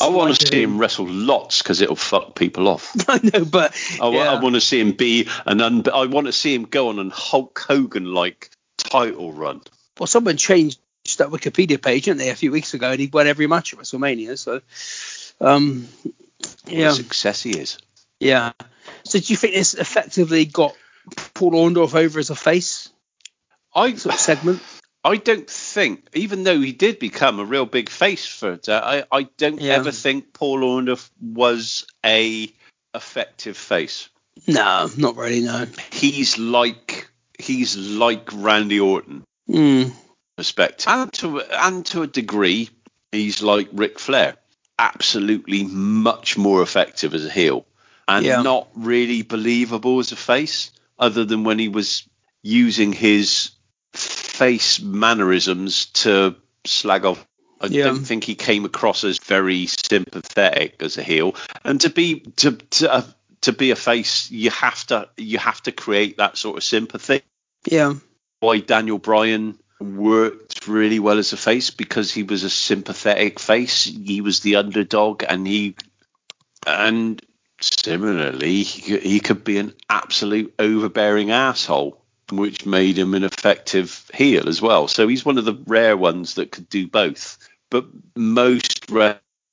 [0.00, 2.94] I want to dislike see of him wrestle lots because it'll fuck people off.
[3.08, 4.32] I know, but I, yeah.
[4.32, 6.98] I want to see him be an un- I want to see him go on
[6.98, 9.62] an Hulk Hogan like title run.
[9.98, 10.78] well, someone changed
[11.18, 13.80] that Wikipedia page, didn't they, a few weeks ago, and he won every match at
[13.80, 14.38] WrestleMania.
[14.38, 14.60] So,
[15.40, 15.88] um,
[16.64, 17.78] What yeah, a success he is.
[18.20, 18.52] yeah.
[19.04, 20.76] So, do you think this effectively got
[21.34, 22.90] Paul Orndorff over as a face
[23.74, 24.60] I sort of segment?
[25.02, 29.04] I don't think, even though he did become a real big face for it, I
[29.10, 29.74] I don't Yeah.
[29.74, 32.52] ever think Paul Orndorff was a
[32.94, 34.08] effective face.
[34.46, 35.40] No, not really.
[35.40, 35.66] No.
[35.92, 37.08] He's like
[37.38, 39.24] he's like Randy Orton.
[39.48, 39.92] Mm,
[40.36, 40.86] perspective.
[40.88, 42.68] And to and to a degree,
[43.10, 44.36] he's like Ric Flair,
[44.78, 47.66] absolutely much more effective as a heel,
[48.06, 48.42] and Yeah.
[48.42, 52.04] not really believable as a face, other than when he was
[52.42, 53.50] using his
[54.40, 56.34] face mannerisms to
[56.64, 57.26] slag off.
[57.60, 57.84] I Yeah.
[57.84, 62.52] don't think he came across as very sympathetic as a heel, and to be to
[62.52, 63.02] to, uh,
[63.42, 67.20] to be a face, you have to you have to create that sort of sympathy
[67.66, 67.92] yeah.
[68.40, 73.84] why Daniel Bryan worked really well as a face because he was a sympathetic face.
[73.84, 75.76] He was the underdog, and he
[76.66, 77.20] and
[77.60, 82.02] similarly he, he could be an absolute overbearing asshole,
[82.38, 84.88] which made him an effective heel as well.
[84.88, 87.38] So he's one of the rare ones that could do both.
[87.70, 87.86] But
[88.16, 88.90] most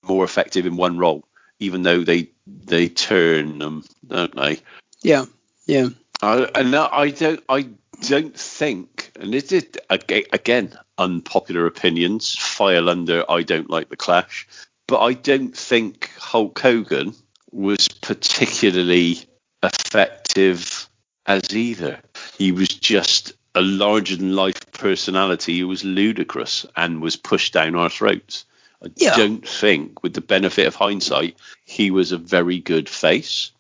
[0.04, 1.26] more effective in one role,
[1.60, 4.60] even though they they turn them, don't they?
[5.02, 5.26] Yeah.
[5.66, 5.90] Yeah.
[6.22, 7.70] I, and I don't, I
[8.08, 14.48] don't think, and it aga- again unpopular opinions file under I don't like the Clash,
[14.88, 17.14] but I don't think Hulk Hogan
[17.52, 19.20] was particularly
[19.62, 20.90] effective
[21.26, 22.00] as either.
[22.38, 27.76] He was just a larger than life personality who was ludicrous and was pushed down
[27.76, 28.46] our throats.
[28.84, 29.16] I Yeah.
[29.18, 31.36] don't think, with the benefit of hindsight,
[31.66, 33.52] he was a very good face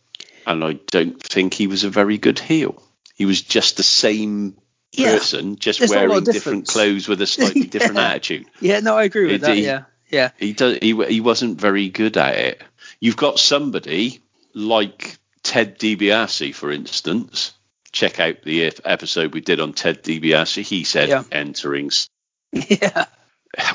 [0.46, 2.82] and I don't think he was a very good heel.
[3.16, 4.56] He was just the same
[4.94, 5.18] Yeah.
[5.18, 8.46] person, just There's not a lot wearing different clothes with a slightly different attitude.
[8.62, 8.80] Yeah.
[8.82, 9.56] No, I agree with It- that.
[9.58, 9.84] he- Yeah.
[10.10, 10.30] Yeah.
[10.38, 10.78] He does.
[10.82, 12.62] He he wasn't very good at it.
[13.02, 14.22] You've got somebody
[14.54, 17.52] like Ted DiBiase, for instance.
[17.98, 20.62] Check out the episode we did on Ted DiBiase.
[20.62, 21.24] He said Yeah.
[21.32, 21.90] entering
[22.52, 23.06] Yeah.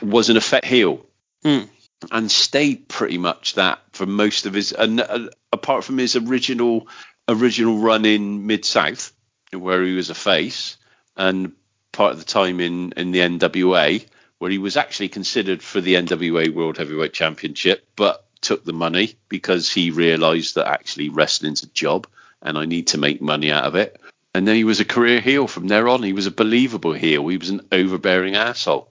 [0.00, 1.04] was an effect heel
[1.44, 1.68] Mm.
[2.12, 6.86] and stayed pretty much that for most of his and uh, apart from his original
[7.28, 9.12] original run in mid south
[9.52, 10.76] where he was a face
[11.16, 11.50] and
[11.90, 14.06] part of the time in in the NWA
[14.38, 19.16] where he was actually considered for the NWA World Heavyweight Championship, but took the money
[19.28, 22.06] because he realized that actually wrestling's a job
[22.40, 24.00] and I need to make money out of it.
[24.34, 26.02] And then he was a career heel from there on.
[26.02, 27.28] He was a believable heel.
[27.28, 28.90] He was an overbearing asshole.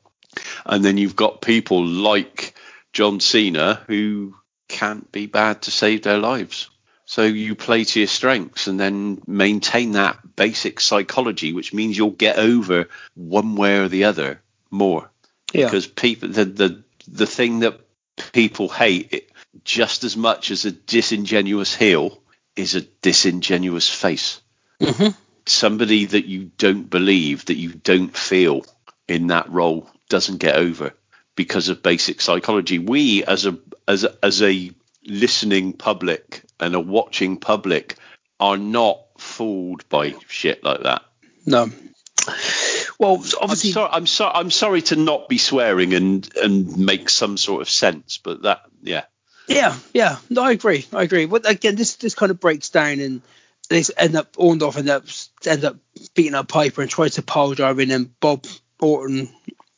[0.65, 2.53] And then you've got people like
[2.93, 4.35] John Cena who
[4.68, 6.69] can't be bad to save their lives.
[7.05, 12.11] So you play to your strengths and then maintain that basic psychology, which means you'll
[12.11, 15.11] get over one way or the other more.
[15.51, 15.65] Yeah.
[15.65, 17.81] Because people, the the the thing that
[18.31, 19.30] people hate
[19.65, 22.22] just as much as a disingenuous heel
[22.55, 24.39] is a disingenuous face.
[24.80, 25.09] Mm-hmm.
[25.52, 28.65] Somebody that you don't believe, that you don't feel
[29.07, 30.94] in that role, doesn't get over
[31.36, 32.80] because of basic psychology.
[32.80, 33.57] We, as a
[33.88, 34.72] as a, as a
[35.06, 37.98] listening public and a watching public,
[38.40, 41.03] are not fooled by shit like that.
[41.45, 41.69] No.
[42.99, 43.90] Well, I'm obviously, sorry.
[43.91, 44.32] I'm sorry.
[44.36, 48.61] I'm sorry to not be swearing and and make some sort of sense, but that
[48.84, 49.03] yeah.
[49.48, 50.18] yeah, yeah.
[50.30, 50.86] No, I agree.
[50.94, 51.26] I agree.
[51.26, 53.22] But again, this this kind of breaks down and
[53.72, 55.06] they end up Orndorff end up
[55.45, 55.77] end up
[56.14, 58.45] beating up Piper and tries to pile drive in, and Bob
[58.80, 59.30] Orton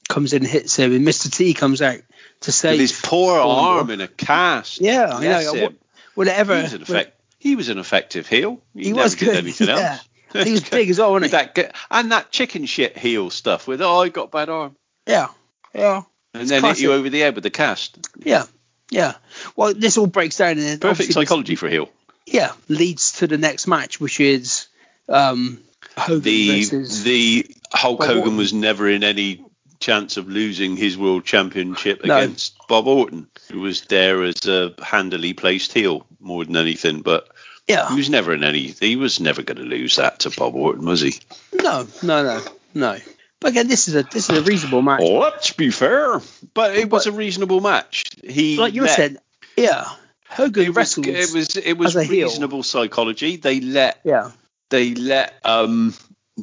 [0.09, 1.31] comes in and hits him, and Mr.
[1.33, 1.99] T comes out
[2.41, 3.57] to save With his poor Orndorff.
[3.79, 4.81] arm in a cast.
[4.81, 5.53] Yeah, I know.
[5.53, 5.63] him.
[5.63, 5.73] What-
[6.15, 6.57] Whatever.
[6.57, 7.19] He was an effect.
[7.39, 8.61] He was an effective heel.
[8.75, 9.97] He, He was good, anything yeah.
[10.33, 10.45] else.
[10.45, 11.61] He was big as well, wasn't he?
[11.61, 14.75] that, and that chicken shit heel stuff with oh I got bad arm,
[15.07, 15.29] Yeah,
[15.73, 16.03] yeah,
[16.35, 17.97] and then hit you over the head with the cast.
[18.19, 18.43] yeah,
[18.91, 19.15] yeah.
[19.55, 21.89] Well, this all breaks down and Perfect psychology for a heel.
[22.33, 24.67] Yeah, leads to the next match, which is
[25.07, 25.61] um,
[25.97, 27.03] Hogan The versus.
[27.03, 28.37] the Hulk Bob Hogan Orton.
[28.37, 29.45] was never in any
[29.79, 32.17] chance of losing his world championship No.
[32.17, 37.01] against Bob Orton, who was there as a handily placed heel more than anything.
[37.01, 37.27] But
[37.67, 38.67] Yeah, he was never in any.
[38.79, 41.13] He was never going to lose that to Bob Orton, was he?
[41.53, 42.41] no, no, no,
[42.73, 42.97] no.
[43.39, 45.01] But again, this is a this is a reasonable match.
[45.01, 46.21] Let's be fair,
[46.53, 48.05] but it was But- a reasonable match.
[48.23, 49.17] He like you let- said,
[49.57, 49.85] yeah,
[50.33, 52.27] Hogan it was, it was it was as a heel.
[52.27, 53.37] reasonable psychology.
[53.37, 54.31] They let yeah,
[54.69, 55.93] they let um,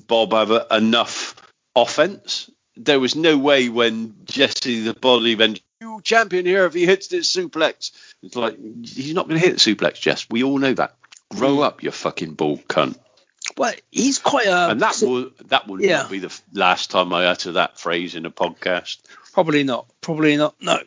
[0.07, 1.35] Bob have a, enough
[1.75, 2.51] offense.
[2.77, 7.09] There was no way when Jesse the Body then you champion here if he hits
[7.09, 7.91] this suplex.
[8.23, 10.27] It's like he's not going to hit the suplex, Jess.
[10.31, 10.97] We all know that.
[11.31, 11.65] Grow Mm.
[11.65, 12.99] up, you fucking bald cunt.
[13.57, 14.71] well, he's quite a.
[14.71, 15.99] and that will that will yeah.
[16.03, 18.99] not be the last time I utter that phrase in a podcast.
[19.33, 19.87] Probably not.
[20.01, 20.55] Probably not.
[20.61, 20.81] No.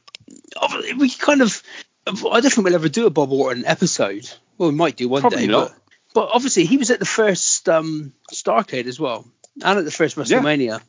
[0.98, 1.62] We kind of.
[2.08, 2.12] I
[2.42, 4.30] don't think we'll ever do a Bob Orton episode.
[4.58, 5.48] Well, we might do one Probably day.
[5.48, 5.70] not.
[6.14, 9.26] But, but obviously, he was at the first um, Starcade as well,
[9.64, 10.24] and at the first Yeah.
[10.24, 10.82] WrestleMania.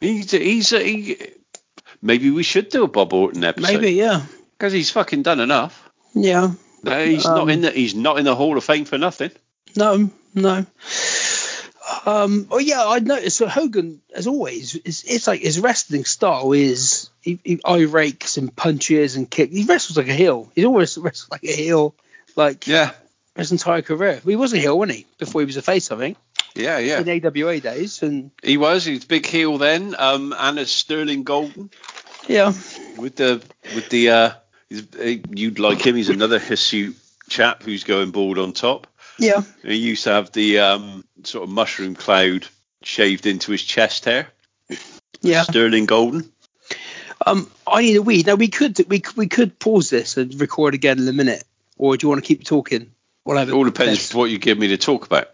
[0.00, 1.16] He's he's he,
[2.02, 5.90] maybe we should do a Bob Orton episode Maybe, yeah, because he's fucking done enough.
[6.14, 6.52] yeah.
[6.82, 9.30] No, he's Um, not in the he's not in the Hall of Fame for nothing.
[9.74, 10.64] No, no.
[12.06, 13.36] Um, oh yeah, I noticed.
[13.36, 18.36] So Hogan, as always, is it's like his wrestling style is he, he eye rakes
[18.36, 19.52] and punches and kicks.
[19.52, 20.50] He wrestles like a heel.
[20.54, 21.94] He's always wrestled like a heel,
[22.36, 22.92] like Yeah,
[23.34, 24.20] his entire career.
[24.24, 25.06] He was a heel, wasn't he?
[25.18, 26.16] Before he was a face, I think,
[26.54, 27.00] yeah, yeah.
[27.00, 28.02] in AWA days.
[28.02, 28.84] And He was.
[28.84, 29.96] He's big heel then.
[29.98, 31.70] Um, and as Sterling Golden
[32.28, 32.52] yeah,
[32.96, 33.42] with the
[33.74, 34.30] with the uh,
[34.68, 35.96] he's, uh, you'd like him.
[35.96, 36.96] He's another hirsute
[37.28, 38.86] chap who's going bald on top.
[39.18, 42.46] Yeah, He used to have the um, sort of mushroom cloud
[42.82, 44.28] shaved into his chest hair.
[45.22, 45.42] yeah.
[45.42, 46.30] Sterling Golden.
[47.24, 48.26] Um, I need a weed.
[48.26, 51.44] Now we could we we could pause this and record again in a minute,
[51.78, 52.92] or do you want to keep talking?
[53.24, 53.50] Whatever.
[53.52, 55.30] It all depends what you give me to talk about.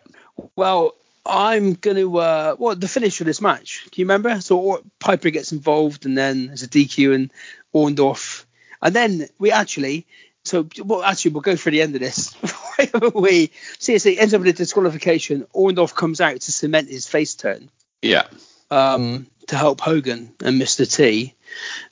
[0.56, 0.94] Well,
[1.26, 2.18] I'm going to.
[2.18, 3.86] Uh, well, the finish of this match.
[3.90, 4.40] Do you remember?
[4.40, 7.32] So Piper gets involved, and then there's a DQ and
[7.74, 8.44] Orndorff,
[8.80, 10.06] and then we actually.
[10.44, 12.34] So well, actually, we'll go for the end of this.
[13.14, 15.46] we see it ends up in a disqualification.
[15.54, 17.70] Orndorff comes out to cement his face turn
[18.00, 18.26] Yeah.
[18.70, 20.92] um, to help Hogan and Mr.
[20.92, 21.34] T.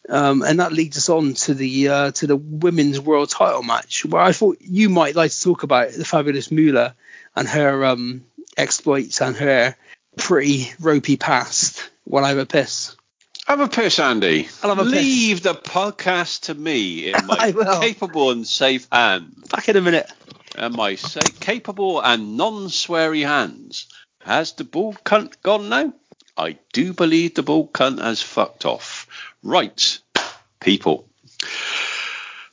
[0.08, 4.04] Um, and that leads us on to the uh, to the women's world title match,
[4.04, 6.96] where I thought you might like to talk about the fabulous Moolah
[7.36, 8.24] and her um,
[8.56, 9.76] exploits and her
[10.16, 11.88] pretty ropey past.
[12.04, 12.96] While I have a piss.
[13.46, 14.48] Have a piss, Andy.
[14.62, 15.02] I'll have a piss.
[15.02, 19.48] Leave the podcast to me in my capable and safe hands.
[19.48, 20.10] Back in a minute.
[20.56, 23.88] And my sa- capable and non-sweary hands.
[24.20, 25.94] Has the bald cunt gone now?
[26.36, 29.06] I do believe the bald cunt has fucked off.
[29.42, 29.98] Right,
[30.60, 31.08] people.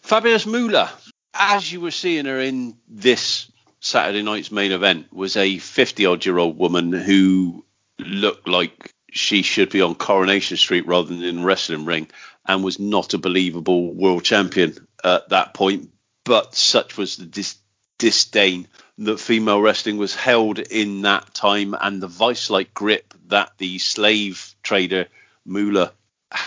[0.01, 0.91] Fabulous Moolah,
[1.33, 3.51] as you were seeing her in this
[3.81, 7.65] Saturday night's main event, was a 50 odd year old woman who
[7.99, 12.07] looked like she should be on Coronation Street rather than in wrestling ring
[12.45, 15.89] and was not a believable world champion at that point.
[16.23, 17.57] But such was the dis-
[17.97, 18.67] disdain
[18.99, 23.77] that female wrestling was held in that time and the vice like grip that the
[23.79, 25.07] slave trader
[25.45, 25.93] Moolah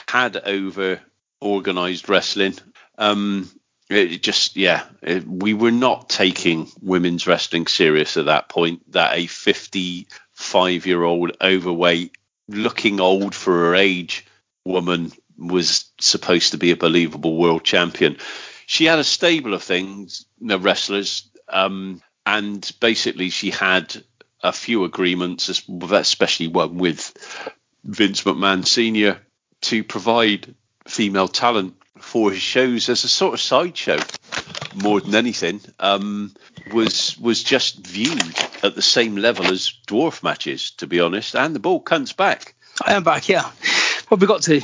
[0.09, 1.01] had over
[1.41, 2.55] organized wrestling.
[2.99, 3.51] Um,
[3.89, 8.93] it just yeah, it, we were not taking women's wrestling serious at that point.
[8.93, 12.17] That a 55 year old overweight,
[12.51, 14.27] looking old for her age
[14.65, 18.19] woman was supposed to be a believable world champion.
[18.67, 24.05] She had a stable of things, the wrestlers, um, and basically she had
[24.43, 27.13] a few agreements, especially one with
[27.85, 29.21] Vince McMahon Sr.
[29.63, 30.55] to provide
[30.87, 33.99] female talent for his shows as a sort of sideshow
[34.75, 36.33] more than anything um,
[36.73, 41.35] was was just viewed at the same level as dwarf matches to be honest.
[41.35, 42.55] And the ball comes back.
[42.85, 43.43] I am back yeah.
[44.09, 44.61] What have we got to?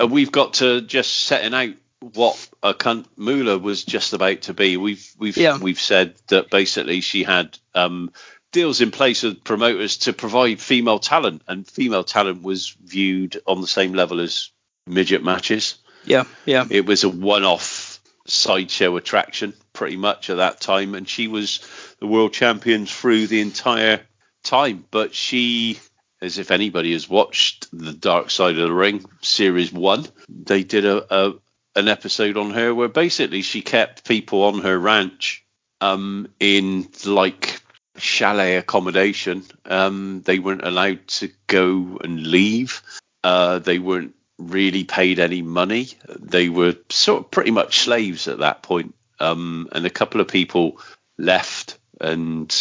[0.00, 4.54] Uh, we've got to just setting out what a cunt Moolah was just about to
[4.54, 4.76] be.
[4.76, 5.58] We've we've yeah.
[5.58, 8.12] we've said that basically she had um,
[8.52, 13.60] deals in place with promoters to provide female talent and female talent was viewed on
[13.60, 14.50] the same level as
[14.86, 16.66] midget matches yeah, yeah.
[16.70, 21.60] It was a one-off sideshow attraction, pretty much at that time, and she was
[22.00, 24.00] the world champion through the entire
[24.42, 24.84] time.
[24.90, 25.80] But she,
[26.20, 30.84] as if anybody has watched the Dark Side of the Ring series one, they did
[30.84, 31.34] a, a
[31.74, 35.44] an episode on her where basically she kept people on her ranch
[35.80, 37.60] um, in like
[37.96, 39.44] chalet accommodation.
[39.64, 42.82] Um, they weren't allowed to go and leave.
[43.24, 44.14] Uh, they weren't
[44.50, 45.88] really paid any money.
[46.18, 48.94] They were sort of pretty much slaves at that point.
[49.20, 50.80] Um, and a couple of people
[51.16, 52.52] left and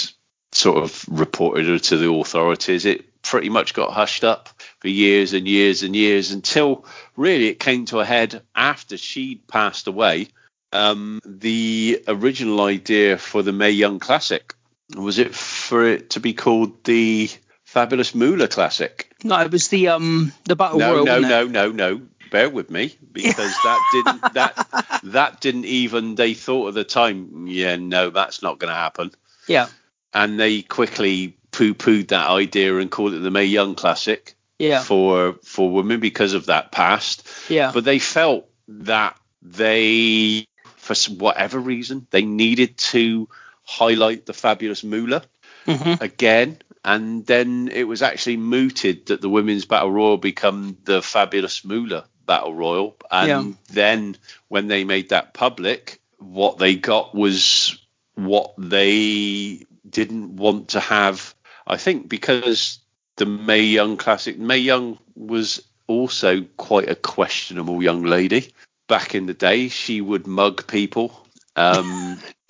[0.52, 2.86] sort of reported her to the authorities.
[2.86, 4.50] It pretty much got hushed up
[4.80, 6.86] for years and years and years until
[7.16, 10.28] really it came to a head after she'd passed away.
[10.74, 14.54] Um, the original idea for the Mae Young Classic
[14.96, 17.30] was it for it to be called the
[17.64, 19.11] Fabulous Moolah Classic.
[19.24, 21.06] No, it was the um the battle no, royal.
[21.06, 26.34] No, no, no, no, Bear with me because that didn't that that didn't even they
[26.34, 27.48] thought at the time.
[27.48, 29.12] Yeah, no, that's not going to happen.
[29.48, 29.68] Yeah.
[30.14, 34.34] And they quickly poo-pooed that idea and called it the Mae Young Classic.
[34.60, 34.82] Yeah.
[34.82, 37.28] For for women because of that past.
[37.50, 37.72] Yeah.
[37.74, 40.46] But they felt that they,
[40.78, 43.28] for whatever reason, they needed to
[43.64, 45.24] highlight the fabulous Moolah
[45.66, 46.04] mm-hmm.
[46.04, 51.64] again and then it was actually mooted that the women's battle royal become the fabulous
[51.64, 53.54] Moolah battle royal, and yeah.
[53.70, 54.18] then
[54.48, 57.78] when they made that public, what they got was
[58.16, 61.36] what they didn't want to have.
[61.68, 62.80] I think because
[63.18, 68.54] the Mae Young Classic, Mae Young was also quite a questionable young lady
[68.88, 69.68] back in the day.
[69.68, 71.28] She would mug people.
[71.56, 72.20] Um,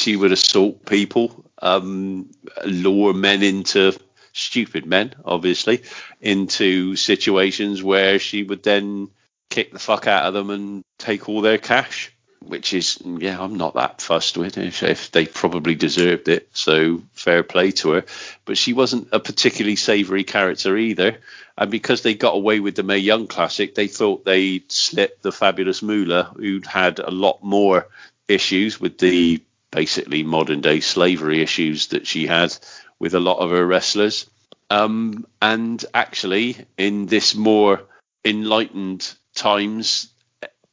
[0.00, 2.30] she would assault people, um,
[2.64, 3.92] lure men into
[4.32, 5.82] stupid men, obviously,
[6.20, 9.08] into situations where she would then
[9.50, 12.12] kick the fuck out of them and take all their cash.
[12.42, 16.48] Which is, yeah, I'm not that fussed with if, if they probably deserved it.
[16.54, 18.04] So fair play to her.
[18.46, 21.18] But she wasn't a particularly savoury character either.
[21.58, 25.32] And because they got away with the Mae Young Classic, they thought they'd slip the
[25.32, 27.88] fabulous Moolah, who'd had a lot more
[28.26, 32.56] issues with the basically modern day slavery issues that she had
[32.98, 34.28] with a lot of her wrestlers.
[34.68, 37.82] Um, and actually, in this more
[38.24, 40.08] enlightened times,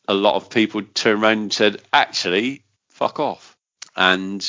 [0.07, 3.57] a lot of people turned around and said, actually, fuck off,
[3.95, 4.45] and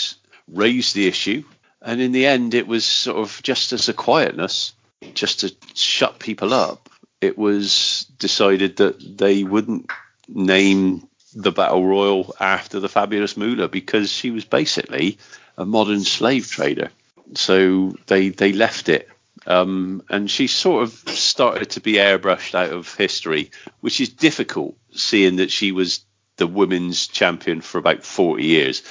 [0.46, 1.44] raised the issue.
[1.80, 4.74] And in the end, it was sort of just as a quietness,
[5.14, 6.88] just to shut people up.
[7.20, 9.90] It was decided that they wouldn't
[10.28, 15.18] name the battle royal after the fabulous Moolah because she was basically
[15.56, 16.90] a modern slave trader.
[17.34, 19.08] So they they left it,
[19.46, 23.50] um, and she sort of started to be airbrushed out of history,
[23.80, 26.04] which is difficult, seeing that she was
[26.36, 28.82] the women's champion for about 40 years.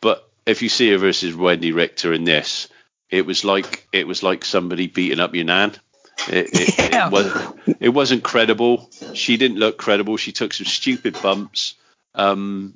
[0.00, 2.68] But if you see her versus Wendi Richter in this,
[3.10, 5.74] it was like it was like somebody beating up your nan.
[6.26, 7.06] It, it, yeah.
[7.06, 8.90] it, was, it wasn't credible.
[9.14, 10.16] She didn't look credible.
[10.16, 11.74] She took some stupid bumps.
[12.14, 12.74] Um,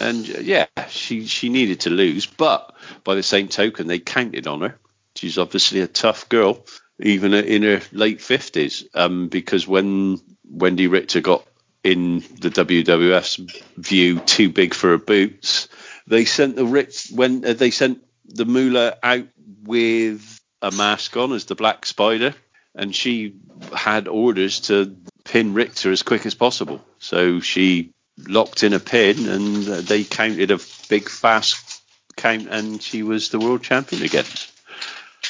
[0.00, 2.74] and yeah, she she needed to lose, but
[3.04, 4.78] by the same token, they counted on her.
[5.14, 6.64] She's obviously a tough girl,
[7.00, 8.84] even in her late fifties.
[8.94, 10.18] Um, because when
[10.52, 11.46] Wendi Richter got
[11.82, 13.36] in the WWF's
[13.76, 15.68] view too big for her boots,
[16.06, 19.26] they sent the Rit when uh, they sent the Moolah out
[19.62, 22.34] with a mask on as the Black Spider,
[22.74, 23.34] and she
[23.74, 26.80] had orders to pin Richter as quick as possible.
[26.98, 31.82] So she locked in a pin, and they counted a big fast
[32.16, 34.24] count, and she was the world champion again.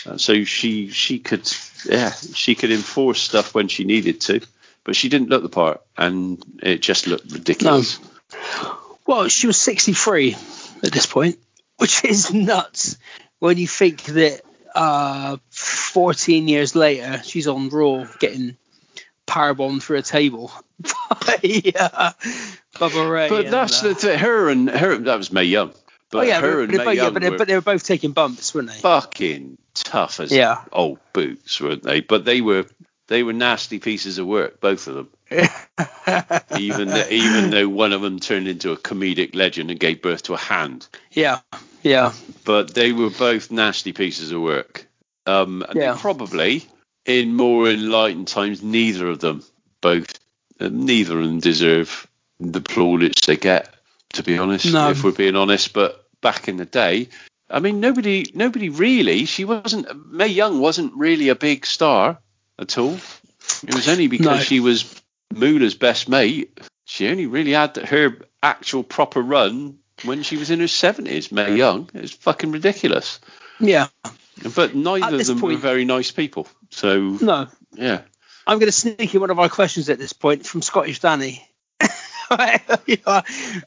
[0.07, 1.51] Uh, so she she could
[1.85, 4.41] yeah she could enforce stuff when she needed to,
[4.85, 7.99] but she didn't look the part, and it just looked ridiculous.
[9.07, 10.37] Well, she was 63
[10.85, 11.39] at this point,
[11.79, 12.97] which is nuts
[13.39, 14.43] when you think that
[14.75, 18.57] uh, 14 years later she's on Raw getting
[19.27, 22.13] powerbombed through a table by uh,
[22.75, 23.29] Bubba Ray.
[23.29, 24.19] But and, that's uh, the.
[24.19, 25.73] Her and her that was Mae Young.
[26.11, 27.55] But oh yeah, her but, and but, but, yeah Young but, they, were but they
[27.55, 28.75] were both taking bumps, weren't they?
[28.75, 30.63] fucking tough as Yeah.
[30.73, 32.01] old boots, weren't they?
[32.01, 32.67] But they were
[33.07, 35.09] they were nasty pieces of work, both of them.
[36.59, 40.25] even though, even though one of them turned into a comedic legend and gave birth
[40.25, 40.89] to a hand.
[41.13, 41.41] yeah,
[41.83, 42.13] yeah,
[42.45, 44.87] But they were both nasty pieces of work.
[45.27, 45.97] Um, and Yeah.
[45.99, 46.65] probably,
[47.05, 49.45] in more enlightened times, neither of them
[49.81, 50.19] both,
[50.59, 52.07] uh, neither of them deserve
[52.39, 53.75] the plaudits they get.
[54.15, 54.91] To be honest, No.
[54.91, 57.09] if we're being honest, but back in the day,
[57.49, 59.25] I mean, nobody, nobody really.
[59.25, 59.87] She wasn't.
[60.13, 62.19] Mae Young wasn't really a big star
[62.59, 62.99] at all.
[63.63, 64.39] It was only because No.
[64.39, 64.85] she was
[65.35, 66.59] Moolah's best mate.
[66.87, 71.31] She only really had her actual proper run when she was in her seventies.
[71.33, 71.89] Mae Young.
[71.95, 73.21] It was fucking ridiculous.
[73.59, 73.89] yeah.
[74.55, 76.49] But neither of them were very nice people.
[76.71, 78.03] So No, yeah,
[78.47, 81.47] I'm going to sneak in one of our questions at this point from Scottish Danny.
[82.31, 82.59] yeah.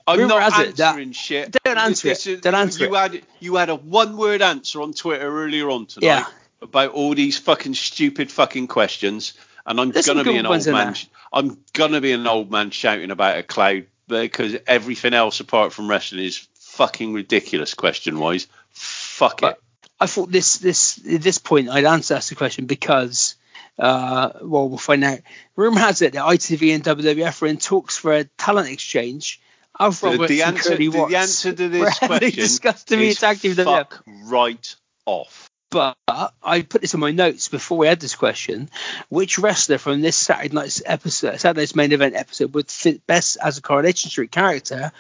[0.07, 1.55] I'm not it that- answering shit.
[1.63, 2.41] Don't answer This it.
[2.41, 2.97] Don't answer you it.
[2.97, 6.25] had you had a one word answer on Twitter earlier on tonight Yeah.
[6.61, 9.33] about all these fucking stupid fucking questions,
[9.65, 10.95] and I'm There's gonna be an old man.
[11.31, 13.85] I'm gonna be an old man shouting about a cloud
[14.21, 18.47] because everything else apart from wrestling is fucking ridiculous question wise.
[18.71, 19.59] Fuck But- it.
[19.99, 23.35] I thought this this at this point I'd answer the question because
[23.79, 25.19] uh, well we'll find out.
[25.55, 29.39] Rumor has it that ITV and WWF are in talks for a talent exchange.
[29.79, 33.19] Alf The, Roberts the and answer, the, answer to this question discussed to be is
[33.19, 33.63] WWF.
[33.63, 34.75] fuck right
[35.05, 35.49] off.
[35.73, 35.97] But
[36.43, 38.69] I put this in my notes before we had this question.
[39.09, 43.57] Which wrestler from this Saturday night's episode, Saturday's main event episode, would fit best as
[43.57, 44.91] a Coronation Street character?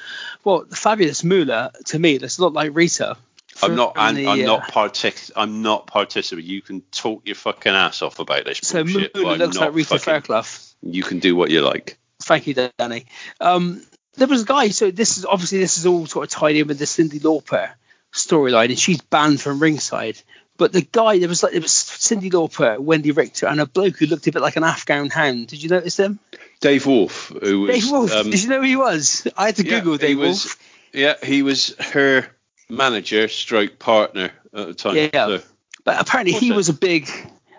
[0.43, 3.17] Well, the fabulous Moolah to me looks a lot like Rita.
[3.61, 3.93] I'm not.
[3.97, 6.49] I'm, the, I'm uh, not partic- I'm not participating.
[6.49, 9.15] You can talk your fucking ass off about this So bullshit.
[9.15, 10.45] Moolah looks like Rita fucking- Fairclough.
[10.81, 11.99] You can do what you like.
[12.23, 13.05] Thank you, Danny.
[13.39, 13.83] Um,
[14.15, 14.69] there was a guy.
[14.69, 17.69] So this is obviously this is all sort of tied in with the Cyndi Lauper
[18.11, 20.19] storyline, and she's banned from ringside.
[20.57, 23.97] But the guy there was like there was Cyndi Lauper, Wendi Richter, and a bloke
[23.97, 25.47] who looked a bit like an Afghan hound.
[25.47, 26.19] Did you notice them?
[26.61, 28.11] Dave Wolf, who was Dave Wolf.
[28.13, 29.27] um, Did you know who he was?
[29.35, 30.59] I had to yeah, Google Dave was- Wolf.
[30.93, 32.27] yeah, he was her
[32.69, 34.95] manager, stroke partner at the time.
[34.95, 35.09] Yeah.
[35.27, 35.41] So,
[35.83, 37.09] But apparently he was a big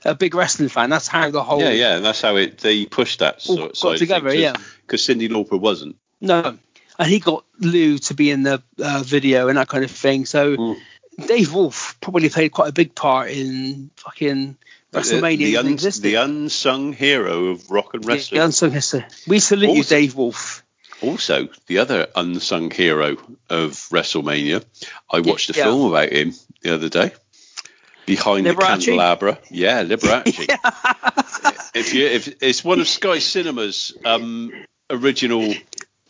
[0.05, 0.89] a big wrestling fan.
[0.91, 3.81] That's how the whole yeah, yeah, and that's how it they pushed that sort of
[3.81, 4.33] got together.
[4.35, 4.55] Yeah.
[4.87, 5.97] because Cyndi Lauper wasn't.
[6.21, 6.57] No,
[6.99, 10.27] and he got Lou to be in the uh, video and that kind of thing.
[10.27, 10.77] So Mm.
[11.27, 14.57] Dave Wolf probably played quite a big part in fucking
[14.93, 15.39] WrestleMania.
[15.39, 18.39] the, even un- the unsung hero of rock and wrestling.
[18.41, 19.05] The unsung history.
[19.27, 20.63] We salute you, Dave Wolf.
[21.03, 23.17] Also, the other unsung hero
[23.51, 24.65] of WrestleMania,
[25.11, 25.65] I watched a Yeah.
[25.65, 26.33] film about him
[26.63, 27.13] the other day.
[28.07, 30.47] Behind the candelabra, yeah, Liberace.
[31.75, 34.53] if you, if it's one of Sky Cinema's um,
[34.91, 35.55] original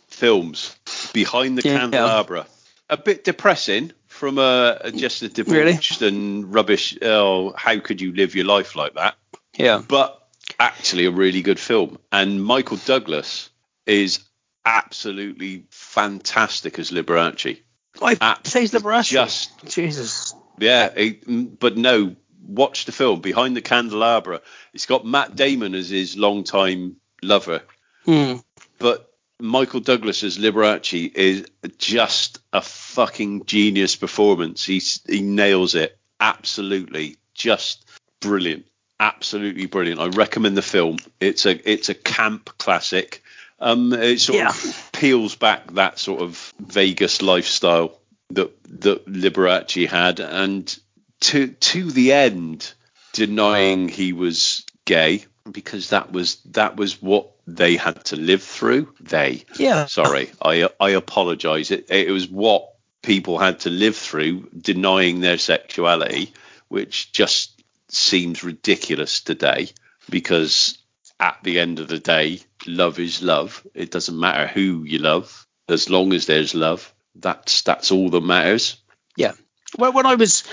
[0.09, 0.75] films,
[1.13, 1.79] Behind the Yeah.
[1.79, 2.47] Candelabra,
[2.89, 6.97] a bit depressing from a, just a debauched and rubbish.
[7.01, 9.15] Oh, how could you live your life like that?
[9.57, 9.81] Yeah.
[9.87, 10.21] but
[10.59, 11.97] actually a really good film.
[12.11, 13.49] And Michael Douglas
[13.85, 14.19] is
[14.65, 17.59] absolutely fantastic as Liberace.
[18.01, 19.09] I Absolutely says Liberace.
[19.09, 20.33] Just Jesus.
[20.59, 24.41] yeah, it- but no, watch the film Behind the Candelabra.
[24.73, 27.61] It's got Matt Damon as his longtime lover,
[28.05, 28.35] Hmm.
[28.79, 29.09] but
[29.39, 31.45] Michael Douglas as Liberace is
[31.77, 34.65] just a fucking genius performance.
[34.65, 37.85] He's, he nails it absolutely, just
[38.21, 38.65] brilliant,
[38.99, 39.99] absolutely brilliant.
[39.99, 40.97] I recommend the film.
[41.19, 43.21] It's a it's a camp classic.
[43.59, 44.49] Um, it sort Yeah.
[44.49, 47.99] of peels back that sort of Vegas lifestyle
[48.31, 48.51] that
[48.81, 50.77] that Liberace had, and
[51.21, 52.73] to to the end,
[53.13, 58.93] denying he was gay because that was that was what they had to live through.
[58.99, 59.85] They, Yeah.
[59.85, 61.71] sorry, I I apologise.
[61.71, 62.69] It it was what
[63.01, 66.33] people had to live through, denying their sexuality,
[66.69, 69.69] which just seems ridiculous today
[70.09, 70.77] because
[71.19, 73.65] at the end of the day, love is love.
[73.73, 76.93] It doesn't matter who you love, as long as there's love.
[77.15, 78.77] That's that's all that matters.
[79.15, 79.33] Yeah.
[79.77, 80.43] Well, when I was,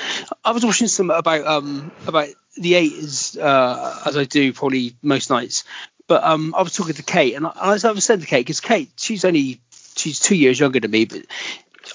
[0.45, 5.31] I was watching some about um about the eighties, uh, as I do probably most
[5.31, 5.65] nights.
[6.09, 8.27] But um, I was talking to Kate, and I, I was I was saying to
[8.27, 9.61] Kate because Kate, she's only
[9.97, 11.23] she's two years younger than me, but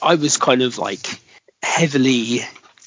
[0.02, 1.20] I was kind of like
[1.62, 2.42] heavily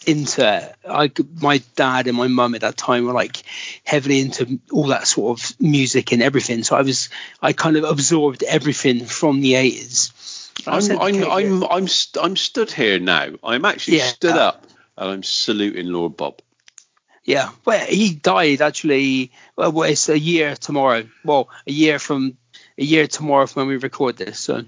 [0.07, 0.75] into it.
[0.89, 1.11] I,
[1.41, 3.43] my dad and my mum at that time were like
[3.85, 6.63] heavily into all that sort of music and everything.
[6.65, 7.11] So I was,
[7.43, 10.51] I kind of absorbed everything from the 80s.
[10.67, 11.31] I was I'm I'm.
[11.31, 13.29] I'm I'm, st- I'm stood here now.
[13.45, 14.07] I'm actually Yeah.
[14.07, 14.67] stood up
[14.97, 16.41] and I'm saluting Lord Bob.
[17.25, 19.31] Yeah, well, he died actually.
[19.57, 21.05] Well, it's a year tomorrow.
[21.25, 22.37] Well, a year from
[22.79, 24.39] a year tomorrow from when we record this.
[24.41, 24.65] So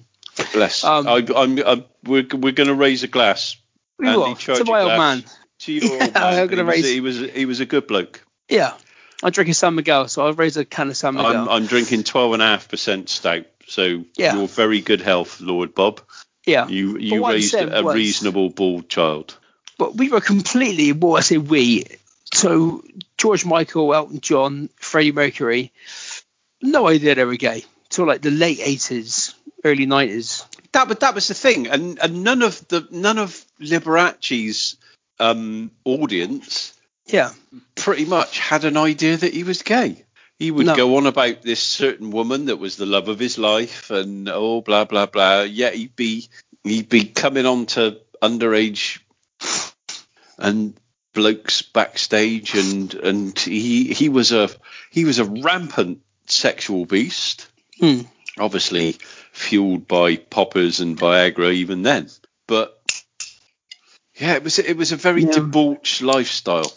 [0.53, 0.85] Bless.
[0.85, 3.57] Um, I, I'm, I'm we're we're going to raise a glass.
[3.99, 5.25] we will to a my old man.
[5.61, 6.23] To your Yeah, old man.
[6.41, 8.25] I'm gonna he, was, raise- he was he was a good bloke.
[8.49, 8.75] Yeah,
[9.23, 11.37] I'm drinking San Miguel, so I'll raise a can of San Miguel.
[11.43, 13.47] I'm I'm drinking twelve and a half percent stout.
[13.67, 14.37] So Yeah.
[14.37, 16.01] you're very good health, Lord Bob.
[16.47, 19.39] yeah, You you raised a was- reasonable bald child.
[19.79, 20.93] but we were completely.
[20.93, 21.85] Well, I say we.
[22.35, 22.83] So
[23.19, 25.73] George Michael, Elton John, Freddie Mercury.
[26.63, 29.35] No idea they were gay till like the late 80s,
[29.65, 30.47] early 90s.
[30.73, 34.77] That but that was the thing, and and none of the none of Liberace's
[35.21, 36.73] um, audience
[37.07, 37.31] Yeah,
[37.75, 40.05] pretty much had an idea that he was gay.
[40.39, 40.75] He would No.
[40.75, 44.63] go on about this certain woman that was the love of his life, and oh
[44.63, 45.43] blah blah blah.
[45.43, 46.29] Yeah, he'd be
[46.65, 49.01] he'd be coming on to underage
[50.39, 50.75] and
[51.13, 54.49] blokes backstage, and and he he was a
[54.91, 57.49] he was a rampant sexual beast.
[57.79, 58.03] Hmm.
[58.39, 58.93] Obviously
[59.33, 62.09] fueled by poppers and Viagra even then,
[62.47, 62.79] but.
[64.15, 65.33] Yeah, it was it was a very Yeah.
[65.33, 66.71] debauched lifestyle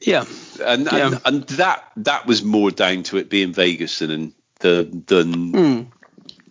[0.00, 0.24] yeah,
[0.64, 1.06] and Yeah.
[1.06, 5.82] and, and that that was more down to it being Vegas than than, than Hmm.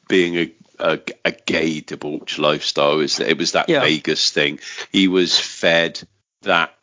[0.08, 2.94] being a, a a gay debauched lifestyle.
[2.94, 3.82] It was it was that Yeah.
[3.82, 4.60] Vegas thing.
[4.92, 6.02] He was fed
[6.44, 6.74] that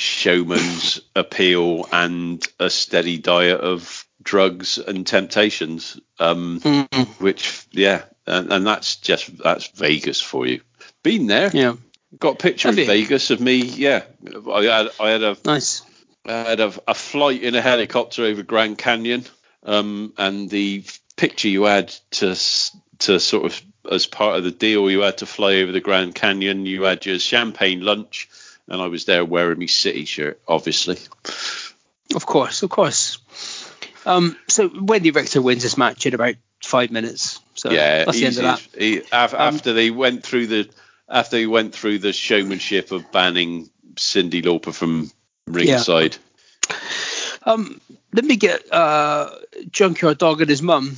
[0.00, 5.98] showman's appeal and a steady diet of drugs and temptations.
[6.18, 7.06] Um, Mm.
[7.20, 10.60] which yeah, and, and that's just that's Vegas for you.
[11.02, 11.50] Been there.
[11.54, 11.74] yeah,
[12.18, 12.86] Got a picture Have in you?
[12.90, 13.56] Vegas of me.
[13.62, 14.02] Yeah,
[14.52, 15.82] I had I had a nice.
[16.26, 19.24] I had a, a flight in a helicopter over Grand Canyon,
[19.64, 20.84] um, and the
[21.16, 22.34] picture you had to
[22.98, 26.14] to sort of as part of the deal, you had to fly over the Grand
[26.14, 26.66] Canyon.
[26.66, 28.28] You had your champagne lunch,
[28.70, 30.96] and I was there wearing my city shirt, obviously.
[32.14, 33.18] Of course, of course.
[34.06, 37.40] Um, so Wendi Richter wins this match in about five minutes.
[37.54, 38.60] So yeah, that's the end of that.
[38.78, 40.70] he- af- after they went through the
[41.08, 45.10] after they went through the showmanship of banning Cyndi Lauper from
[45.46, 46.16] ringside.
[47.44, 47.80] Um,
[48.14, 49.30] let me get uh,
[49.70, 50.96] Junkyard Dog and his mum,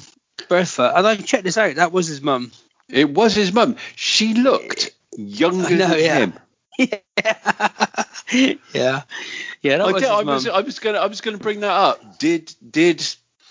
[0.48, 1.76] Bertha, and I checked this out.
[1.76, 2.52] That was his mum.
[2.88, 3.76] It was his mum.
[3.96, 6.18] She looked younger know, than yeah.
[6.18, 6.34] him.
[8.74, 9.02] yeah,
[9.62, 10.46] yeah, that I, was I was.
[10.48, 12.18] I was gonna I was gonna bring that up.
[12.18, 13.04] Did did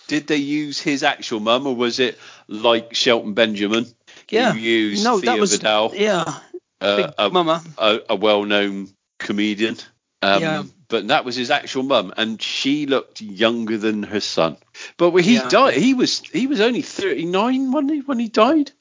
[0.07, 2.17] did they use his actual mum or was it
[2.47, 3.85] like Shelton Benjamin?
[4.29, 6.39] yeah, who used no, Thea that was Vidal, yeah,
[6.81, 7.63] uh, a, mama.
[7.77, 8.89] a, a well-known
[9.19, 9.77] comedian.
[10.21, 10.63] Um, Yeah.
[10.89, 14.57] But that was his actual mum, and she looked younger than her son.
[14.97, 15.47] But when he Yeah.
[15.47, 18.71] died, he was he was only thirty nine when he when he died.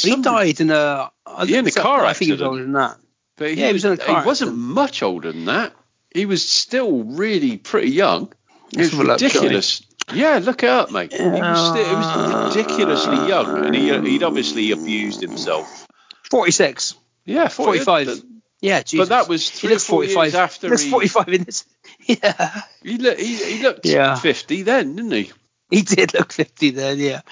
[0.00, 1.10] He died in a
[1.44, 2.50] Yeah, in a car I think he was accident.
[2.50, 2.96] older than that.
[3.36, 5.72] But he, Yeah, he was in a car he wasn't much older than that.
[6.12, 8.32] He was still really pretty young.
[8.72, 9.34] It Let's was have a look, shall we?
[9.34, 9.82] ridiculous.
[10.14, 11.12] Yeah, look it up, mate.
[11.12, 15.86] He was, still, it was ridiculously young, and he, he'd obviously abused himself.
[16.30, 16.94] Forty six.
[17.24, 18.22] Yeah, 40 45.
[18.60, 19.08] Yeah, Jesus.
[19.08, 21.42] But that was he three or four forty five years after he, forty five in
[21.44, 21.64] this.
[22.06, 24.14] Yeah, he, look, he, he looked Yeah.
[24.14, 25.32] 50 then, didn't he?
[25.70, 26.98] he did look fifty then.
[27.00, 27.22] Yeah,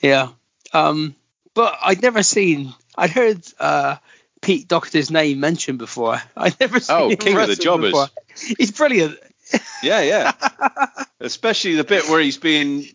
[0.00, 0.30] yeah.
[0.72, 1.14] Um,
[1.54, 2.74] but I'd never seen.
[2.96, 3.96] I'd heard uh,
[4.46, 6.22] Pete Doherty's name mentioned before.
[6.36, 7.90] I'd never seen Oh, him King of the Jobbers.
[7.90, 8.08] before.
[8.58, 9.18] He's brilliant.
[9.82, 10.32] Yeah, yeah.
[11.20, 12.86] Especially the bit where he's being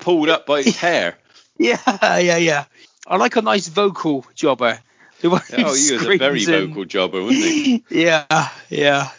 [0.00, 1.16] pulled up by his hair.
[1.62, 1.76] Yeah,
[2.16, 2.64] yeah, yeah.
[3.06, 4.78] I like a nice vocal jobber.
[5.20, 6.68] The one who Oh, he was a very in.
[6.68, 7.84] vocal jobber, wasn't he?
[7.90, 9.10] Yeah, yeah.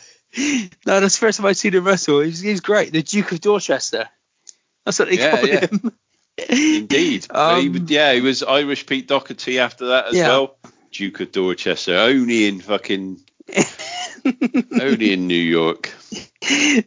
[0.88, 2.22] No, that's the first time I've seen him wrestle.
[2.22, 2.92] He's, he's great.
[2.94, 4.10] The Duke of Dorchester.
[4.86, 5.60] That's what they Yeah, call yeah.
[5.68, 5.92] him.
[6.50, 7.28] Indeed.
[7.30, 10.30] But he Um, yeah, he was Irish Pete Doherty after that as Yeah.
[10.30, 10.58] well.
[10.92, 13.20] Duke of Dorchester, only in fucking,
[14.80, 15.94] only in New York.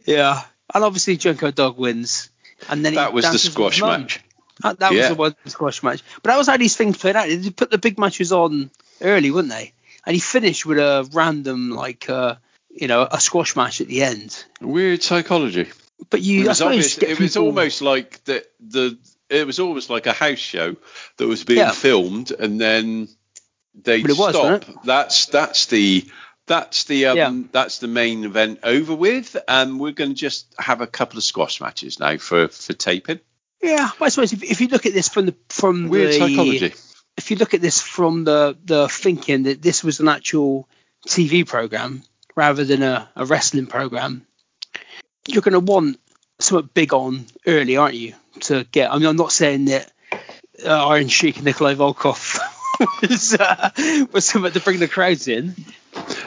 [0.05, 0.41] yeah.
[0.73, 2.29] And obviously Junkyard Dog wins.
[2.69, 4.21] And then That was the squash match.
[4.61, 4.99] That, that Yeah.
[5.01, 6.03] was the one squash match.
[6.23, 7.27] But that was how these things played out.
[7.27, 8.71] They put the big matches on
[9.01, 9.73] early, wouldn't they?
[10.05, 12.35] And he finished with a random, like, uh,
[12.69, 14.43] you know, a squash match at the end.
[14.61, 15.67] Weird psychology.
[16.09, 18.97] But you, It was, obvious, it was almost like the the
[19.29, 20.75] it was almost like a house show
[21.17, 21.71] that was being Yeah.
[21.71, 23.07] filmed and then
[23.83, 24.83] they But it was, stop.
[24.83, 26.05] That's that's the
[26.47, 27.33] that's the um, Yeah.
[27.51, 31.23] that's the main event over with, and we're going to just have a couple of
[31.23, 33.19] squash matches now for for taping.
[33.61, 36.19] Yeah, but I suppose if, if you look at this from the from Weird the
[36.19, 36.73] psychology.
[37.17, 40.67] if you look at this from the the thinking that this was an actual
[41.07, 42.03] TV program
[42.35, 44.25] rather than a, a wrestling program,
[45.27, 45.99] you're going to want
[46.39, 48.13] something big on early, aren't you?
[48.41, 48.91] To get.
[48.91, 49.91] I mean, I'm not saying that
[50.63, 52.37] uh, Iron Sheik and Nikolai Volkoff
[53.01, 53.69] was, uh,
[54.11, 55.55] was something to bring the crowds in.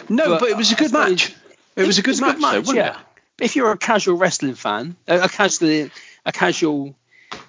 [0.09, 1.35] No, but, but it was a good match.
[1.77, 2.99] It was a good, match, match, though, yeah.
[3.39, 3.45] It?
[3.45, 5.91] If you're a casual wrestling fan, a, a casual
[6.27, 6.95] a casual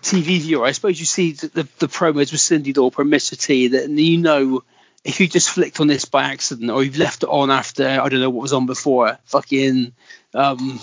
[0.04, 3.40] TV viewer, I suppose you see the, the, the promos with Cyndi Lauper and Mr.
[3.40, 4.64] T, that and you know
[5.04, 8.10] if you just flicked on this by accident or you've left it on after I
[8.10, 9.94] don't know what was on before, fucking
[10.34, 10.80] um,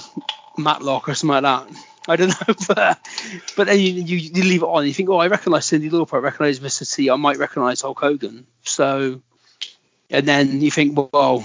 [0.56, 1.68] Matlock or something like that.
[2.08, 2.98] I don't know, but
[3.56, 4.78] but then you, you, you leave it on.
[4.78, 6.92] And you think, oh, I recognise Cyndi Lauper, I recognise Mr.
[6.92, 8.46] T, I might recognise Hulk Hogan.
[8.62, 9.20] So,
[10.10, 11.44] and then you think, well,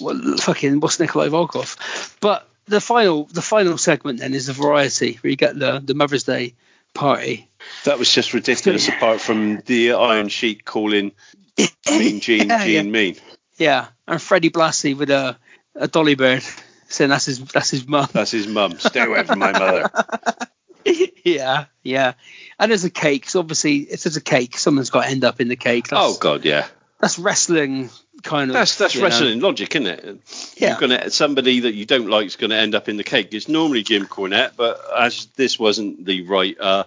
[0.00, 2.16] well fucking what's Nikolai Volkoff?
[2.20, 5.94] But the final the final segment then is the variety where you get the the
[5.94, 6.54] Mother's Day
[6.94, 7.48] party.
[7.84, 8.88] That was just ridiculous.
[8.96, 11.12] apart from the Iron Sheik calling
[11.90, 12.90] Mean Gene yeah, Gene yeah.
[12.90, 13.16] Mean.
[13.56, 15.36] Yeah, and Freddie Blassie with a
[15.74, 16.42] a dolly bird
[16.92, 18.08] saying that's his that's his mum.
[18.12, 18.78] That's his mum.
[18.78, 19.90] Stay away from my mother.
[21.24, 22.14] yeah, yeah.
[22.58, 23.28] And there's a cake.
[23.28, 25.88] So obviously, if there's a cake, someone's got to end up in the cake.
[25.88, 26.66] That's, oh God, yeah.
[27.00, 27.90] That's wrestling
[28.22, 28.54] kind of.
[28.54, 29.48] That's that's wrestling know.
[29.48, 30.20] logic, isn't it?
[30.56, 30.70] Yeah.
[30.70, 33.32] You're gonna somebody that you don't like is going to end up in the cake.
[33.32, 36.84] It's normally Jim Cornette, but as this wasn't the right uh,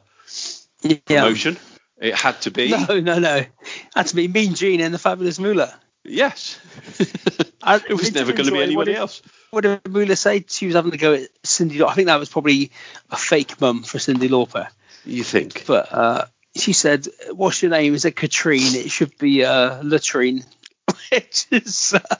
[0.81, 0.97] yeah.
[1.05, 1.57] promotion,
[1.99, 2.69] it had to be.
[2.87, 3.35] No, no, no.
[3.37, 3.49] It
[3.95, 5.73] had to be Mean Gene and the Fabulous Moolah.
[6.03, 6.59] Yes.
[6.99, 9.21] it was never going to be anybody else.
[9.55, 10.43] What did Moolah say?
[10.49, 11.81] She was having to go at Cyndi.
[11.81, 12.71] I think that was probably
[13.09, 14.67] a fake mum for Cyndi Lauper.
[15.05, 15.65] You think?
[15.65, 16.25] But uh,
[16.57, 18.75] she said, "What's your name?" Is it Katrine?
[18.75, 20.43] It should be uh, Latrine.
[21.09, 22.15] Which is, uh,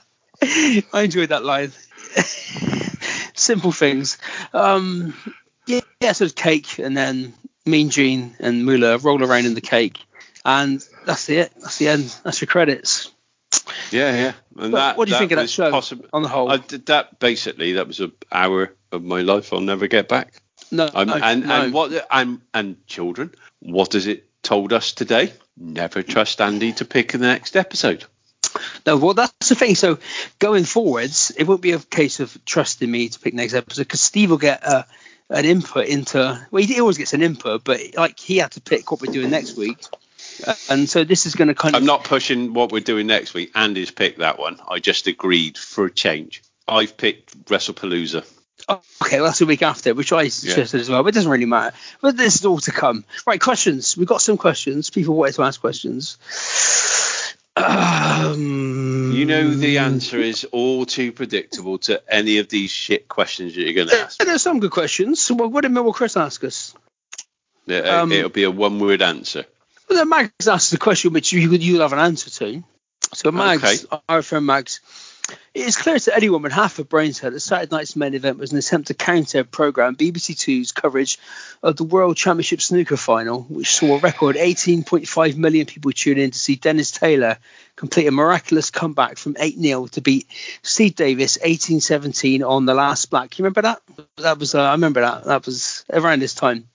[0.94, 1.74] I enjoyed that line.
[3.36, 4.18] Simple things.
[4.53, 5.14] Um,
[5.68, 7.34] yeah, yeah, so it's cake, and then
[7.66, 9.99] Mean Gene and Moolah roll around in the cake,
[10.45, 11.52] and that's it.
[11.60, 12.16] That's the end.
[12.24, 13.12] That's your credits.
[13.91, 14.34] Yeah, yeah.
[14.57, 16.52] And that, what do you think of that show possib- on the whole?
[16.52, 20.34] I, that basically that was an hour of my life I'll never get back.
[20.72, 21.64] No, um, no and no.
[21.64, 25.34] and what and and children, what has it told us today?
[25.57, 28.06] Never trust Andy to pick the next episode.
[28.86, 29.76] No, well, that's the thing.
[29.76, 29.99] So
[30.40, 34.02] going forwards, it won't be a case of trusting me to pick next episode because
[34.02, 34.86] Steve will get a,
[35.30, 36.48] an input into.
[36.52, 39.30] Well, he always gets an input, but like he had to pick what we're doing
[39.30, 39.78] next week.
[40.69, 41.81] And so this is going to kind of.
[41.81, 43.52] I'm not pushing what we're doing next week.
[43.56, 44.60] Andy's picked that one.
[44.68, 46.43] I just agreed for a change.
[46.68, 48.26] I've picked WrestlePalooza.
[48.68, 50.81] Okay, well, that's the week after, which I suggested yeah.
[50.81, 51.76] as well, but it doesn't really matter.
[52.02, 53.06] But this is all to come.
[53.27, 53.95] Right, questions.
[53.95, 54.89] We've got some questions.
[54.89, 56.18] People wanted to ask questions.
[57.57, 63.56] Um, you know the answer is all too predictable to any of these shit questions
[63.56, 64.18] that you're going to ask.
[64.18, 65.31] There's some good questions.
[65.31, 66.73] Well, what did Millwall Chris ask us?
[67.65, 69.45] Yeah, um, it'll be a one-word answer.
[69.90, 72.64] Well, then Mags asked the question which you you'll have an answer to.
[73.14, 74.02] So Mags, okay.
[74.10, 74.82] our friend Mags,
[75.53, 78.38] it is clear to anyone with half a brain cell that Saturday night's main event
[78.38, 81.18] was an attempt to counter program BBC Two's coverage
[81.64, 86.32] of the World Championship snooker final, which saw a record 18.5 million people tune in
[86.32, 87.38] to see Dennis Taylor
[87.76, 90.28] complete a miraculous comeback from 8 0 to beat
[90.62, 93.40] Steve Davis 1817 on the last black.
[93.40, 93.82] You remember that?
[94.18, 95.24] That was uh, I remember that.
[95.26, 96.68] That was around this time.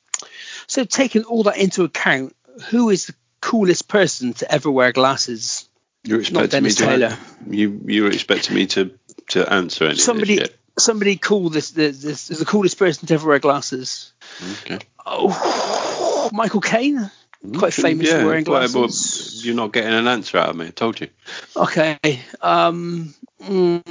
[0.67, 2.35] So taking all that into account,
[2.69, 5.69] who is the coolest person to ever wear glasses?
[6.05, 7.19] You're expecting me to Taylor.
[7.49, 8.91] you you were expecting me to
[9.29, 10.41] to answer any somebody
[10.79, 14.13] somebody cool this, this, this is the coolest person to ever wear glasses.
[14.63, 14.79] Okay.
[15.05, 17.11] Oh, Michael Caine,
[17.57, 18.75] quite famous yeah, for wearing glasses.
[18.75, 20.69] Well, you're not getting an answer out of me.
[20.69, 21.09] I told you.
[21.57, 21.99] Okay.
[22.41, 23.15] Um.
[23.41, 23.83] Mm,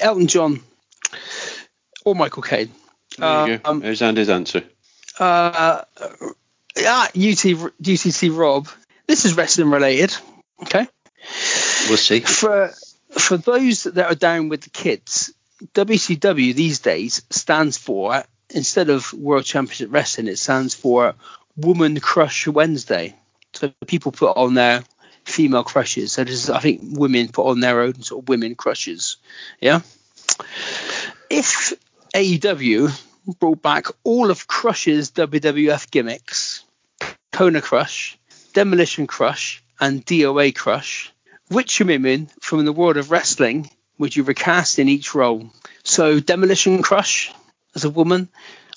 [0.00, 0.60] Elton John
[2.04, 2.70] or Michael Caine.
[3.18, 3.70] There you go.
[3.70, 4.62] Um, There's Andy's answer.
[5.18, 5.82] Uh,
[6.76, 8.68] yeah, UT, UTC Rob.
[9.06, 10.14] This is wrestling related.
[10.62, 10.86] Okay.
[11.88, 12.20] We'll see.
[12.20, 12.72] For
[13.10, 15.32] for those that are down with the kids,
[15.74, 21.14] WCW these days stands for instead of World Championship Wrestling, it stands for
[21.56, 23.16] Woman Crush Wednesday.
[23.54, 24.84] So people put on their
[25.24, 26.12] female crushes.
[26.12, 29.16] So this is, I think women put on their own sort of women crushes.
[29.60, 29.80] Yeah.
[31.30, 31.74] If
[32.14, 36.64] AEW brought back all of Crush's WWF gimmicks
[37.32, 38.18] Kona Crush,
[38.52, 41.12] Demolition Crush, and DOA Crush.
[41.48, 45.50] Which women from the world of wrestling would you recast in each role?
[45.82, 47.32] So, Demolition Crush
[47.74, 48.28] as a woman.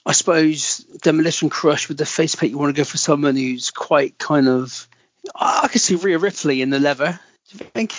[0.06, 3.72] I suppose Demolition Crush with the face paint, you want to go for someone who's
[3.72, 4.88] quite kind of.
[5.36, 7.20] I could see Rhea Ripley in the leather.
[7.50, 7.94] Do you think?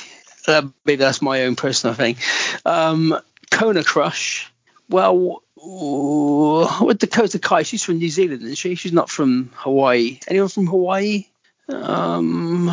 [0.48, 2.16] Uh, maybe that's my own personal thing.
[2.64, 3.16] Um,
[3.50, 4.50] Kona Crush.
[4.88, 8.74] Well, Ooh, with Dakota Kai, she's from New Zealand, isn't she?
[8.74, 10.18] She's not from Hawaii.
[10.26, 11.26] Anyone from Hawaii?
[11.68, 12.68] Um,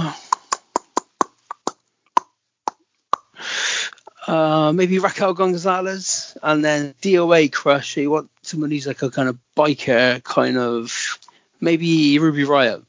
[4.27, 7.97] uh, maybe Raquel Gonzalez, and then DOA Crush.
[7.97, 11.19] You want someone who's like a kind of biker, kind of
[11.61, 12.83] maybe Ruby Riott.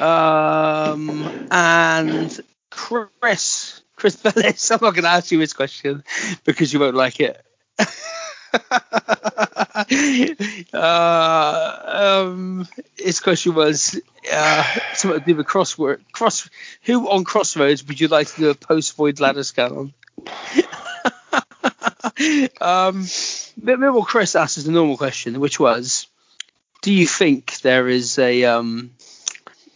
[0.00, 2.40] Um, and
[2.70, 4.70] Chris, Chris Bellis.
[4.72, 6.04] I'm not going to ask you this question
[6.44, 7.44] because you won't like it.
[10.72, 14.00] uh, um, his question was
[14.32, 14.64] uh,
[14.94, 16.00] something to do with crossword.
[16.12, 16.48] Cross.
[16.82, 19.92] Who on Crossroads would you like to do a post void bladder scan on?
[22.60, 23.06] um,
[24.04, 26.06] Chris asked us the normal question, which was,
[26.82, 28.90] do you think there is a um,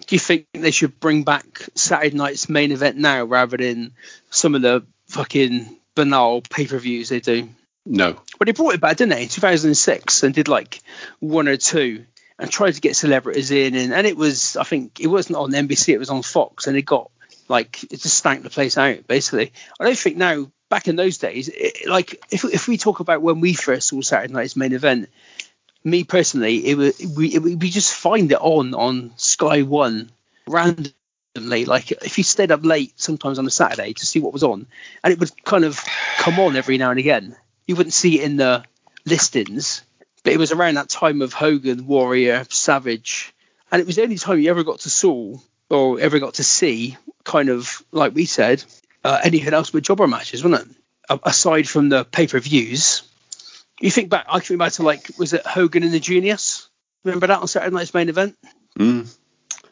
[0.06, 3.92] do you think they should bring back Saturday night's main event now rather than
[4.30, 7.48] some of the fucking banal pay per views they do?
[7.88, 8.20] No.
[8.38, 10.80] But they brought it back, didn't they, in 2006 and did like
[11.20, 12.04] one or two
[12.38, 13.74] and tried to get celebrities in.
[13.74, 16.76] And, and it was, I think, it wasn't on NBC, it was on Fox and
[16.76, 17.10] it got
[17.48, 19.52] like, it just stank the place out, basically.
[19.80, 23.22] I don't think now, back in those days, it, like if, if we talk about
[23.22, 25.08] when we first saw Saturday night's main event,
[25.82, 30.10] me personally, it would we, it, we just find it on on Sky One
[30.46, 31.64] randomly.
[31.64, 34.66] Like if you stayed up late sometimes on a Saturday to see what was on,
[35.02, 35.82] and it would kind of
[36.18, 37.36] come on every now and again.
[37.68, 38.64] You wouldn't see it in the
[39.04, 39.82] listings,
[40.24, 43.32] but it was around that time of Hogan, Warrior, Savage,
[43.70, 45.38] and it was the only time you ever got to saw
[45.70, 48.64] or ever got to see kind of like we said
[49.04, 50.76] uh, anything else but jobber matches, wasn't it?
[51.24, 53.02] aside from the pay per views,
[53.80, 56.68] you think back, I think back to like, was it Hogan and the Genius?
[57.04, 58.36] Remember that on Saturday Night's main event?
[58.78, 59.14] Mm.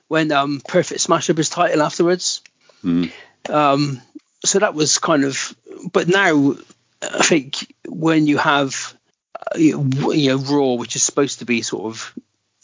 [0.09, 2.43] When um, Perfect smashed up his title afterwards.
[2.85, 3.10] Mm.
[3.48, 4.01] Um,
[4.44, 5.55] so that was kind of,
[5.93, 6.55] but now
[7.02, 7.65] I think
[7.97, 8.94] when you have,
[9.35, 12.14] uh, you know, Raw, which is supposed to be sort of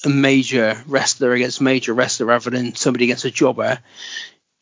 [0.04, 3.78] a major wrestler against major wrestler rather than somebody against a jobber,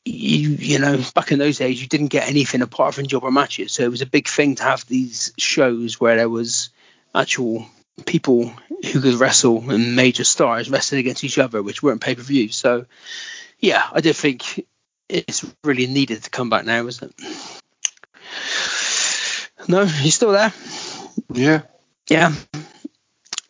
[0.05, 3.73] you you know back in those days you didn't get anything apart from jobber matches.
[3.73, 6.71] So it was a big thing to have these shows where there was
[7.15, 7.67] actual
[8.07, 8.53] people
[8.93, 12.49] who could wrestle and major stars wrestling against each other which weren't pay-per-view.
[12.51, 12.87] So
[13.59, 14.67] yeah i do think
[15.09, 17.60] it's really needed to come back now isn't it
[19.69, 20.53] no he's still there
[21.33, 21.63] Yeah.
[22.09, 22.33] yeah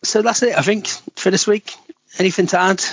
[0.03, 1.73] so that's it i think for this week
[2.17, 2.83] anything to add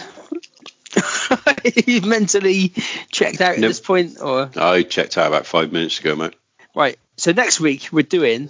[1.86, 2.73] You've mentally
[3.11, 6.35] checked out at this point, or I checked out about five minutes ago, mate.
[6.74, 6.99] right?
[7.16, 8.49] So next week we're doing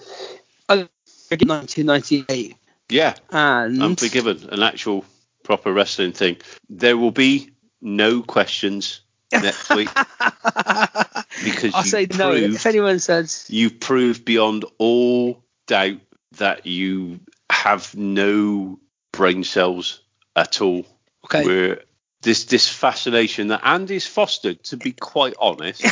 [0.69, 2.57] 1998,
[2.90, 3.15] Yeah.
[3.31, 5.05] and Unforgiven, an actual
[5.43, 6.36] proper wrestling thing.
[6.70, 7.51] There will be
[7.81, 9.01] no questions
[9.33, 9.89] next week
[11.45, 16.01] because I'll you say no if anyone says you've proved beyond all doubt
[16.39, 18.79] that you have no
[19.13, 20.01] brain cells
[20.37, 20.87] at all.
[21.25, 21.45] okay.
[21.45, 21.81] Where
[22.23, 25.85] this this fascination that Andy's fostered, to be quite honest,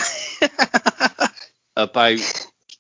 [1.77, 2.19] about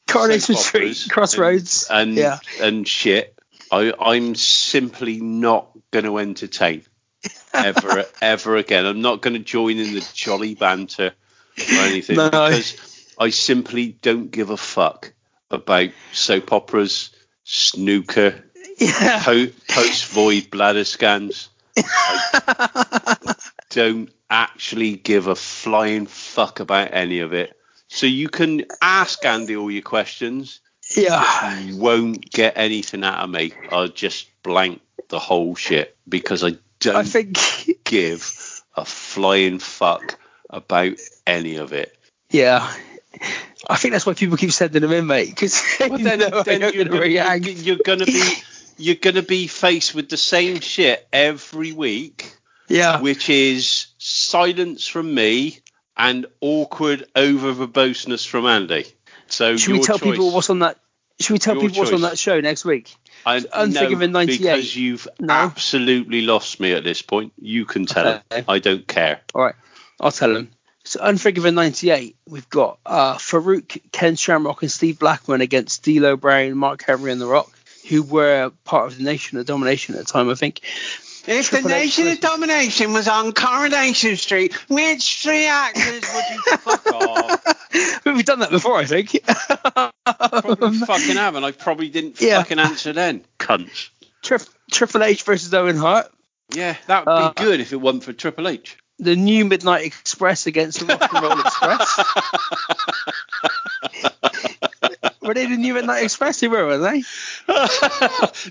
[0.08, 2.38] Coronation Street, Crossroads, and yeah.
[2.60, 3.32] and shit.
[3.70, 6.84] I I'm simply not going to entertain
[7.64, 8.86] ever ever again.
[8.86, 11.12] I'm not going to join in the jolly banter
[11.58, 12.30] or anything No.
[12.30, 15.12] because I simply don't give a fuck
[15.50, 17.10] about soap operas,
[17.44, 18.44] snooker,
[18.78, 19.22] yeah.
[19.24, 21.48] po- post void bladder scans.
[21.76, 23.34] I
[23.70, 27.56] don't actually give a flying fuck about any of it.
[27.88, 30.60] So you can ask Andy all your questions.
[30.96, 31.58] Yeah.
[31.60, 33.52] You won't get anything out of me.
[33.70, 36.56] I'll just blank the whole shit because I
[36.86, 37.38] don't I think
[37.84, 40.18] give a flying fuck
[40.50, 40.94] about
[41.26, 41.96] any of it.
[42.30, 42.72] yeah.
[43.68, 46.60] I think that's why people keep sending them in, mate, because Well, then, know then
[46.60, 47.46] you're, going to react.
[47.46, 48.22] you're gonna be
[48.76, 52.32] you're gonna be faced with the same shit every week.
[52.68, 53.00] Yeah.
[53.00, 55.60] which is silence from me
[55.96, 58.84] and awkward over verboseness from Andy.
[59.28, 60.10] So Should we tell choice.
[60.10, 60.78] people what's on that?
[61.18, 62.94] Should we tell Your people what's on that show next week?
[63.24, 64.38] I, Unforgiven no, 98?
[64.38, 65.32] Because you've No.
[65.32, 67.32] absolutely lost me at this point.
[67.40, 68.38] You can tell Okay.
[68.40, 68.44] him.
[68.48, 69.20] I don't care.
[69.34, 69.54] All right,
[69.98, 70.50] I'll tell them.
[70.84, 76.56] So Unforgiven 98, we've got uh, Farouk, Ken Shamrock, and Steve Blackman against D'Lo Brown,
[76.56, 77.50] Mark Henry, and The Rock,
[77.88, 80.60] who were part of the Nation of Domination at the time, I think.
[81.26, 86.86] If the Nation of Domination was on Coronation Street, which three actors would you Fuck
[86.92, 88.02] off.
[88.04, 89.16] We've done that before, I think.
[90.04, 92.38] Probably fucking have, and I probably didn't Yeah.
[92.38, 93.24] fucking answer then.
[93.38, 93.90] Cunts.
[94.22, 94.38] Tri-
[94.70, 96.10] Triple H versus Owen Hart,
[96.54, 98.76] Yeah, that would Uh, be good if it wasn't for Triple H.
[98.98, 101.98] the new Midnight Express against the Rock and Roll Express.
[105.22, 106.40] were they the new Midnight Express?
[106.40, 107.02] They were, were they?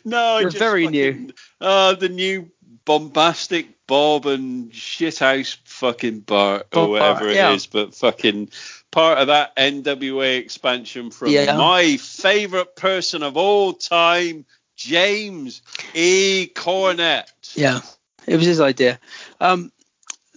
[0.06, 1.34] no, I They're just very fucking- new.
[1.62, 2.52] Uh, the new
[2.86, 7.52] bombastic Bob and shithouse fucking Bart Bob or whatever Bart, it yeah.
[7.54, 8.50] is, but fucking
[8.92, 11.58] part of that NWA expansion from Yeah.
[11.58, 14.46] my favorite person of all time,
[14.76, 15.62] James
[15.94, 16.50] E.
[16.54, 17.30] Cornette.
[17.56, 17.82] Yeah,
[18.26, 19.00] it was his idea.
[19.40, 19.72] Um,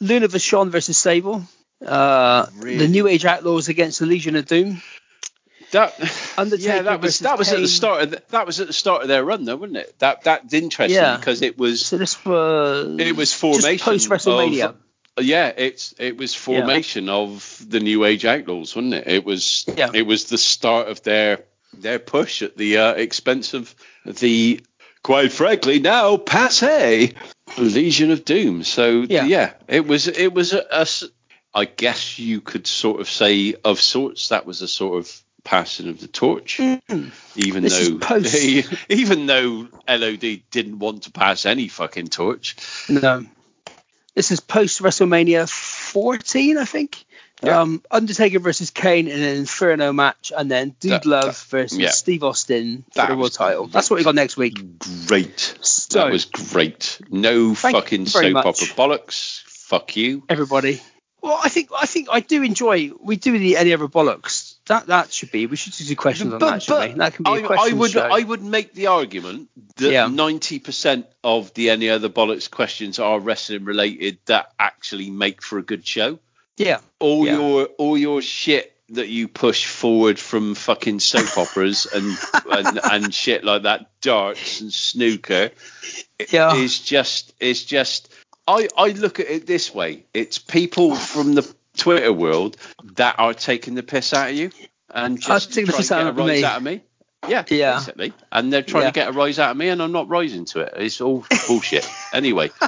[0.01, 1.43] Luna Vachon versus Sable.
[1.85, 2.79] Uh, Really?
[2.79, 4.83] The New Age Outlaws against the Legion of Doom.
[5.73, 5.95] That,
[6.39, 8.73] Undertaker yeah, that was that was at the start of the, that was at the
[8.73, 9.99] start of their run, though, wasn't it?
[9.99, 11.17] That that's interesting Yeah.
[11.17, 14.75] because it was So this was it was formation post WrestleMania.
[15.21, 19.09] yeah, it's it was formation of the New Age Outlaws, wasn't it?
[19.09, 19.91] It was Yeah.
[19.93, 23.75] it was the start of their their push at the uh, expense of
[24.07, 24.61] the
[25.03, 27.13] quite frankly now passe
[27.59, 28.65] Legion of Doom.
[28.65, 29.25] So Yeah.
[29.27, 30.87] yeah, it was it was a, a
[31.55, 35.89] I guess you could sort of say of sorts that was a sort of passing
[35.89, 42.09] of the torch even This though even though LOD didn't want to pass any fucking
[42.09, 42.55] torch.
[42.91, 43.25] No,
[44.15, 47.03] this is post WrestleMania 14, I think.
[47.43, 47.61] Yeah.
[47.61, 51.79] Um, Undertaker versus Kane in an Inferno match, and then Dude That- Love that- versus
[51.79, 51.91] yeah.
[51.91, 53.69] Steve Austin for That the world title.
[53.69, 54.59] That's what we got next week.
[55.07, 55.55] Great.
[55.63, 57.01] So- that was great.
[57.09, 58.45] No fucking soap much.
[58.45, 59.41] opera bollocks.
[59.47, 60.25] Fuck you.
[60.29, 60.83] Everybody.
[61.23, 62.91] Well, I think I think I do enjoy.
[63.01, 64.55] We do the any other bollocks.
[64.69, 65.47] That that should be.
[65.47, 66.63] We should do questions on that.
[66.63, 66.97] Should?
[66.97, 68.01] That can be a I, question I would show.
[68.01, 70.07] I would make the argument that Yeah.
[70.09, 75.59] ninety percent of the any other bollocks questions are wrestling related that actually make for
[75.59, 76.19] a good show.
[76.57, 76.81] yeah.
[77.01, 77.33] All Yeah.
[77.39, 82.17] your all your shit that you push forward from fucking soap operas and,
[82.51, 85.51] and and shit like that, darts and snooker,
[86.31, 86.55] Yeah.
[86.55, 88.09] is just is just
[88.47, 90.05] I I look at it this way.
[90.15, 91.43] It's people from the
[91.79, 92.57] Twitter world
[92.97, 94.51] that are taking the piss out of you
[94.91, 96.45] and just trying to get out a rise me.
[96.45, 96.83] out of me.
[97.27, 97.75] Yeah, Yeah.
[97.79, 98.13] basically.
[98.31, 98.91] And they're trying Yeah.
[98.91, 100.75] to get a rise out of me and I'm not rising to it.
[100.77, 101.89] It's all bullshit.
[102.13, 102.51] anyway.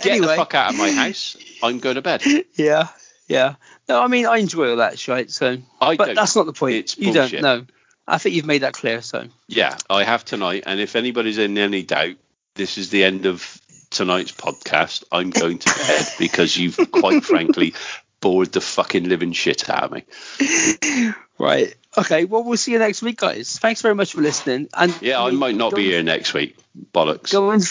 [0.00, 0.26] Get Anyway.
[0.28, 1.36] the fuck out of my house.
[1.62, 2.22] I'm going to bed.
[2.54, 2.88] Yeah.
[3.26, 3.56] Yeah.
[3.88, 5.30] No, I mean I enjoy all that shit.
[5.30, 6.14] So, I but don't.
[6.14, 6.76] that's not the point.
[6.76, 7.42] It's you bullshit.
[7.42, 7.66] don't know.
[8.06, 9.02] I think you've made that clear.
[9.02, 10.62] So, Yeah, I have tonight.
[10.66, 12.14] And if anybody's in any doubt,
[12.54, 13.60] this is the end of
[13.90, 15.04] tonight's podcast.
[15.12, 17.74] I'm going to bed because you've quite frankly
[18.20, 21.12] bored the fucking living shit out of me.
[21.38, 21.74] right.
[21.96, 22.24] Okay.
[22.24, 23.58] Well, we'll see you next week, guys.
[23.58, 24.68] Thanks very much for listening.
[24.74, 26.56] And Yeah, I might not be and- here next week.
[26.92, 27.32] Bollocks.
[27.32, 27.62] Go and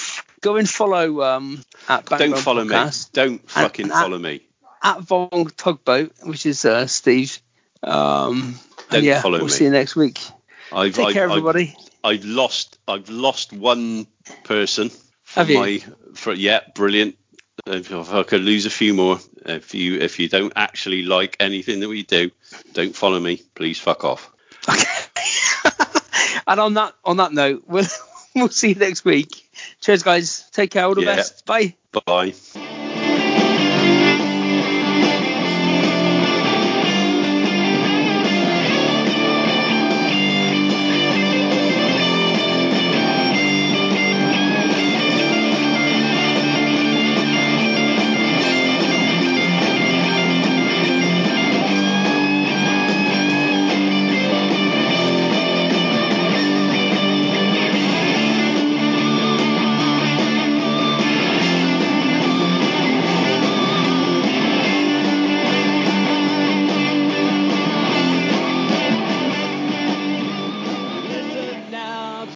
[0.42, 3.10] go and follow um at Don't Backbone follow Podcast, me.
[3.14, 4.42] Don't fucking and- follow me.
[4.84, 7.40] at Vong Tugboat, which is uh, Steve.
[7.84, 8.56] Um,
[8.90, 9.52] Don't yeah, follow we'll me.
[9.52, 10.20] see you next week.
[10.74, 11.76] I've, Take I've, care, I've- everybody.
[12.04, 12.78] I've lost.
[12.88, 14.08] I've lost one
[14.44, 14.92] person.
[15.28, 15.60] For Have you?
[15.60, 15.84] My,
[16.14, 17.18] for yeah, brilliant.
[17.66, 21.36] If, if I could lose a few more, if you if you don't actually like
[21.42, 22.32] anything that we do,
[22.72, 23.42] don't follow me.
[23.54, 24.32] Please fuck off.
[24.70, 24.86] Okay.
[26.48, 27.86] and on that on that note, we'll
[28.36, 29.50] we'll see you next week.
[29.82, 30.50] Cheers, guys.
[30.52, 30.86] Take care.
[30.86, 31.18] All the Yeah.
[31.18, 31.46] best.
[31.46, 31.76] Bye.
[32.06, 32.34] Bye.